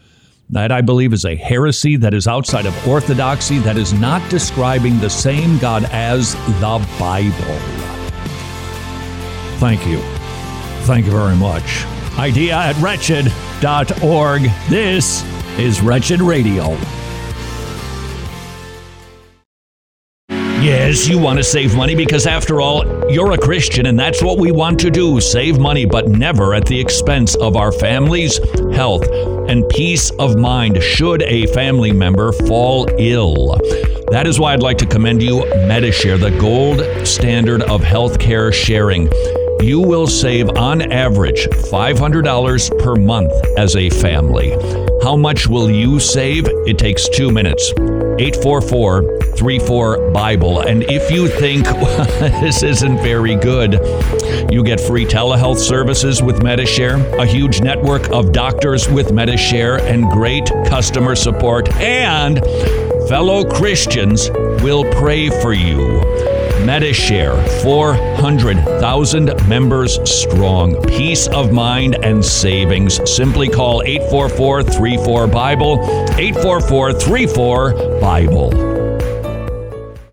That 0.52 0.72
I 0.72 0.82
believe 0.82 1.12
is 1.12 1.26
a 1.26 1.36
heresy 1.36 1.96
that 1.96 2.14
is 2.14 2.28
outside 2.28 2.68
of 2.68 2.88
orthodoxy, 2.88 3.58
that 3.60 3.76
is 3.76 3.92
not 3.92 4.30
describing 4.30 5.00
the 5.00 5.10
same 5.10 5.58
God 5.58 5.86
as 5.86 6.36
the 6.60 6.88
Bible. 7.00 7.58
Thank 9.58 9.88
you. 9.88 9.98
Thank 10.86 11.08
you 11.08 11.12
very 11.12 11.36
much. 11.36 11.86
Idea 12.20 12.56
at 12.56 12.76
wretched.org. 12.76 14.42
This 14.70 15.24
is 15.58 15.82
Wretched 15.82 16.22
Radio. 16.22 16.78
Yes, 20.64 21.10
you 21.10 21.20
want 21.20 21.40
to 21.40 21.44
save 21.44 21.76
money 21.76 21.94
because, 21.94 22.26
after 22.26 22.62
all, 22.62 22.86
you're 23.12 23.34
a 23.34 23.38
Christian 23.38 23.88
and 23.88 24.00
that's 24.00 24.24
what 24.24 24.38
we 24.38 24.54
want 24.54 24.80
to 24.80 24.90
do 24.90 25.20
save 25.20 25.60
money, 25.60 25.84
but 25.84 26.08
never 26.08 26.54
at 26.54 26.66
the 26.66 26.80
expense 26.80 27.36
of 27.36 27.58
our 27.58 27.74
family's 27.74 28.38
health 28.74 29.06
and 29.50 29.68
peace 29.68 30.10
of 30.20 30.38
mind 30.38 30.82
should 30.82 31.22
a 31.24 31.48
family 31.48 31.92
member 31.92 32.32
fall 32.32 32.88
ill. 32.98 33.58
That 34.10 34.24
is 34.26 34.40
why 34.40 34.54
I'd 34.54 34.64
like 34.64 34.78
to 34.78 34.86
commend 34.86 35.22
you 35.22 35.46
Medi-Share, 35.68 36.18
the 36.18 36.32
gold 36.32 37.06
standard 37.06 37.64
of 37.64 37.82
healthcare 37.82 38.54
sharing. 38.54 39.10
You 39.64 39.80
will 39.80 40.08
save 40.08 40.50
on 40.58 40.92
average 40.92 41.48
$500 41.48 42.84
per 42.84 42.96
month 42.96 43.32
as 43.58 43.78
a 43.78 43.90
family. 43.90 44.50
How 45.02 45.16
much 45.16 45.48
will 45.48 45.72
you 45.72 46.02
save? 46.02 46.48
It 46.68 46.78
takes 46.78 47.08
two 47.08 47.32
minutes. 47.32 47.72
844 48.20 49.20
34 49.38 50.12
Bible. 50.12 50.60
And 50.60 50.84
if 50.90 51.10
you 51.10 51.30
think 51.30 51.66
this 52.42 52.62
isn't 52.62 52.98
very 52.98 53.36
good, 53.36 53.80
you 54.52 54.66
get 54.66 54.82
free 54.82 55.06
telehealth 55.06 55.60
services 55.60 56.22
with 56.22 56.44
Medi-Share, 56.44 56.98
a 57.18 57.26
huge 57.26 57.62
network 57.62 58.10
of 58.12 58.34
doctors 58.34 58.90
with 58.90 59.14
Medi-Share, 59.14 59.78
and 59.88 60.10
great 60.10 60.48
customer 60.66 61.16
support. 61.16 61.74
And 61.76 62.42
fellow 63.08 63.46
Christians 63.46 64.30
will 64.62 64.84
pray 64.92 65.30
for 65.30 65.54
you. 65.54 66.33
Medi-Share, 66.66 67.36
400,000 67.62 69.48
members 69.48 70.00
strong. 70.10 70.82
Peace 70.84 71.28
of 71.28 71.52
mind 71.52 71.98
and 72.04 72.24
savings. 72.24 73.00
Simply 73.10 73.50
call 73.50 73.82
844 73.84 74.64
34 74.64 75.28
Bible, 75.28 75.80
844 76.18 76.94
34 76.94 78.00
Bible. 78.00 78.74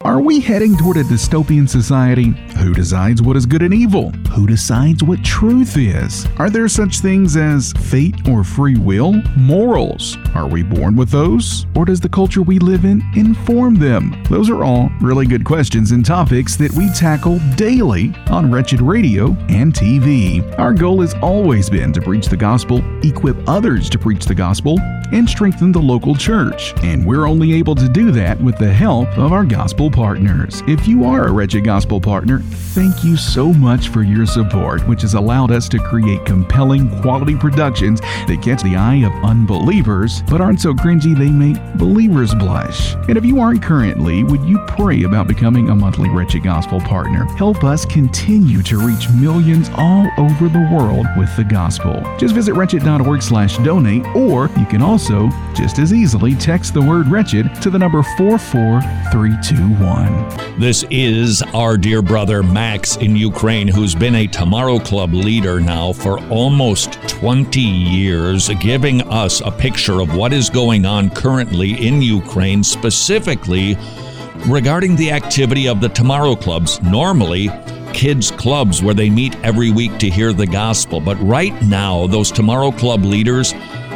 Are 0.02 0.20
we 0.20 0.40
heading 0.40 0.76
toward 0.76 0.96
a 0.96 1.04
dystopian 1.04 1.68
society? 1.68 2.34
Who 2.60 2.74
decides 2.74 3.22
what 3.22 3.38
is 3.38 3.46
good 3.46 3.62
and 3.62 3.72
evil? 3.72 4.10
Who 4.32 4.46
decides 4.46 5.02
what 5.02 5.24
truth 5.24 5.78
is? 5.78 6.26
Are 6.38 6.50
there 6.50 6.68
such 6.68 6.98
things 6.98 7.34
as 7.34 7.72
fate 7.72 8.28
or 8.28 8.44
free 8.44 8.76
will? 8.76 9.14
Morals. 9.34 10.18
Are 10.34 10.46
we 10.46 10.62
born 10.62 10.94
with 10.94 11.08
those? 11.10 11.64
Or 11.74 11.86
does 11.86 12.00
the 12.00 12.08
culture 12.10 12.42
we 12.42 12.58
live 12.58 12.84
in 12.84 13.02
inform 13.16 13.76
them? 13.76 14.22
Those 14.28 14.50
are 14.50 14.62
all 14.62 14.90
really 15.00 15.26
good 15.26 15.44
questions 15.44 15.92
and 15.92 16.04
topics 16.04 16.56
that 16.56 16.72
we 16.72 16.90
tackle 16.90 17.38
daily 17.56 18.14
on 18.28 18.52
Wretched 18.52 18.82
Radio 18.82 19.28
and 19.48 19.72
TV. 19.72 20.46
Our 20.58 20.74
goal 20.74 21.00
has 21.00 21.14
always 21.22 21.70
been 21.70 21.94
to 21.94 22.02
preach 22.02 22.26
the 22.26 22.36
gospel, 22.36 22.84
equip 23.02 23.36
others 23.48 23.88
to 23.88 23.98
preach 23.98 24.26
the 24.26 24.34
gospel, 24.34 24.78
and 25.12 25.28
strengthen 25.28 25.72
the 25.72 25.80
local 25.80 26.14
church. 26.14 26.72
And 26.84 27.04
we're 27.04 27.26
only 27.26 27.54
able 27.54 27.74
to 27.74 27.88
do 27.88 28.12
that 28.12 28.40
with 28.40 28.58
the 28.58 28.72
help 28.72 29.08
of 29.18 29.32
our 29.32 29.44
gospel 29.44 29.90
partners. 29.90 30.62
If 30.68 30.86
you 30.86 31.04
are 31.04 31.26
a 31.26 31.32
Wretched 31.32 31.64
Gospel 31.64 32.00
partner, 32.00 32.42
thank 32.50 33.02
you 33.02 33.16
so 33.16 33.52
much 33.52 33.88
for 33.88 34.02
your 34.02 34.26
support, 34.26 34.86
which 34.86 35.02
has 35.02 35.14
allowed 35.14 35.50
us 35.50 35.68
to 35.68 35.78
create 35.78 36.24
compelling 36.24 36.88
quality 37.00 37.36
productions 37.36 38.00
that 38.00 38.40
catch 38.42 38.62
the 38.62 38.76
eye 38.76 39.04
of 39.04 39.12
unbelievers, 39.24 40.22
but 40.28 40.40
aren't 40.40 40.60
so 40.60 40.72
cringy 40.72 41.16
they 41.16 41.30
make 41.30 41.56
believers 41.76 42.34
blush. 42.34 42.94
And 43.08 43.16
if 43.16 43.24
you 43.24 43.40
aren't 43.40 43.62
currently, 43.62 44.24
would 44.24 44.42
you 44.44 44.58
pray 44.68 45.04
about 45.04 45.28
becoming 45.28 45.70
a 45.70 45.74
monthly 45.74 46.10
Wretched 46.10 46.44
Gospel 46.44 46.80
partner? 46.80 47.24
Help 47.36 47.64
us 47.64 47.84
continue 47.84 48.62
to 48.62 48.78
reach 48.78 49.08
millions 49.10 49.70
all 49.76 50.08
over 50.18 50.48
the 50.48 50.68
world 50.72 51.06
with 51.16 51.34
the 51.36 51.44
gospel. 51.44 52.02
Just 52.18 52.34
visit 52.34 52.54
wretched.org 52.54 53.22
slash 53.22 53.56
donate, 53.58 54.04
or 54.14 54.48
you 54.58 54.66
can 54.66 54.82
also 54.82 55.30
just 55.54 55.78
as 55.78 55.92
easily 55.92 56.34
text 56.34 56.74
the 56.74 56.82
word 56.82 57.06
wretched 57.08 57.54
to 57.62 57.70
the 57.70 57.78
number 57.78 58.02
44321. 58.02 60.60
This 60.60 60.84
is 60.90 61.42
our 61.54 61.76
dear 61.76 62.02
brother 62.02 62.39
Max 62.42 62.96
in 62.96 63.16
Ukraine, 63.16 63.68
who's 63.68 63.94
been 63.94 64.14
a 64.14 64.26
Tomorrow 64.26 64.78
Club 64.78 65.12
leader 65.12 65.60
now 65.60 65.92
for 65.92 66.18
almost 66.28 66.94
20 67.08 67.60
years, 67.60 68.48
giving 68.60 69.02
us 69.02 69.40
a 69.40 69.50
picture 69.50 70.00
of 70.00 70.14
what 70.14 70.32
is 70.32 70.50
going 70.50 70.86
on 70.86 71.10
currently 71.10 71.86
in 71.86 72.02
Ukraine, 72.02 72.62
specifically 72.62 73.76
regarding 74.46 74.96
the 74.96 75.10
activity 75.12 75.68
of 75.68 75.80
the 75.80 75.88
Tomorrow 75.88 76.36
Clubs. 76.36 76.80
Normally, 76.82 77.48
kids' 77.92 78.30
clubs 78.30 78.82
where 78.82 78.94
they 78.94 79.10
meet 79.10 79.36
every 79.44 79.70
week 79.70 79.98
to 79.98 80.08
hear 80.08 80.32
the 80.32 80.46
gospel. 80.46 81.00
But 81.00 81.20
right 81.20 81.60
now, 81.62 82.06
those 82.06 82.30
Tomorrow 82.30 82.72
Club 82.72 83.04
leaders 83.04 83.52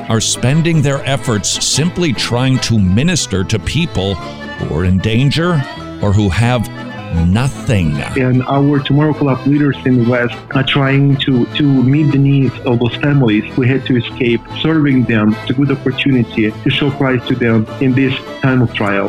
are 0.08 0.20
spending 0.20 0.82
their 0.82 1.04
efforts 1.04 1.64
simply 1.64 2.12
trying 2.12 2.58
to 2.58 2.78
minister 2.78 3.44
to 3.44 3.58
people 3.58 4.14
who 4.14 4.76
are 4.76 4.84
in 4.84 4.98
danger 4.98 5.54
or 6.02 6.12
who 6.12 6.28
have 6.28 6.68
nothing. 7.14 7.92
And 8.18 8.42
our 8.44 8.78
Tomorrow 8.80 9.14
Club 9.14 9.46
leaders 9.46 9.76
in 9.84 10.04
the 10.04 10.10
West 10.10 10.34
are 10.54 10.64
trying 10.64 11.16
to, 11.18 11.46
to 11.54 11.62
meet 11.62 12.12
the 12.12 12.18
needs 12.18 12.54
of 12.60 12.78
those 12.78 12.94
families 12.96 13.44
who 13.54 13.62
had 13.62 13.86
to 13.86 13.96
escape, 13.96 14.40
serving 14.60 15.04
them. 15.04 15.34
It's 15.42 15.50
a 15.50 15.54
good 15.54 15.70
opportunity 15.70 16.50
to 16.50 16.70
show 16.70 16.90
Christ 16.90 17.28
to 17.28 17.34
them 17.34 17.66
in 17.80 17.94
this 17.94 18.14
time 18.40 18.62
of 18.62 18.72
trial. 18.74 19.08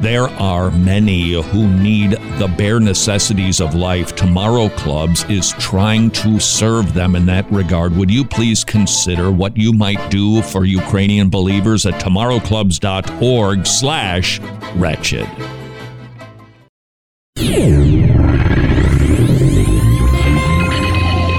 There 0.00 0.28
are 0.28 0.72
many 0.72 1.40
who 1.40 1.68
need 1.68 2.10
the 2.10 2.52
bare 2.58 2.80
necessities 2.80 3.60
of 3.60 3.76
life. 3.76 4.16
Tomorrow 4.16 4.70
Clubs 4.70 5.24
is 5.30 5.52
trying 5.60 6.10
to 6.10 6.40
serve 6.40 6.92
them 6.92 7.14
in 7.14 7.26
that 7.26 7.48
regard. 7.52 7.96
Would 7.96 8.10
you 8.10 8.24
please 8.24 8.64
consider 8.64 9.30
what 9.30 9.56
you 9.56 9.72
might 9.72 10.10
do 10.10 10.42
for 10.42 10.64
Ukrainian 10.64 11.30
believers 11.30 11.86
at 11.86 12.02
tomorrowclubs.org 12.02 13.64
slash 13.64 14.40
wretched. 14.74 15.28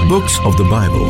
Books 0.08 0.38
of 0.44 0.56
the 0.56 0.66
Bible. 0.70 1.06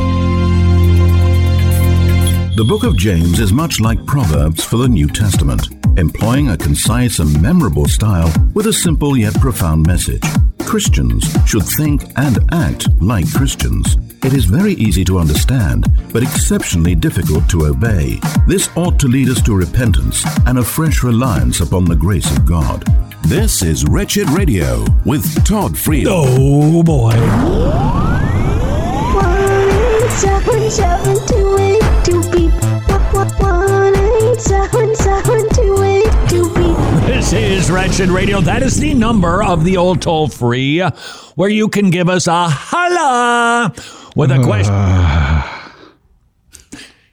The 2.56 2.64
book 2.66 2.84
of 2.84 2.96
James 2.96 3.38
is 3.38 3.52
much 3.52 3.80
like 3.80 4.06
Proverbs 4.06 4.64
for 4.64 4.78
the 4.78 4.88
New 4.88 5.06
Testament, 5.06 5.68
employing 5.98 6.48
a 6.48 6.56
concise 6.56 7.18
and 7.18 7.42
memorable 7.42 7.84
style 7.84 8.32
with 8.54 8.68
a 8.68 8.72
simple 8.72 9.14
yet 9.14 9.34
profound 9.40 9.86
message. 9.86 10.24
Christians 10.60 11.30
should 11.46 11.64
think 11.76 12.04
and 12.16 12.38
act 12.52 12.88
like 13.02 13.30
Christians. 13.34 13.98
It 14.24 14.32
is 14.32 14.46
very 14.46 14.72
easy 14.74 15.04
to 15.04 15.18
understand, 15.18 15.86
but 16.10 16.22
exceptionally 16.22 16.94
difficult 16.94 17.46
to 17.50 17.66
obey. 17.66 18.18
This 18.48 18.70
ought 18.74 18.98
to 19.00 19.06
lead 19.06 19.28
us 19.28 19.42
to 19.42 19.54
repentance 19.54 20.24
and 20.46 20.58
a 20.58 20.64
fresh 20.64 21.02
reliance 21.02 21.60
upon 21.60 21.84
the 21.84 21.94
grace 21.94 22.34
of 22.34 22.46
God. 22.46 22.84
This 23.26 23.62
is 23.62 23.84
Wretched 23.84 24.30
Radio 24.30 24.86
with 25.04 25.44
Todd 25.44 25.72
Friel. 25.72 26.06
Oh 26.08 26.82
boy. 26.82 27.12
One 29.12 29.68
eight 29.70 30.10
seven 30.12 30.70
seven 30.70 31.26
two 31.26 31.58
eight 31.58 31.82
two 32.02 32.22
beep. 32.30 32.52
One 33.42 33.94
eight 33.94 34.40
seven 34.40 34.96
seven 34.96 35.48
two 35.50 35.82
eight 35.82 36.28
two 36.30 36.48
beep. 36.54 36.78
This 37.04 37.34
is 37.34 37.70
Wretched 37.70 38.08
Radio. 38.08 38.40
That 38.40 38.62
is 38.62 38.80
the 38.80 38.94
number 38.94 39.44
of 39.44 39.64
the 39.64 39.76
old 39.76 40.00
toll 40.00 40.28
free 40.28 40.80
where 41.34 41.50
you 41.50 41.68
can 41.68 41.90
give 41.90 42.08
us 42.08 42.26
a 42.26 42.48
holla 42.48 43.74
with 44.14 44.30
a 44.30 44.42
question. 44.42 44.74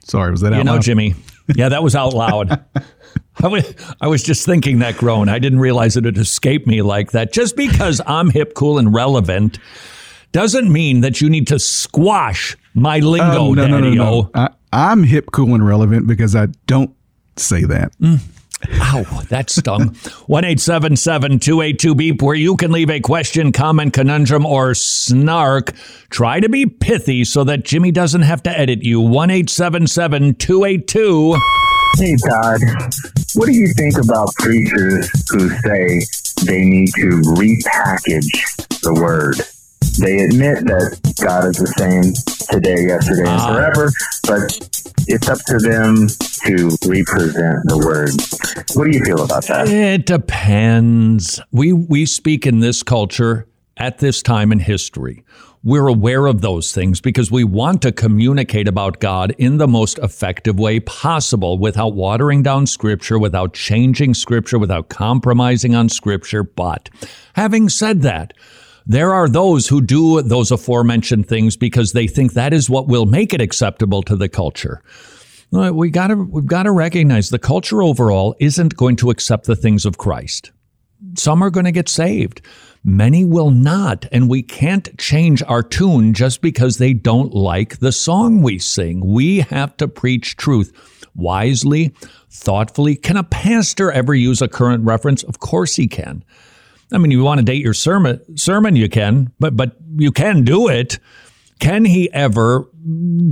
Sorry, 0.04 0.30
was 0.30 0.40
that 0.42 0.52
out 0.52 0.58
You 0.58 0.64
know, 0.64 0.74
loud? 0.74 0.82
Jimmy. 0.82 1.14
Yeah, 1.54 1.70
that 1.70 1.82
was 1.82 1.94
out 1.94 2.12
loud. 2.12 2.64
I 3.42 3.48
was, 3.48 3.74
I 4.00 4.06
was 4.06 4.22
just 4.22 4.44
thinking 4.46 4.78
that 4.80 4.96
groan. 4.96 5.28
I 5.28 5.38
didn't 5.38 5.60
realize 5.60 5.96
it 5.96 6.04
had 6.04 6.18
escaped 6.18 6.66
me 6.66 6.82
like 6.82 7.12
that. 7.12 7.32
Just 7.32 7.56
because 7.56 8.00
I'm 8.06 8.30
hip, 8.30 8.54
cool, 8.54 8.78
and 8.78 8.92
relevant 8.92 9.58
doesn't 10.32 10.70
mean 10.72 11.00
that 11.00 11.20
you 11.20 11.28
need 11.30 11.46
to 11.48 11.58
squash 11.58 12.56
my 12.74 12.98
lingo, 13.00 13.38
Oh, 13.38 13.54
no, 13.54 13.66
no, 13.66 13.80
no, 13.80 13.90
no. 13.90 14.30
I, 14.34 14.50
I'm 14.72 15.02
hip, 15.02 15.30
cool, 15.32 15.54
and 15.54 15.66
relevant 15.66 16.06
because 16.06 16.36
I 16.36 16.46
don't 16.66 16.94
say 17.36 17.64
that. 17.64 17.96
Mm. 17.98 18.20
Ow, 18.70 19.22
that 19.28 19.50
stung. 19.50 19.94
1 20.26 20.42
282 20.42 21.94
beep, 21.94 22.22
where 22.22 22.34
you 22.34 22.56
can 22.56 22.72
leave 22.72 22.90
a 22.90 23.00
question, 23.00 23.52
comment, 23.52 23.92
conundrum, 23.92 24.46
or 24.46 24.74
snark. 24.74 25.72
Try 26.10 26.40
to 26.40 26.48
be 26.48 26.66
pithy 26.66 27.24
so 27.24 27.44
that 27.44 27.64
Jimmy 27.64 27.90
doesn't 27.90 28.22
have 28.22 28.42
to 28.44 28.58
edit 28.58 28.82
you. 28.82 29.00
1 29.00 29.28
282. 29.28 31.36
Hey 31.98 32.16
Todd, 32.16 32.60
what 33.34 33.44
do 33.46 33.52
you 33.52 33.66
think 33.74 33.98
about 33.98 34.32
preachers 34.38 35.10
who 35.30 35.50
say 35.50 36.00
they 36.46 36.64
need 36.64 36.88
to 36.94 37.20
repackage 37.36 38.80
the 38.82 38.94
word. 38.94 39.36
They 40.00 40.24
admit 40.24 40.64
that 40.66 40.98
God 41.22 41.44
is 41.46 41.56
the 41.56 41.66
same 41.78 42.02
today, 42.50 42.86
yesterday, 42.86 43.22
and 43.28 43.40
Ah. 43.40 43.54
forever, 43.54 43.92
but 44.26 44.42
it's 45.08 45.28
up 45.28 45.38
to 45.46 45.58
them 45.58 46.08
to 46.46 46.76
represent 46.86 47.58
the 47.66 47.78
word. 47.84 48.10
What 48.76 48.90
do 48.90 48.96
you 48.96 49.04
feel 49.04 49.22
about 49.24 49.46
that? 49.46 49.68
It 49.68 50.06
depends. 50.06 51.40
We 51.50 51.72
we 51.72 52.06
speak 52.06 52.46
in 52.46 52.60
this 52.60 52.82
culture 52.82 53.46
at 53.76 53.98
this 53.98 54.22
time 54.22 54.52
in 54.52 54.60
history. 54.60 55.24
We're 55.64 55.86
aware 55.86 56.26
of 56.26 56.40
those 56.40 56.72
things 56.72 57.00
because 57.00 57.30
we 57.30 57.44
want 57.44 57.82
to 57.82 57.92
communicate 57.92 58.66
about 58.66 58.98
God 58.98 59.32
in 59.38 59.58
the 59.58 59.68
most 59.68 59.98
effective 60.00 60.58
way 60.58 60.80
possible 60.80 61.56
without 61.56 61.94
watering 61.94 62.42
down 62.42 62.66
scripture, 62.66 63.16
without 63.16 63.54
changing 63.54 64.14
scripture, 64.14 64.58
without 64.58 64.88
compromising 64.88 65.76
on 65.76 65.88
scripture. 65.88 66.42
But 66.42 66.90
having 67.34 67.68
said 67.68 68.02
that, 68.02 68.32
there 68.86 69.12
are 69.12 69.28
those 69.28 69.68
who 69.68 69.80
do 69.80 70.22
those 70.22 70.50
aforementioned 70.50 71.28
things 71.28 71.56
because 71.56 71.92
they 71.92 72.06
think 72.06 72.32
that 72.32 72.52
is 72.52 72.68
what 72.68 72.88
will 72.88 73.06
make 73.06 73.32
it 73.32 73.40
acceptable 73.40 74.02
to 74.02 74.16
the 74.16 74.28
culture. 74.28 74.82
Uh, 75.52 75.70
We 75.72 75.90
got 75.90 76.08
to 76.08 76.16
we've 76.16 76.46
got 76.46 76.64
to 76.64 76.72
recognize 76.72 77.30
the 77.30 77.38
culture 77.38 77.82
overall 77.82 78.34
isn't 78.40 78.76
going 78.76 78.96
to 78.96 79.10
accept 79.10 79.46
the 79.46 79.56
things 79.56 79.84
of 79.84 79.98
Christ. 79.98 80.50
Some 81.14 81.42
are 81.42 81.50
going 81.50 81.66
to 81.66 81.72
get 81.72 81.88
saved. 81.88 82.40
Many 82.84 83.24
will 83.24 83.50
not, 83.50 84.06
and 84.10 84.28
we 84.28 84.42
can't 84.42 84.98
change 84.98 85.42
our 85.44 85.62
tune 85.62 86.14
just 86.14 86.40
because 86.40 86.78
they 86.78 86.92
don't 86.92 87.32
like 87.32 87.78
the 87.78 87.92
song 87.92 88.42
we 88.42 88.58
sing. 88.58 89.04
We 89.04 89.40
have 89.40 89.76
to 89.76 89.86
preach 89.86 90.36
truth 90.36 90.72
wisely, 91.14 91.94
thoughtfully. 92.30 92.96
Can 92.96 93.16
a 93.16 93.22
pastor 93.24 93.92
ever 93.92 94.14
use 94.14 94.42
a 94.42 94.48
current 94.48 94.84
reference? 94.84 95.22
Of 95.22 95.38
course 95.38 95.76
he 95.76 95.86
can. 95.86 96.24
I 96.94 96.98
mean, 96.98 97.10
you 97.10 97.22
want 97.22 97.38
to 97.38 97.44
date 97.44 97.62
your 97.62 97.74
sermon, 97.74 98.20
sermon 98.36 98.76
you 98.76 98.88
can, 98.88 99.32
but 99.38 99.56
but 99.56 99.76
you 99.96 100.12
can 100.12 100.44
do 100.44 100.68
it. 100.68 100.98
Can 101.58 101.84
he 101.84 102.12
ever 102.12 102.68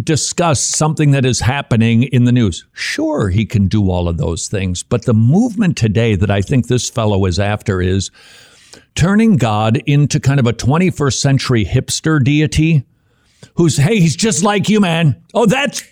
discuss 0.05 0.65
something 0.65 1.11
that 1.11 1.25
is 1.25 1.41
happening 1.41 2.05
in 2.05 2.25
the 2.25 2.33
news? 2.33 2.65
Sure, 2.73 3.29
he 3.29 3.45
can 3.45 3.67
do 3.67 3.91
all 3.91 4.07
of 4.09 4.19
those 4.19 4.47
things. 4.47 4.85
But 4.85 5.05
the 5.05 5.15
movement 5.15 5.77
today 5.77 6.15
that 6.15 6.31
I 6.31 6.41
think 6.41 6.69
this 6.69 6.89
fellow 6.89 7.25
is 7.27 7.41
after 7.41 7.81
is 7.81 8.11
turning 8.95 9.37
God 9.37 9.79
into 9.87 10.21
kind 10.21 10.39
of 10.39 10.47
a 10.47 10.53
21st 10.53 11.15
century 11.15 11.65
hipster 11.65 12.23
deity 12.23 12.85
who's, 13.55 13.77
hey, 13.77 13.99
he's 13.99 14.17
just 14.17 14.45
like 14.45 14.69
you, 14.69 14.81
man. 14.81 15.21
Oh, 15.35 15.47
that's 15.47 15.83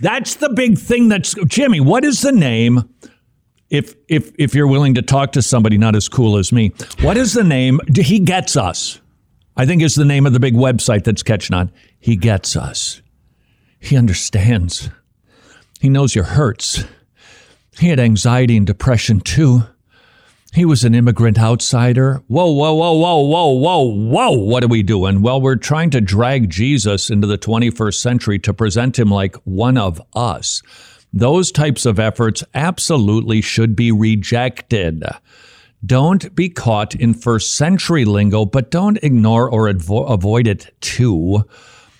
that's 0.00 0.36
the 0.36 0.50
big 0.50 0.78
thing 0.78 1.08
that's 1.08 1.34
Jimmy, 1.46 1.80
what 1.80 2.04
is 2.04 2.22
the 2.22 2.32
name? 2.32 2.88
If 3.70 3.94
if 4.08 4.32
if 4.38 4.54
you're 4.54 4.66
willing 4.66 4.94
to 4.94 5.02
talk 5.02 5.32
to 5.32 5.42
somebody 5.42 5.76
not 5.76 5.94
as 5.94 6.08
cool 6.08 6.38
as 6.38 6.52
me, 6.52 6.72
what 7.00 7.16
is 7.16 7.34
the 7.34 7.44
name? 7.44 7.80
He 7.94 8.18
gets 8.18 8.56
us. 8.56 9.00
I 9.56 9.66
think 9.66 9.82
is 9.82 9.94
the 9.94 10.04
name 10.04 10.24
of 10.26 10.32
the 10.32 10.40
big 10.40 10.54
website 10.54 11.04
that's 11.04 11.22
catching 11.22 11.54
on. 11.54 11.72
He 11.98 12.16
gets 12.16 12.56
us. 12.56 13.02
He 13.80 13.96
understands. 13.96 14.88
He 15.80 15.88
knows 15.88 16.14
your 16.14 16.24
hurts. 16.24 16.84
He 17.78 17.88
had 17.88 18.00
anxiety 18.00 18.56
and 18.56 18.66
depression 18.66 19.20
too. 19.20 19.62
He 20.54 20.64
was 20.64 20.82
an 20.82 20.94
immigrant 20.94 21.38
outsider. 21.38 22.22
Whoa, 22.26 22.50
whoa, 22.50 22.74
whoa, 22.74 22.92
whoa, 22.94 23.20
whoa, 23.20 23.52
whoa, 23.52 23.82
whoa. 23.82 24.30
What 24.30 24.64
are 24.64 24.68
we 24.68 24.82
doing? 24.82 25.20
Well, 25.22 25.40
we're 25.40 25.56
trying 25.56 25.90
to 25.90 26.00
drag 26.00 26.48
Jesus 26.48 27.10
into 27.10 27.26
the 27.26 27.36
21st 27.36 27.94
century 27.94 28.38
to 28.40 28.54
present 28.54 28.98
him 28.98 29.10
like 29.10 29.36
one 29.44 29.76
of 29.76 30.00
us. 30.14 30.62
Those 31.12 31.50
types 31.50 31.86
of 31.86 31.98
efforts 31.98 32.44
absolutely 32.54 33.40
should 33.40 33.74
be 33.74 33.90
rejected. 33.92 35.02
Don't 35.84 36.34
be 36.34 36.48
caught 36.48 36.94
in 36.94 37.14
first 37.14 37.56
century 37.56 38.04
lingo, 38.04 38.44
but 38.44 38.70
don't 38.70 39.02
ignore 39.02 39.50
or 39.50 39.72
advo- 39.72 40.10
avoid 40.10 40.46
it 40.46 40.72
too. 40.80 41.44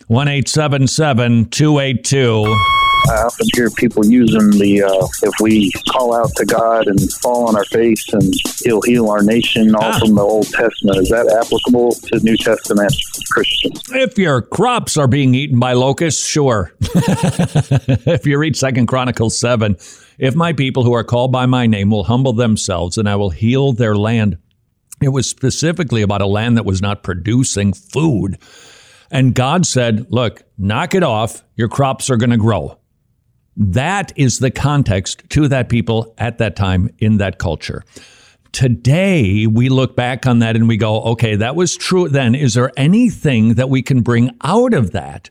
1 0.09 0.27
282. 0.27 2.88
I 3.09 3.23
often 3.23 3.47
hear 3.55 3.71
people 3.71 4.05
using 4.05 4.51
the 4.51 4.83
uh, 4.83 5.07
if 5.23 5.35
we 5.41 5.73
call 5.91 6.15
out 6.15 6.31
to 6.37 6.45
God 6.45 6.87
and 6.87 7.01
fall 7.15 7.49
on 7.49 7.57
our 7.57 7.65
face 7.67 8.13
and 8.13 8.35
He'll 8.65 8.83
heal 8.83 9.09
our 9.09 9.23
nation, 9.23 9.75
all 9.75 9.99
from 9.99 10.15
the 10.15 10.23
Old 10.23 10.47
Testament. 10.47 10.99
Is 10.99 11.09
that 11.09 11.27
applicable 11.29 11.93
to 11.93 12.21
New 12.21 12.37
Testament 12.37 12.95
Christians? 13.31 13.83
If 13.91 14.19
your 14.19 14.43
crops 14.43 14.97
are 14.97 15.07
being 15.07 15.35
eaten 15.35 15.59
by 15.59 15.73
locusts, 15.73 16.27
sure. 16.27 16.73
if 16.81 18.27
you 18.27 18.39
read 18.39 18.57
Second 18.57 18.87
Chronicles 18.87 19.39
7, 19.39 19.77
if 20.19 20.35
my 20.35 20.53
people 20.53 20.85
who 20.85 20.93
are 20.93 21.05
called 21.05 21.33
by 21.33 21.47
my 21.47 21.67
name 21.67 21.91
will 21.91 22.05
humble 22.05 22.33
themselves 22.33 22.99
and 22.99 23.09
I 23.09 23.17
will 23.17 23.31
heal 23.31 23.73
their 23.73 23.97
land. 23.97 24.39
It 25.01 25.11
was 25.11 25.29
specifically 25.29 26.03
about 26.03 26.23
a 26.23 26.27
land 26.27 26.57
that 26.57 26.65
was 26.65 26.83
not 26.83 27.05
producing 27.05 27.73
food. 27.73 28.39
And 29.11 29.35
God 29.35 29.65
said, 29.65 30.07
look, 30.11 30.43
knock 30.59 30.95
it 30.95 31.03
off. 31.03 31.45
Your 31.57 31.69
crops 31.69 32.11
are 32.11 32.17
going 32.17 32.31
to 32.31 32.37
grow. 32.37 32.78
That 33.59 34.13
is 34.15 34.39
the 34.39 34.53
context 34.53 35.25
to 35.31 35.49
that 35.49 35.69
people 35.69 36.15
at 36.17 36.39
that 36.39 36.55
time 36.55 36.91
in 36.99 37.17
that 37.17 37.39
culture. 37.39 37.85
Today, 38.53 39.47
we 39.47 39.69
look 39.69 39.97
back 39.97 40.27
on 40.27 40.39
that 40.39 40.57
and 40.57 40.69
we 40.69 40.77
go, 40.77 41.03
okay, 41.03 41.35
that 41.37 41.57
was 41.57 41.77
true 41.77 42.09
then. 42.09 42.35
Is 42.37 42.55
there 42.55 42.73
anything 42.77 43.55
that 43.55 43.69
we 43.69 43.83
can 43.83 44.01
bring 44.01 44.31
out 44.43 44.73
of 44.73 44.93
that? 44.93 45.29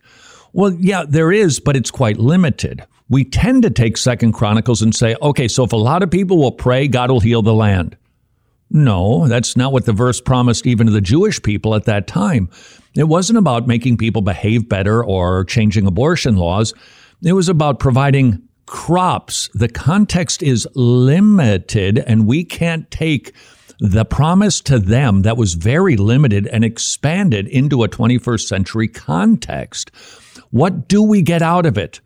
Well, 0.52 0.74
yeah, 0.74 1.06
there 1.08 1.32
is, 1.32 1.60
but 1.60 1.78
it's 1.78 1.90
quite 1.90 2.18
limited. 2.18 2.84
We 3.10 3.24
tend 3.24 3.64
to 3.64 3.70
take 3.70 3.96
Second 3.96 4.34
Chronicles 4.34 4.82
and 4.82 4.94
say, 4.94 5.16
okay, 5.22 5.48
so 5.48 5.64
if 5.64 5.72
a 5.72 5.78
lot 5.78 6.04
of 6.04 6.12
people 6.12 6.38
will 6.38 6.52
pray, 6.52 6.88
God 6.90 7.10
will 7.10 7.22
heal 7.22 7.42
the 7.42 7.54
land. 7.54 7.96
No, 8.70 9.28
that's 9.28 9.56
not 9.56 9.72
what 9.72 9.86
the 9.86 9.94
verse 9.94 10.20
promised 10.20 10.68
even 10.68 10.88
to 10.88 10.94
the 10.94 11.00
Jewish 11.00 11.42
people 11.42 11.74
at 11.74 11.86
that 11.86 12.08
time. 12.08 12.50
It 12.96 13.06
wasn't 13.06 13.40
about 13.40 13.68
making 13.68 13.98
people 13.98 14.22
behave 14.22 14.68
better 14.68 15.04
or 15.04 15.46
changing 15.46 15.88
abortion 15.88 16.36
laws. 16.36 16.74
It 17.24 17.34
was 17.34 17.50
about 17.50 17.80
providing 17.80 18.44
crops. 18.68 19.50
The 19.54 19.70
context 19.70 20.44
is 20.44 20.68
limited, 20.76 21.98
and 21.98 22.28
we 22.28 22.44
can't 22.44 22.90
take 22.92 23.34
the 23.80 24.06
promise 24.06 24.62
to 24.62 24.80
them 24.80 25.24
that 25.24 25.38
was 25.38 25.56
very 25.56 25.98
limited 25.98 26.48
and 26.48 26.64
expanded 26.64 27.48
into 27.48 27.84
a 27.84 27.90
21st 27.90 28.48
century 28.48 28.88
context. 28.88 29.92
What 30.52 30.88
do 30.88 31.02
we 31.02 31.22
get 31.22 31.42
out 31.42 31.66
of 31.66 31.78
it? 31.78 32.02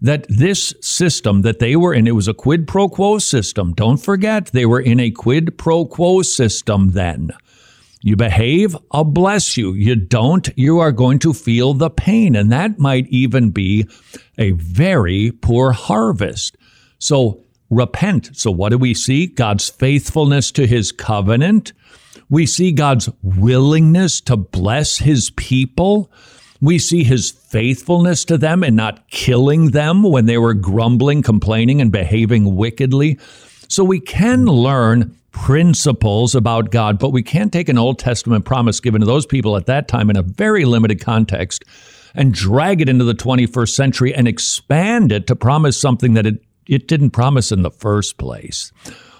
That 0.00 0.26
this 0.28 0.74
system 0.80 1.42
that 1.42 1.58
they 1.58 1.74
were 1.74 1.94
in, 1.94 2.06
it 2.06 2.14
was 2.14 2.28
a 2.28 2.34
quid 2.34 2.68
pro 2.68 2.88
quo 2.88 3.18
system. 3.18 3.72
Don't 3.72 3.96
forget, 3.96 4.46
they 4.46 4.66
were 4.66 4.80
in 4.80 5.00
a 5.00 5.10
quid 5.10 5.56
pro 5.58 5.86
quo 5.86 6.22
system 6.22 6.90
then. 6.92 7.32
You 8.06 8.14
behave, 8.14 8.76
I'll 8.92 9.02
bless 9.02 9.56
you. 9.56 9.72
You 9.72 9.96
don't, 9.96 10.48
you 10.56 10.78
are 10.78 10.92
going 10.92 11.18
to 11.18 11.32
feel 11.32 11.74
the 11.74 11.90
pain. 11.90 12.36
And 12.36 12.52
that 12.52 12.78
might 12.78 13.08
even 13.08 13.50
be 13.50 13.88
a 14.38 14.52
very 14.52 15.32
poor 15.32 15.72
harvest. 15.72 16.56
So 17.00 17.42
repent. 17.68 18.30
So 18.36 18.52
what 18.52 18.68
do 18.68 18.78
we 18.78 18.94
see? 18.94 19.26
God's 19.26 19.68
faithfulness 19.68 20.52
to 20.52 20.68
his 20.68 20.92
covenant. 20.92 21.72
We 22.30 22.46
see 22.46 22.70
God's 22.70 23.08
willingness 23.24 24.20
to 24.20 24.36
bless 24.36 24.98
his 24.98 25.30
people. 25.30 26.12
We 26.60 26.78
see 26.78 27.02
his 27.02 27.32
faithfulness 27.32 28.24
to 28.26 28.38
them 28.38 28.62
and 28.62 28.76
not 28.76 29.08
killing 29.10 29.72
them 29.72 30.04
when 30.04 30.26
they 30.26 30.38
were 30.38 30.54
grumbling, 30.54 31.22
complaining, 31.22 31.80
and 31.80 31.90
behaving 31.90 32.54
wickedly. 32.54 33.18
So 33.66 33.82
we 33.82 33.98
can 33.98 34.46
learn 34.46 35.16
principles 35.36 36.34
about 36.34 36.70
God, 36.70 36.98
but 36.98 37.10
we 37.10 37.22
can't 37.22 37.52
take 37.52 37.68
an 37.68 37.78
Old 37.78 37.98
Testament 37.98 38.44
promise 38.44 38.80
given 38.80 39.00
to 39.00 39.06
those 39.06 39.26
people 39.26 39.56
at 39.56 39.66
that 39.66 39.86
time 39.86 40.10
in 40.10 40.16
a 40.16 40.22
very 40.22 40.64
limited 40.64 41.00
context 41.00 41.62
and 42.14 42.34
drag 42.34 42.80
it 42.80 42.88
into 42.88 43.04
the 43.04 43.14
21st 43.14 43.68
century 43.68 44.14
and 44.14 44.26
expand 44.26 45.12
it 45.12 45.28
to 45.28 45.36
promise 45.36 45.80
something 45.80 46.14
that 46.14 46.26
it, 46.26 46.42
it 46.66 46.88
didn't 46.88 47.10
promise 47.10 47.52
in 47.52 47.62
the 47.62 47.70
first 47.70 48.16
place. 48.16 48.72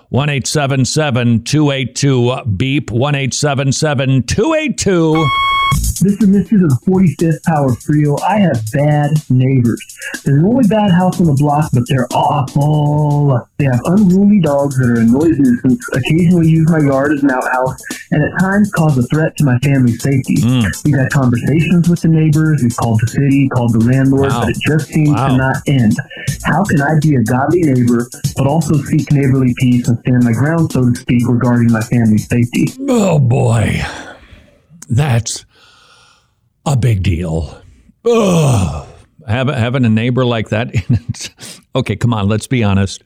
1 0.09 0.29
282 0.29 2.37
beep 2.57 2.91
1 2.91 3.31
282 3.31 5.29
This 5.75 6.13
is 6.23 6.29
Mr. 6.29 6.51
to 6.61 6.69
the 6.69 6.79
45th 6.87 7.43
Power 7.45 7.75
Trio. 7.81 8.17
I 8.21 8.39
have 8.39 8.61
bad 8.73 9.11
neighbors. 9.31 9.81
There's 10.25 10.39
an 10.39 10.45
only 10.45 10.69
bad 10.69 10.91
house 10.93 11.19
on 11.21 11.27
the 11.27 11.33
block, 11.35 11.71
but 11.73 11.83
they're 11.89 12.07
awful. 12.13 13.41
They 13.57 13.65
have 13.65 13.81
unruly 13.87 14.41
dogs 14.41 14.77
that 14.79 14.87
are 14.91 15.01
a 15.01 15.05
noise 15.05 15.39
nuisance, 15.41 15.83
occasionally 15.95 16.49
use 16.49 16.69
my 16.71 16.79
yard 16.81 17.13
as 17.13 17.23
an 17.25 17.31
outhouse, 17.31 17.81
and 18.13 18.23
at 18.23 18.39
times 18.39 18.71
cause 18.77 18.97
a 18.99 19.03
threat 19.09 19.37
to 19.39 19.45
my 19.45 19.59
family's 19.61 20.01
safety. 20.03 20.37
Hmm. 20.41 20.69
We've 20.85 20.99
had 20.99 21.11
conversations 21.11 21.89
with 21.89 22.03
the 22.03 22.09
neighbors, 22.09 22.63
we've 22.63 22.77
called 22.77 23.01
the 23.01 23.09
city, 23.09 23.49
called 23.49 23.73
the 23.73 23.81
landlord, 23.85 24.31
Wow. 24.31 24.41
but 24.43 24.51
it 24.51 24.59
just 24.69 24.89
seems 24.89 25.11
Wow. 25.11 25.29
to 25.29 25.37
not 25.39 25.57
end. 25.67 25.97
How 26.45 26.63
can 26.65 26.81
I 26.83 27.01
be 27.01 27.17
a 27.17 27.23
godly 27.25 27.63
neighbor, 27.63 28.07
but 28.37 28.47
also 28.47 28.75
seek 28.85 29.11
neighborly 29.11 29.55
peace 29.59 29.89
and 29.89 29.99
stand 30.01 30.23
my 30.25 30.33
ground, 30.33 30.71
so 30.73 30.89
to 30.91 30.95
speak, 30.95 31.27
regarding 31.27 31.73
my 31.73 31.81
family's 31.81 32.29
safety? 32.29 32.69
Oh 32.87 33.19
boy. 33.19 33.81
That's 34.89 35.45
a 36.67 36.77
big 36.77 37.03
deal. 37.03 37.63
Ugh. 38.05 38.89
Having, 39.27 39.55
having 39.55 39.85
a 39.85 39.89
neighbor 39.89 40.25
like 40.25 40.51
that. 40.51 40.75
okay, 41.75 41.97
come 41.97 42.13
on, 42.13 42.29
let's 42.29 42.47
be 42.47 42.63
honest. 42.63 43.03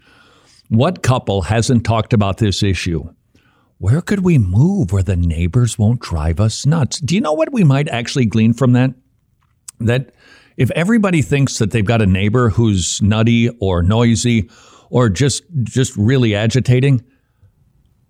What 0.68 1.02
couple 1.02 1.42
hasn't 1.42 1.84
talked 1.84 2.12
about 2.12 2.38
this 2.38 2.62
issue? 2.62 3.08
where 3.80 4.02
could 4.02 4.22
we 4.22 4.36
move 4.36 4.92
where 4.92 5.02
the 5.02 5.16
neighbors 5.16 5.78
won't 5.78 6.00
drive 6.00 6.38
us 6.38 6.66
nuts? 6.66 7.00
Do 7.00 7.14
you 7.14 7.20
know 7.22 7.32
what 7.32 7.50
we 7.50 7.64
might 7.64 7.88
actually 7.88 8.26
glean 8.26 8.52
from 8.52 8.72
that? 8.74 8.90
That 9.80 10.12
if 10.58 10.70
everybody 10.72 11.22
thinks 11.22 11.56
that 11.58 11.70
they've 11.70 11.82
got 11.82 12.02
a 12.02 12.06
neighbor 12.06 12.50
who's 12.50 13.00
nutty 13.00 13.48
or 13.58 13.82
noisy 13.82 14.50
or 14.90 15.08
just 15.08 15.44
just 15.62 15.96
really 15.96 16.34
agitating, 16.34 17.02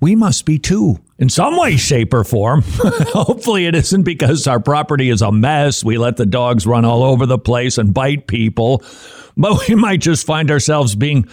we 0.00 0.16
must 0.16 0.44
be 0.44 0.58
too 0.58 0.98
in 1.20 1.28
some 1.28 1.56
way, 1.58 1.76
shape, 1.76 2.14
or 2.14 2.24
form. 2.24 2.62
Hopefully, 2.66 3.66
it 3.66 3.74
isn't 3.74 4.02
because 4.02 4.46
our 4.46 4.58
property 4.58 5.10
is 5.10 5.20
a 5.20 5.30
mess. 5.30 5.84
We 5.84 5.98
let 5.98 6.16
the 6.16 6.26
dogs 6.26 6.66
run 6.66 6.86
all 6.86 7.04
over 7.04 7.26
the 7.26 7.38
place 7.38 7.76
and 7.76 7.92
bite 7.92 8.26
people. 8.26 8.82
But 9.36 9.68
we 9.68 9.74
might 9.74 10.00
just 10.00 10.26
find 10.26 10.50
ourselves 10.50 10.96
being 10.96 11.28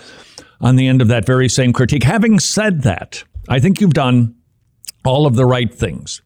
on 0.59 0.75
the 0.75 0.88
end 0.88 1.01
of 1.01 1.07
that 1.07 1.25
very 1.25 1.47
same 1.47 1.71
critique. 1.71 2.03
Having 2.03 2.39
said 2.39 2.83
that, 2.83 3.23
I 3.47 3.59
think 3.59 3.79
you've 3.79 3.93
done 3.93 4.35
all 5.05 5.25
of 5.25 5.35
the 5.35 5.45
right 5.45 5.73
things. 5.73 6.21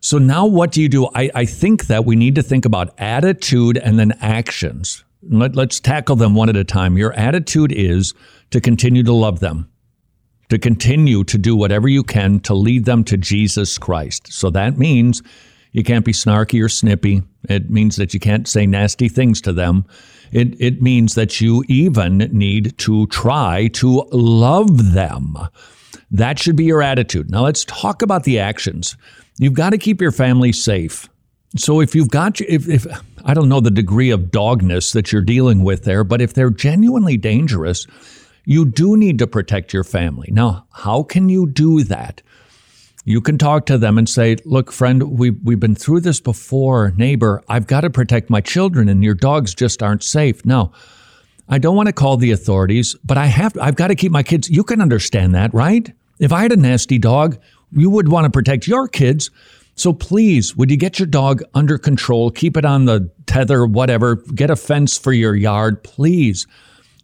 So 0.00 0.18
now 0.18 0.46
what 0.46 0.70
do 0.70 0.80
you 0.80 0.88
do? 0.88 1.08
I, 1.14 1.30
I 1.34 1.44
think 1.44 1.88
that 1.88 2.04
we 2.04 2.14
need 2.14 2.36
to 2.36 2.42
think 2.42 2.64
about 2.64 2.94
attitude 2.96 3.76
and 3.76 3.98
then 3.98 4.12
actions. 4.20 5.04
Let, 5.22 5.56
let's 5.56 5.80
tackle 5.80 6.16
them 6.16 6.34
one 6.34 6.48
at 6.48 6.56
a 6.56 6.64
time. 6.64 6.96
Your 6.96 7.12
attitude 7.14 7.72
is 7.72 8.14
to 8.50 8.60
continue 8.60 9.02
to 9.02 9.12
love 9.12 9.40
them 9.40 9.70
to 10.50 10.58
continue 10.58 11.24
to 11.24 11.38
do 11.38 11.56
whatever 11.56 11.88
you 11.88 12.02
can 12.02 12.40
to 12.40 12.54
lead 12.54 12.84
them 12.84 13.04
to 13.04 13.16
Jesus 13.16 13.78
Christ. 13.78 14.32
So 14.32 14.50
that 14.50 14.78
means 14.78 15.22
you 15.72 15.82
can't 15.82 16.04
be 16.04 16.12
snarky 16.12 16.62
or 16.62 16.68
snippy. 16.68 17.22
It 17.48 17.70
means 17.70 17.96
that 17.96 18.12
you 18.12 18.20
can't 18.20 18.46
say 18.46 18.66
nasty 18.66 19.08
things 19.08 19.40
to 19.42 19.52
them. 19.52 19.84
It, 20.32 20.60
it 20.60 20.82
means 20.82 21.14
that 21.14 21.40
you 21.40 21.64
even 21.68 22.18
need 22.18 22.76
to 22.78 23.06
try 23.06 23.68
to 23.74 24.06
love 24.12 24.92
them. 24.92 25.36
That 26.10 26.38
should 26.38 26.56
be 26.56 26.64
your 26.64 26.82
attitude. 26.82 27.30
Now 27.30 27.44
let's 27.44 27.64
talk 27.64 28.02
about 28.02 28.24
the 28.24 28.40
actions. 28.40 28.96
You've 29.38 29.54
got 29.54 29.70
to 29.70 29.78
keep 29.78 30.00
your 30.00 30.12
family 30.12 30.52
safe. 30.52 31.08
So 31.56 31.80
if 31.80 31.94
you've 31.94 32.10
got, 32.10 32.40
if, 32.40 32.68
if 32.68 32.86
I 33.24 33.34
don't 33.34 33.48
know 33.48 33.60
the 33.60 33.70
degree 33.70 34.10
of 34.10 34.30
dogness 34.30 34.92
that 34.92 35.12
you're 35.12 35.22
dealing 35.22 35.64
with 35.64 35.84
there, 35.84 36.04
but 36.04 36.20
if 36.20 36.34
they're 36.34 36.50
genuinely 36.50 37.16
dangerous, 37.16 37.86
you 38.44 38.64
do 38.64 38.96
need 38.96 39.18
to 39.18 39.26
protect 39.26 39.72
your 39.72 39.84
family. 39.84 40.28
Now, 40.32 40.66
how 40.72 41.02
can 41.02 41.28
you 41.28 41.46
do 41.46 41.84
that? 41.84 42.22
You 43.04 43.20
can 43.20 43.38
talk 43.38 43.66
to 43.66 43.78
them 43.78 43.98
and 43.98 44.08
say, 44.08 44.36
Look, 44.44 44.72
friend, 44.72 45.18
we, 45.18 45.30
we've 45.30 45.60
been 45.60 45.74
through 45.74 46.00
this 46.00 46.20
before, 46.20 46.92
neighbor. 46.96 47.42
I've 47.48 47.66
got 47.66 47.80
to 47.82 47.90
protect 47.90 48.30
my 48.30 48.40
children, 48.40 48.88
and 48.88 49.02
your 49.02 49.14
dogs 49.14 49.54
just 49.54 49.82
aren't 49.82 50.02
safe. 50.02 50.44
Now, 50.44 50.72
I 51.48 51.58
don't 51.58 51.76
want 51.76 51.88
to 51.88 51.92
call 51.92 52.16
the 52.16 52.30
authorities, 52.30 52.94
but 53.04 53.18
I 53.18 53.26
have 53.26 53.56
I've 53.58 53.76
got 53.76 53.88
to 53.88 53.94
keep 53.94 54.12
my 54.12 54.22
kids. 54.22 54.50
You 54.50 54.62
can 54.62 54.80
understand 54.80 55.34
that, 55.34 55.52
right? 55.54 55.92
If 56.18 56.32
I 56.32 56.42
had 56.42 56.52
a 56.52 56.56
nasty 56.56 56.98
dog, 56.98 57.38
you 57.72 57.88
would 57.90 58.08
want 58.08 58.24
to 58.24 58.30
protect 58.30 58.66
your 58.66 58.86
kids. 58.86 59.30
So 59.74 59.94
please, 59.94 60.54
would 60.56 60.70
you 60.70 60.76
get 60.76 60.98
your 60.98 61.06
dog 61.06 61.42
under 61.54 61.78
control? 61.78 62.30
Keep 62.30 62.58
it 62.58 62.66
on 62.66 62.84
the 62.84 63.10
tether, 63.26 63.64
whatever. 63.64 64.16
Get 64.16 64.50
a 64.50 64.56
fence 64.56 64.98
for 64.98 65.12
your 65.12 65.34
yard, 65.34 65.82
please 65.82 66.46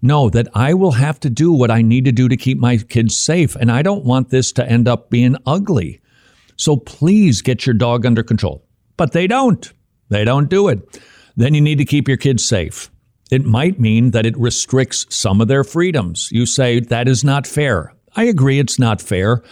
know 0.02 0.30
that 0.30 0.48
I 0.54 0.74
will 0.74 0.92
have 0.92 1.20
to 1.20 1.30
do 1.30 1.52
what 1.52 1.70
I 1.70 1.82
need 1.82 2.04
to 2.04 2.12
do 2.12 2.28
to 2.28 2.36
keep 2.36 2.58
my 2.58 2.76
kids 2.76 3.16
safe. 3.16 3.56
And 3.56 3.70
I 3.70 3.82
don't 3.82 4.04
want 4.04 4.30
this 4.30 4.52
to 4.52 4.68
end 4.68 4.88
up 4.88 5.10
being 5.10 5.36
ugly. 5.46 6.00
So 6.56 6.76
please 6.76 7.42
get 7.42 7.66
your 7.66 7.74
dog 7.74 8.06
under 8.06 8.22
control. 8.22 8.64
But 8.96 9.12
they 9.12 9.26
don't. 9.26 9.72
They 10.08 10.24
don't 10.24 10.48
do 10.48 10.68
it. 10.68 11.00
Then 11.36 11.54
you 11.54 11.60
need 11.60 11.78
to 11.78 11.84
keep 11.84 12.08
your 12.08 12.16
kids 12.16 12.44
safe. 12.44 12.90
It 13.30 13.44
might 13.44 13.80
mean 13.80 14.12
that 14.12 14.24
it 14.24 14.38
restricts 14.38 15.06
some 15.10 15.40
of 15.40 15.48
their 15.48 15.64
freedoms. 15.64 16.30
You 16.30 16.46
say 16.46 16.80
that 16.80 17.08
is 17.08 17.24
not 17.24 17.46
fair. 17.46 17.92
I 18.14 18.24
agree 18.24 18.58
it's 18.58 18.78
not 18.78 19.02
fair, 19.02 19.42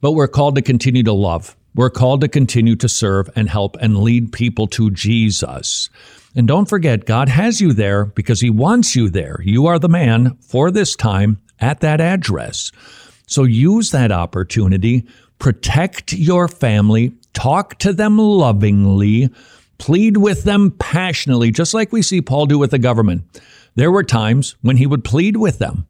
but 0.00 0.12
we're 0.12 0.28
called 0.28 0.56
to 0.56 0.62
continue 0.62 1.04
to 1.04 1.12
love. 1.12 1.56
We're 1.74 1.90
called 1.90 2.20
to 2.22 2.28
continue 2.28 2.74
to 2.76 2.88
serve 2.88 3.30
and 3.36 3.48
help 3.48 3.76
and 3.80 3.98
lead 3.98 4.32
people 4.32 4.66
to 4.68 4.90
Jesus. 4.90 5.88
And 6.34 6.46
don't 6.46 6.68
forget, 6.68 7.06
God 7.06 7.28
has 7.28 7.60
you 7.60 7.72
there 7.72 8.06
because 8.06 8.40
He 8.40 8.50
wants 8.50 8.94
you 8.94 9.08
there. 9.08 9.40
You 9.42 9.66
are 9.66 9.78
the 9.78 9.88
man 9.88 10.36
for 10.40 10.70
this 10.70 10.94
time 10.94 11.38
at 11.58 11.80
that 11.80 12.00
address. 12.00 12.70
So 13.26 13.44
use 13.44 13.90
that 13.90 14.12
opportunity, 14.12 15.06
protect 15.38 16.12
your 16.12 16.48
family, 16.48 17.12
talk 17.32 17.78
to 17.78 17.92
them 17.92 18.18
lovingly, 18.18 19.30
plead 19.78 20.16
with 20.16 20.44
them 20.44 20.72
passionately, 20.78 21.50
just 21.50 21.74
like 21.74 21.92
we 21.92 22.02
see 22.02 22.20
Paul 22.20 22.46
do 22.46 22.58
with 22.58 22.70
the 22.70 22.78
government. 22.78 23.24
There 23.74 23.90
were 23.90 24.04
times 24.04 24.56
when 24.62 24.76
he 24.76 24.86
would 24.86 25.04
plead 25.04 25.36
with 25.36 25.58
them. 25.58 25.86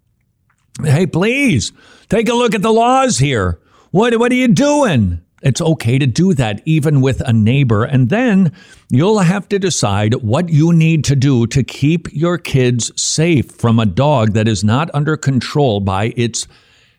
Hey, 0.83 1.07
please 1.07 1.73
take 2.09 2.29
a 2.29 2.35
look 2.35 2.55
at 2.55 2.63
the 2.63 2.73
laws 2.73 3.19
here. 3.19 3.61
What, 3.91 4.19
what 4.19 4.33
are 4.33 4.37
you 4.37 4.49
doing? 4.49 5.21
It's 5.43 5.61
okay 5.61 5.99
to 5.99 6.07
do 6.07 6.35
that 6.35 6.61
even 6.67 7.01
with 7.01 7.21
a 7.23 7.33
neighbor. 7.33 7.85
And 7.85 8.11
then 8.11 8.53
you'll 8.91 9.21
have 9.21 9.49
to 9.49 9.59
decide 9.59 10.15
what 10.17 10.51
you 10.51 10.73
need 10.73 11.05
to 11.05 11.17
do 11.17 11.47
to 11.49 11.63
keep 11.63 12.13
your 12.13 12.37
kids 12.37 12.93
safe 13.01 13.51
from 13.51 13.79
a 13.79 13.87
dog 13.87 14.35
that 14.35 14.49
is 14.49 14.63
not 14.63 14.91
under 14.93 15.17
control 15.17 15.81
by 15.81 16.13
its 16.17 16.47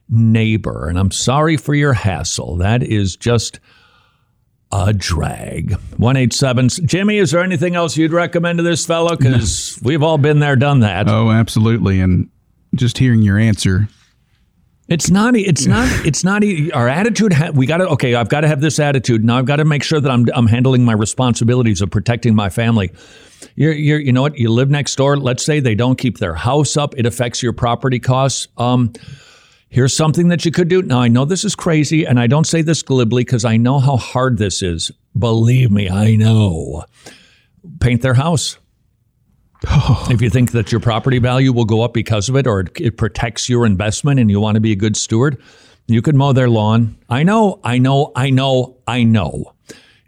neighbor. 0.09 0.87
And 0.87 0.97
I'm 0.97 1.11
sorry 1.11 1.55
for 1.55 1.75
your 1.75 1.93
hassle. 1.93 2.57
That 2.57 2.81
is 2.81 3.15
just 3.15 3.59
a 4.71 4.91
drag. 4.93 5.73
187. 5.97 6.69
Jimmy, 6.85 7.17
is 7.17 7.31
there 7.31 7.43
anything 7.43 7.75
else 7.75 7.95
you'd 7.95 8.13
recommend 8.13 8.57
to 8.57 8.63
this 8.63 8.85
fellow? 8.85 9.15
Because 9.15 9.79
no. 9.81 9.87
we've 9.87 10.03
all 10.03 10.17
been 10.17 10.39
there, 10.39 10.55
done 10.55 10.79
that. 10.79 11.07
Oh, 11.07 11.29
absolutely. 11.29 11.99
And 11.99 12.29
just 12.73 12.97
hearing 12.97 13.21
your 13.21 13.37
answer 13.37 13.87
it's 14.88 15.09
not. 15.09 15.36
It's 15.36 15.65
not. 15.65 16.05
It's 16.05 16.23
not. 16.23 16.43
Our 16.73 16.89
attitude. 16.89 17.34
We 17.53 17.65
got 17.65 17.77
to. 17.77 17.88
Okay, 17.89 18.15
I've 18.15 18.29
got 18.29 18.41
to 18.41 18.47
have 18.47 18.61
this 18.61 18.79
attitude. 18.79 19.23
Now 19.23 19.38
I've 19.38 19.45
got 19.45 19.57
to 19.57 19.65
make 19.65 19.84
sure 19.84 19.99
that 19.99 20.09
I'm. 20.11 20.25
I'm 20.34 20.47
handling 20.47 20.84
my 20.84 20.93
responsibilities 20.93 21.82
of 21.82 21.89
protecting 21.91 22.36
my 22.36 22.49
family. 22.49 22.91
You're, 23.55 23.73
you're, 23.73 23.99
you 23.99 24.11
know 24.11 24.21
what? 24.21 24.38
You 24.38 24.51
live 24.51 24.69
next 24.69 24.95
door. 24.95 25.17
Let's 25.17 25.43
say 25.43 25.59
they 25.59 25.75
don't 25.75 25.97
keep 25.97 26.19
their 26.19 26.36
house 26.36 26.77
up. 26.77 26.93
It 26.97 27.05
affects 27.05 27.41
your 27.41 27.53
property 27.53 27.99
costs. 27.99 28.47
Um, 28.57 28.93
here's 29.69 29.95
something 29.95 30.27
that 30.29 30.45
you 30.45 30.51
could 30.51 30.67
do. 30.67 30.82
Now 30.82 31.01
I 31.01 31.07
know 31.07 31.25
this 31.25 31.43
is 31.43 31.55
crazy, 31.55 32.05
and 32.05 32.19
I 32.19 32.27
don't 32.27 32.45
say 32.45 32.61
this 32.61 32.82
glibly 32.82 33.23
because 33.23 33.45
I 33.45 33.57
know 33.57 33.79
how 33.79 33.97
hard 33.97 34.38
this 34.38 34.61
is. 34.61 34.91
Believe 35.17 35.71
me, 35.71 35.89
I 35.89 36.15
know. 36.15 36.86
Paint 37.79 38.01
their 38.01 38.13
house. 38.13 38.57
If 39.64 40.22
you 40.22 40.30
think 40.30 40.51
that 40.51 40.72
your 40.72 40.82
property 40.82 41.20
value 41.20 41.53
will 41.53 41.66
go 41.66 41.82
up 41.82 41.93
because 41.93 42.30
of 42.30 42.36
it 42.36 42.47
or 42.47 42.66
it, 42.76 42.97
protects 42.97 43.47
your 43.47 43.66
investment 43.66 44.20
and 44.20 44.30
you 44.30 44.39
want 44.39 44.55
to 44.55 44.62
be 44.62 44.72
a 44.72 44.76
good 44.76 44.97
steward, 44.97 45.41
you 45.88 46.01
could 46.01 46.16
mow 46.16 46.34
their 46.34 46.49
lawn. 46.49 46.97
I 47.09 47.24
know, 47.24 47.59
I 47.64 47.78
know, 47.78 48.12
I 48.16 48.32
know, 48.32 48.78
I 48.88 49.03
know. 49.03 49.53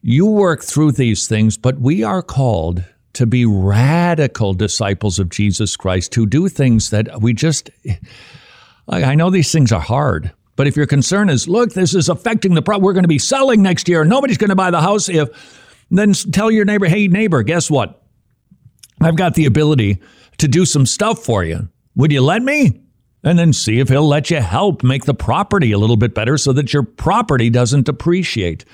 You 0.01 0.25
work 0.25 0.63
through 0.63 0.93
these 0.93 1.27
things, 1.27 1.57
but 1.57 1.79
we 1.79 2.03
are 2.03 2.21
called 2.21 2.83
to 3.13 3.25
be 3.27 3.45
radical 3.45 4.53
disciples 4.53 5.19
of 5.19 5.29
Jesus 5.29 5.77
Christ 5.77 6.15
who 6.15 6.25
do 6.25 6.49
things 6.49 6.89
that 6.89 7.21
we 7.21 7.33
just. 7.33 7.69
I 8.89 9.15
know 9.15 9.29
these 9.29 9.51
things 9.51 9.71
are 9.71 9.79
hard, 9.79 10.31
but 10.55 10.67
if 10.67 10.75
your 10.75 10.87
concern 10.87 11.29
is, 11.29 11.47
look, 11.47 11.73
this 11.73 11.93
is 11.93 12.09
affecting 12.09 12.53
the 12.53 12.61
problem, 12.61 12.83
we're 12.83 12.93
going 12.93 13.03
to 13.03 13.07
be 13.07 13.19
selling 13.19 13.61
next 13.61 13.87
year, 13.87 14.03
nobody's 14.03 14.37
going 14.37 14.49
to 14.49 14.55
buy 14.55 14.71
the 14.71 14.81
house. 14.81 15.09
If 15.09 15.29
then 15.91 16.13
tell 16.13 16.49
your 16.51 16.65
neighbor, 16.65 16.87
hey 16.87 17.07
neighbor, 17.07 17.43
guess 17.43 17.69
what? 17.69 18.02
I've 19.05 19.15
got 19.15 19.35
the 19.35 19.45
ability 19.45 20.01
to 20.37 20.47
do 20.47 20.65
some 20.65 20.85
stuff 20.85 21.23
for 21.23 21.43
you. 21.43 21.69
Would 21.95 22.11
you 22.11 22.21
let 22.21 22.41
me? 22.41 22.81
And 23.23 23.39
then 23.39 23.53
see 23.53 23.79
if 23.79 23.87
he'll 23.87 24.07
let 24.07 24.29
you 24.29 24.41
help 24.41 24.83
make 24.83 25.05
the 25.05 25.13
property 25.13 25.71
a 25.71 25.77
little 25.77 25.95
bit 25.95 26.13
better 26.13 26.37
so 26.37 26.51
that 26.53 26.73
your 26.73 26.83
property 26.83 27.49
doesn't 27.49 27.85
depreciate. 27.85 28.65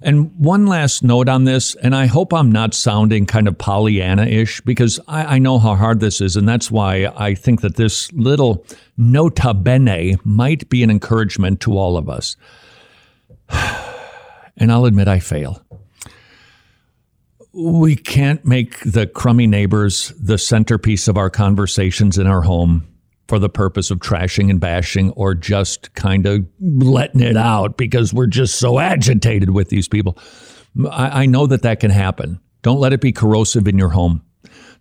And 0.00 0.38
one 0.38 0.66
last 0.66 1.02
note 1.02 1.28
on 1.28 1.44
this, 1.44 1.74
and 1.76 1.96
I 1.96 2.06
hope 2.06 2.34
I'm 2.34 2.52
not 2.52 2.74
sounding 2.74 3.24
kind 3.24 3.48
of 3.48 3.56
Pollyanna 3.56 4.26
ish 4.26 4.60
because 4.60 5.00
I, 5.08 5.36
I, 5.36 5.38
know 5.38 5.58
how 5.58 5.74
hard 5.74 6.00
this 6.00 6.20
is. 6.20 6.36
And 6.36 6.46
that's 6.46 6.70
why 6.70 7.10
I 7.16 7.34
think 7.34 7.62
that 7.62 7.76
this 7.76 8.12
little 8.12 8.66
nota 8.98 9.54
bene 9.54 10.16
might 10.22 10.68
be 10.68 10.82
an 10.82 10.90
encouragement 10.90 11.60
to 11.60 11.78
all 11.78 11.96
of 11.96 12.08
us. 12.08 12.36
And 14.56 14.70
I'll 14.70 14.84
admit 14.84 15.08
I 15.08 15.18
fail 15.18 15.63
we 17.54 17.94
can't 17.94 18.44
make 18.44 18.80
the 18.80 19.06
crummy 19.06 19.46
neighbors 19.46 20.12
the 20.18 20.38
centerpiece 20.38 21.06
of 21.06 21.16
our 21.16 21.30
conversations 21.30 22.18
in 22.18 22.26
our 22.26 22.42
home 22.42 22.86
for 23.28 23.38
the 23.38 23.48
purpose 23.48 23.90
of 23.90 24.00
trashing 24.00 24.50
and 24.50 24.60
bashing 24.60 25.10
or 25.12 25.34
just 25.34 25.94
kind 25.94 26.26
of 26.26 26.44
letting 26.60 27.20
it 27.20 27.36
out 27.36 27.76
because 27.76 28.12
we're 28.12 28.26
just 28.26 28.56
so 28.56 28.78
agitated 28.78 29.50
with 29.50 29.68
these 29.68 29.88
people. 29.88 30.18
I, 30.90 31.22
I 31.22 31.26
know 31.26 31.46
that 31.46 31.62
that 31.62 31.80
can 31.80 31.90
happen. 31.90 32.40
Don't 32.62 32.80
let 32.80 32.92
it 32.92 33.00
be 33.00 33.12
corrosive 33.12 33.68
in 33.68 33.78
your 33.78 33.90
home. 33.90 34.22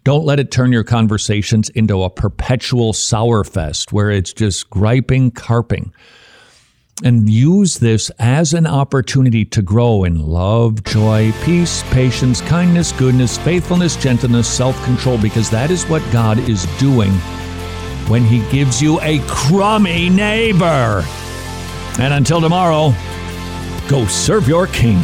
Don't 0.04 0.26
let 0.26 0.40
it 0.40 0.52
turn 0.52 0.74
your 0.74 0.84
conversations 0.84 1.70
into 1.70 2.04
a 2.04 2.10
perpetual 2.10 2.92
sour 2.92 3.44
fest 3.44 3.94
where 3.94 4.10
it's 4.10 4.34
just 4.34 4.70
griping, 4.70 5.32
carping 5.32 5.94
and 7.04 7.30
use 7.30 7.80
this 7.80 8.10
as 8.20 8.54
an 8.54 8.68
opportunity 8.68 9.46
to 9.46 9.62
grow 9.62 10.04
in 10.04 10.20
love, 10.20 10.84
joy, 10.84 11.32
peace, 11.44 11.84
patience, 11.92 12.42
kindness, 12.42 12.92
goodness, 12.92 13.38
faithfulness, 13.38 13.96
gentleness, 13.96 14.48
self 14.48 14.82
control, 14.84 15.18
because 15.18 15.50
that 15.50 15.72
is 15.72 15.86
what 15.86 16.04
God 16.12 16.38
is 16.38 16.66
doing 16.78 17.12
when 18.10 18.24
He 18.24 18.48
gives 18.52 18.82
you 18.82 19.00
a 19.02 19.20
crummy 19.28 20.10
neighbor. 20.10 21.04
And 22.00 22.14
until 22.14 22.42
tomorrow, 22.42 22.94
Go 23.88 24.06
serve 24.08 24.48
your 24.48 24.68
king. 24.68 24.98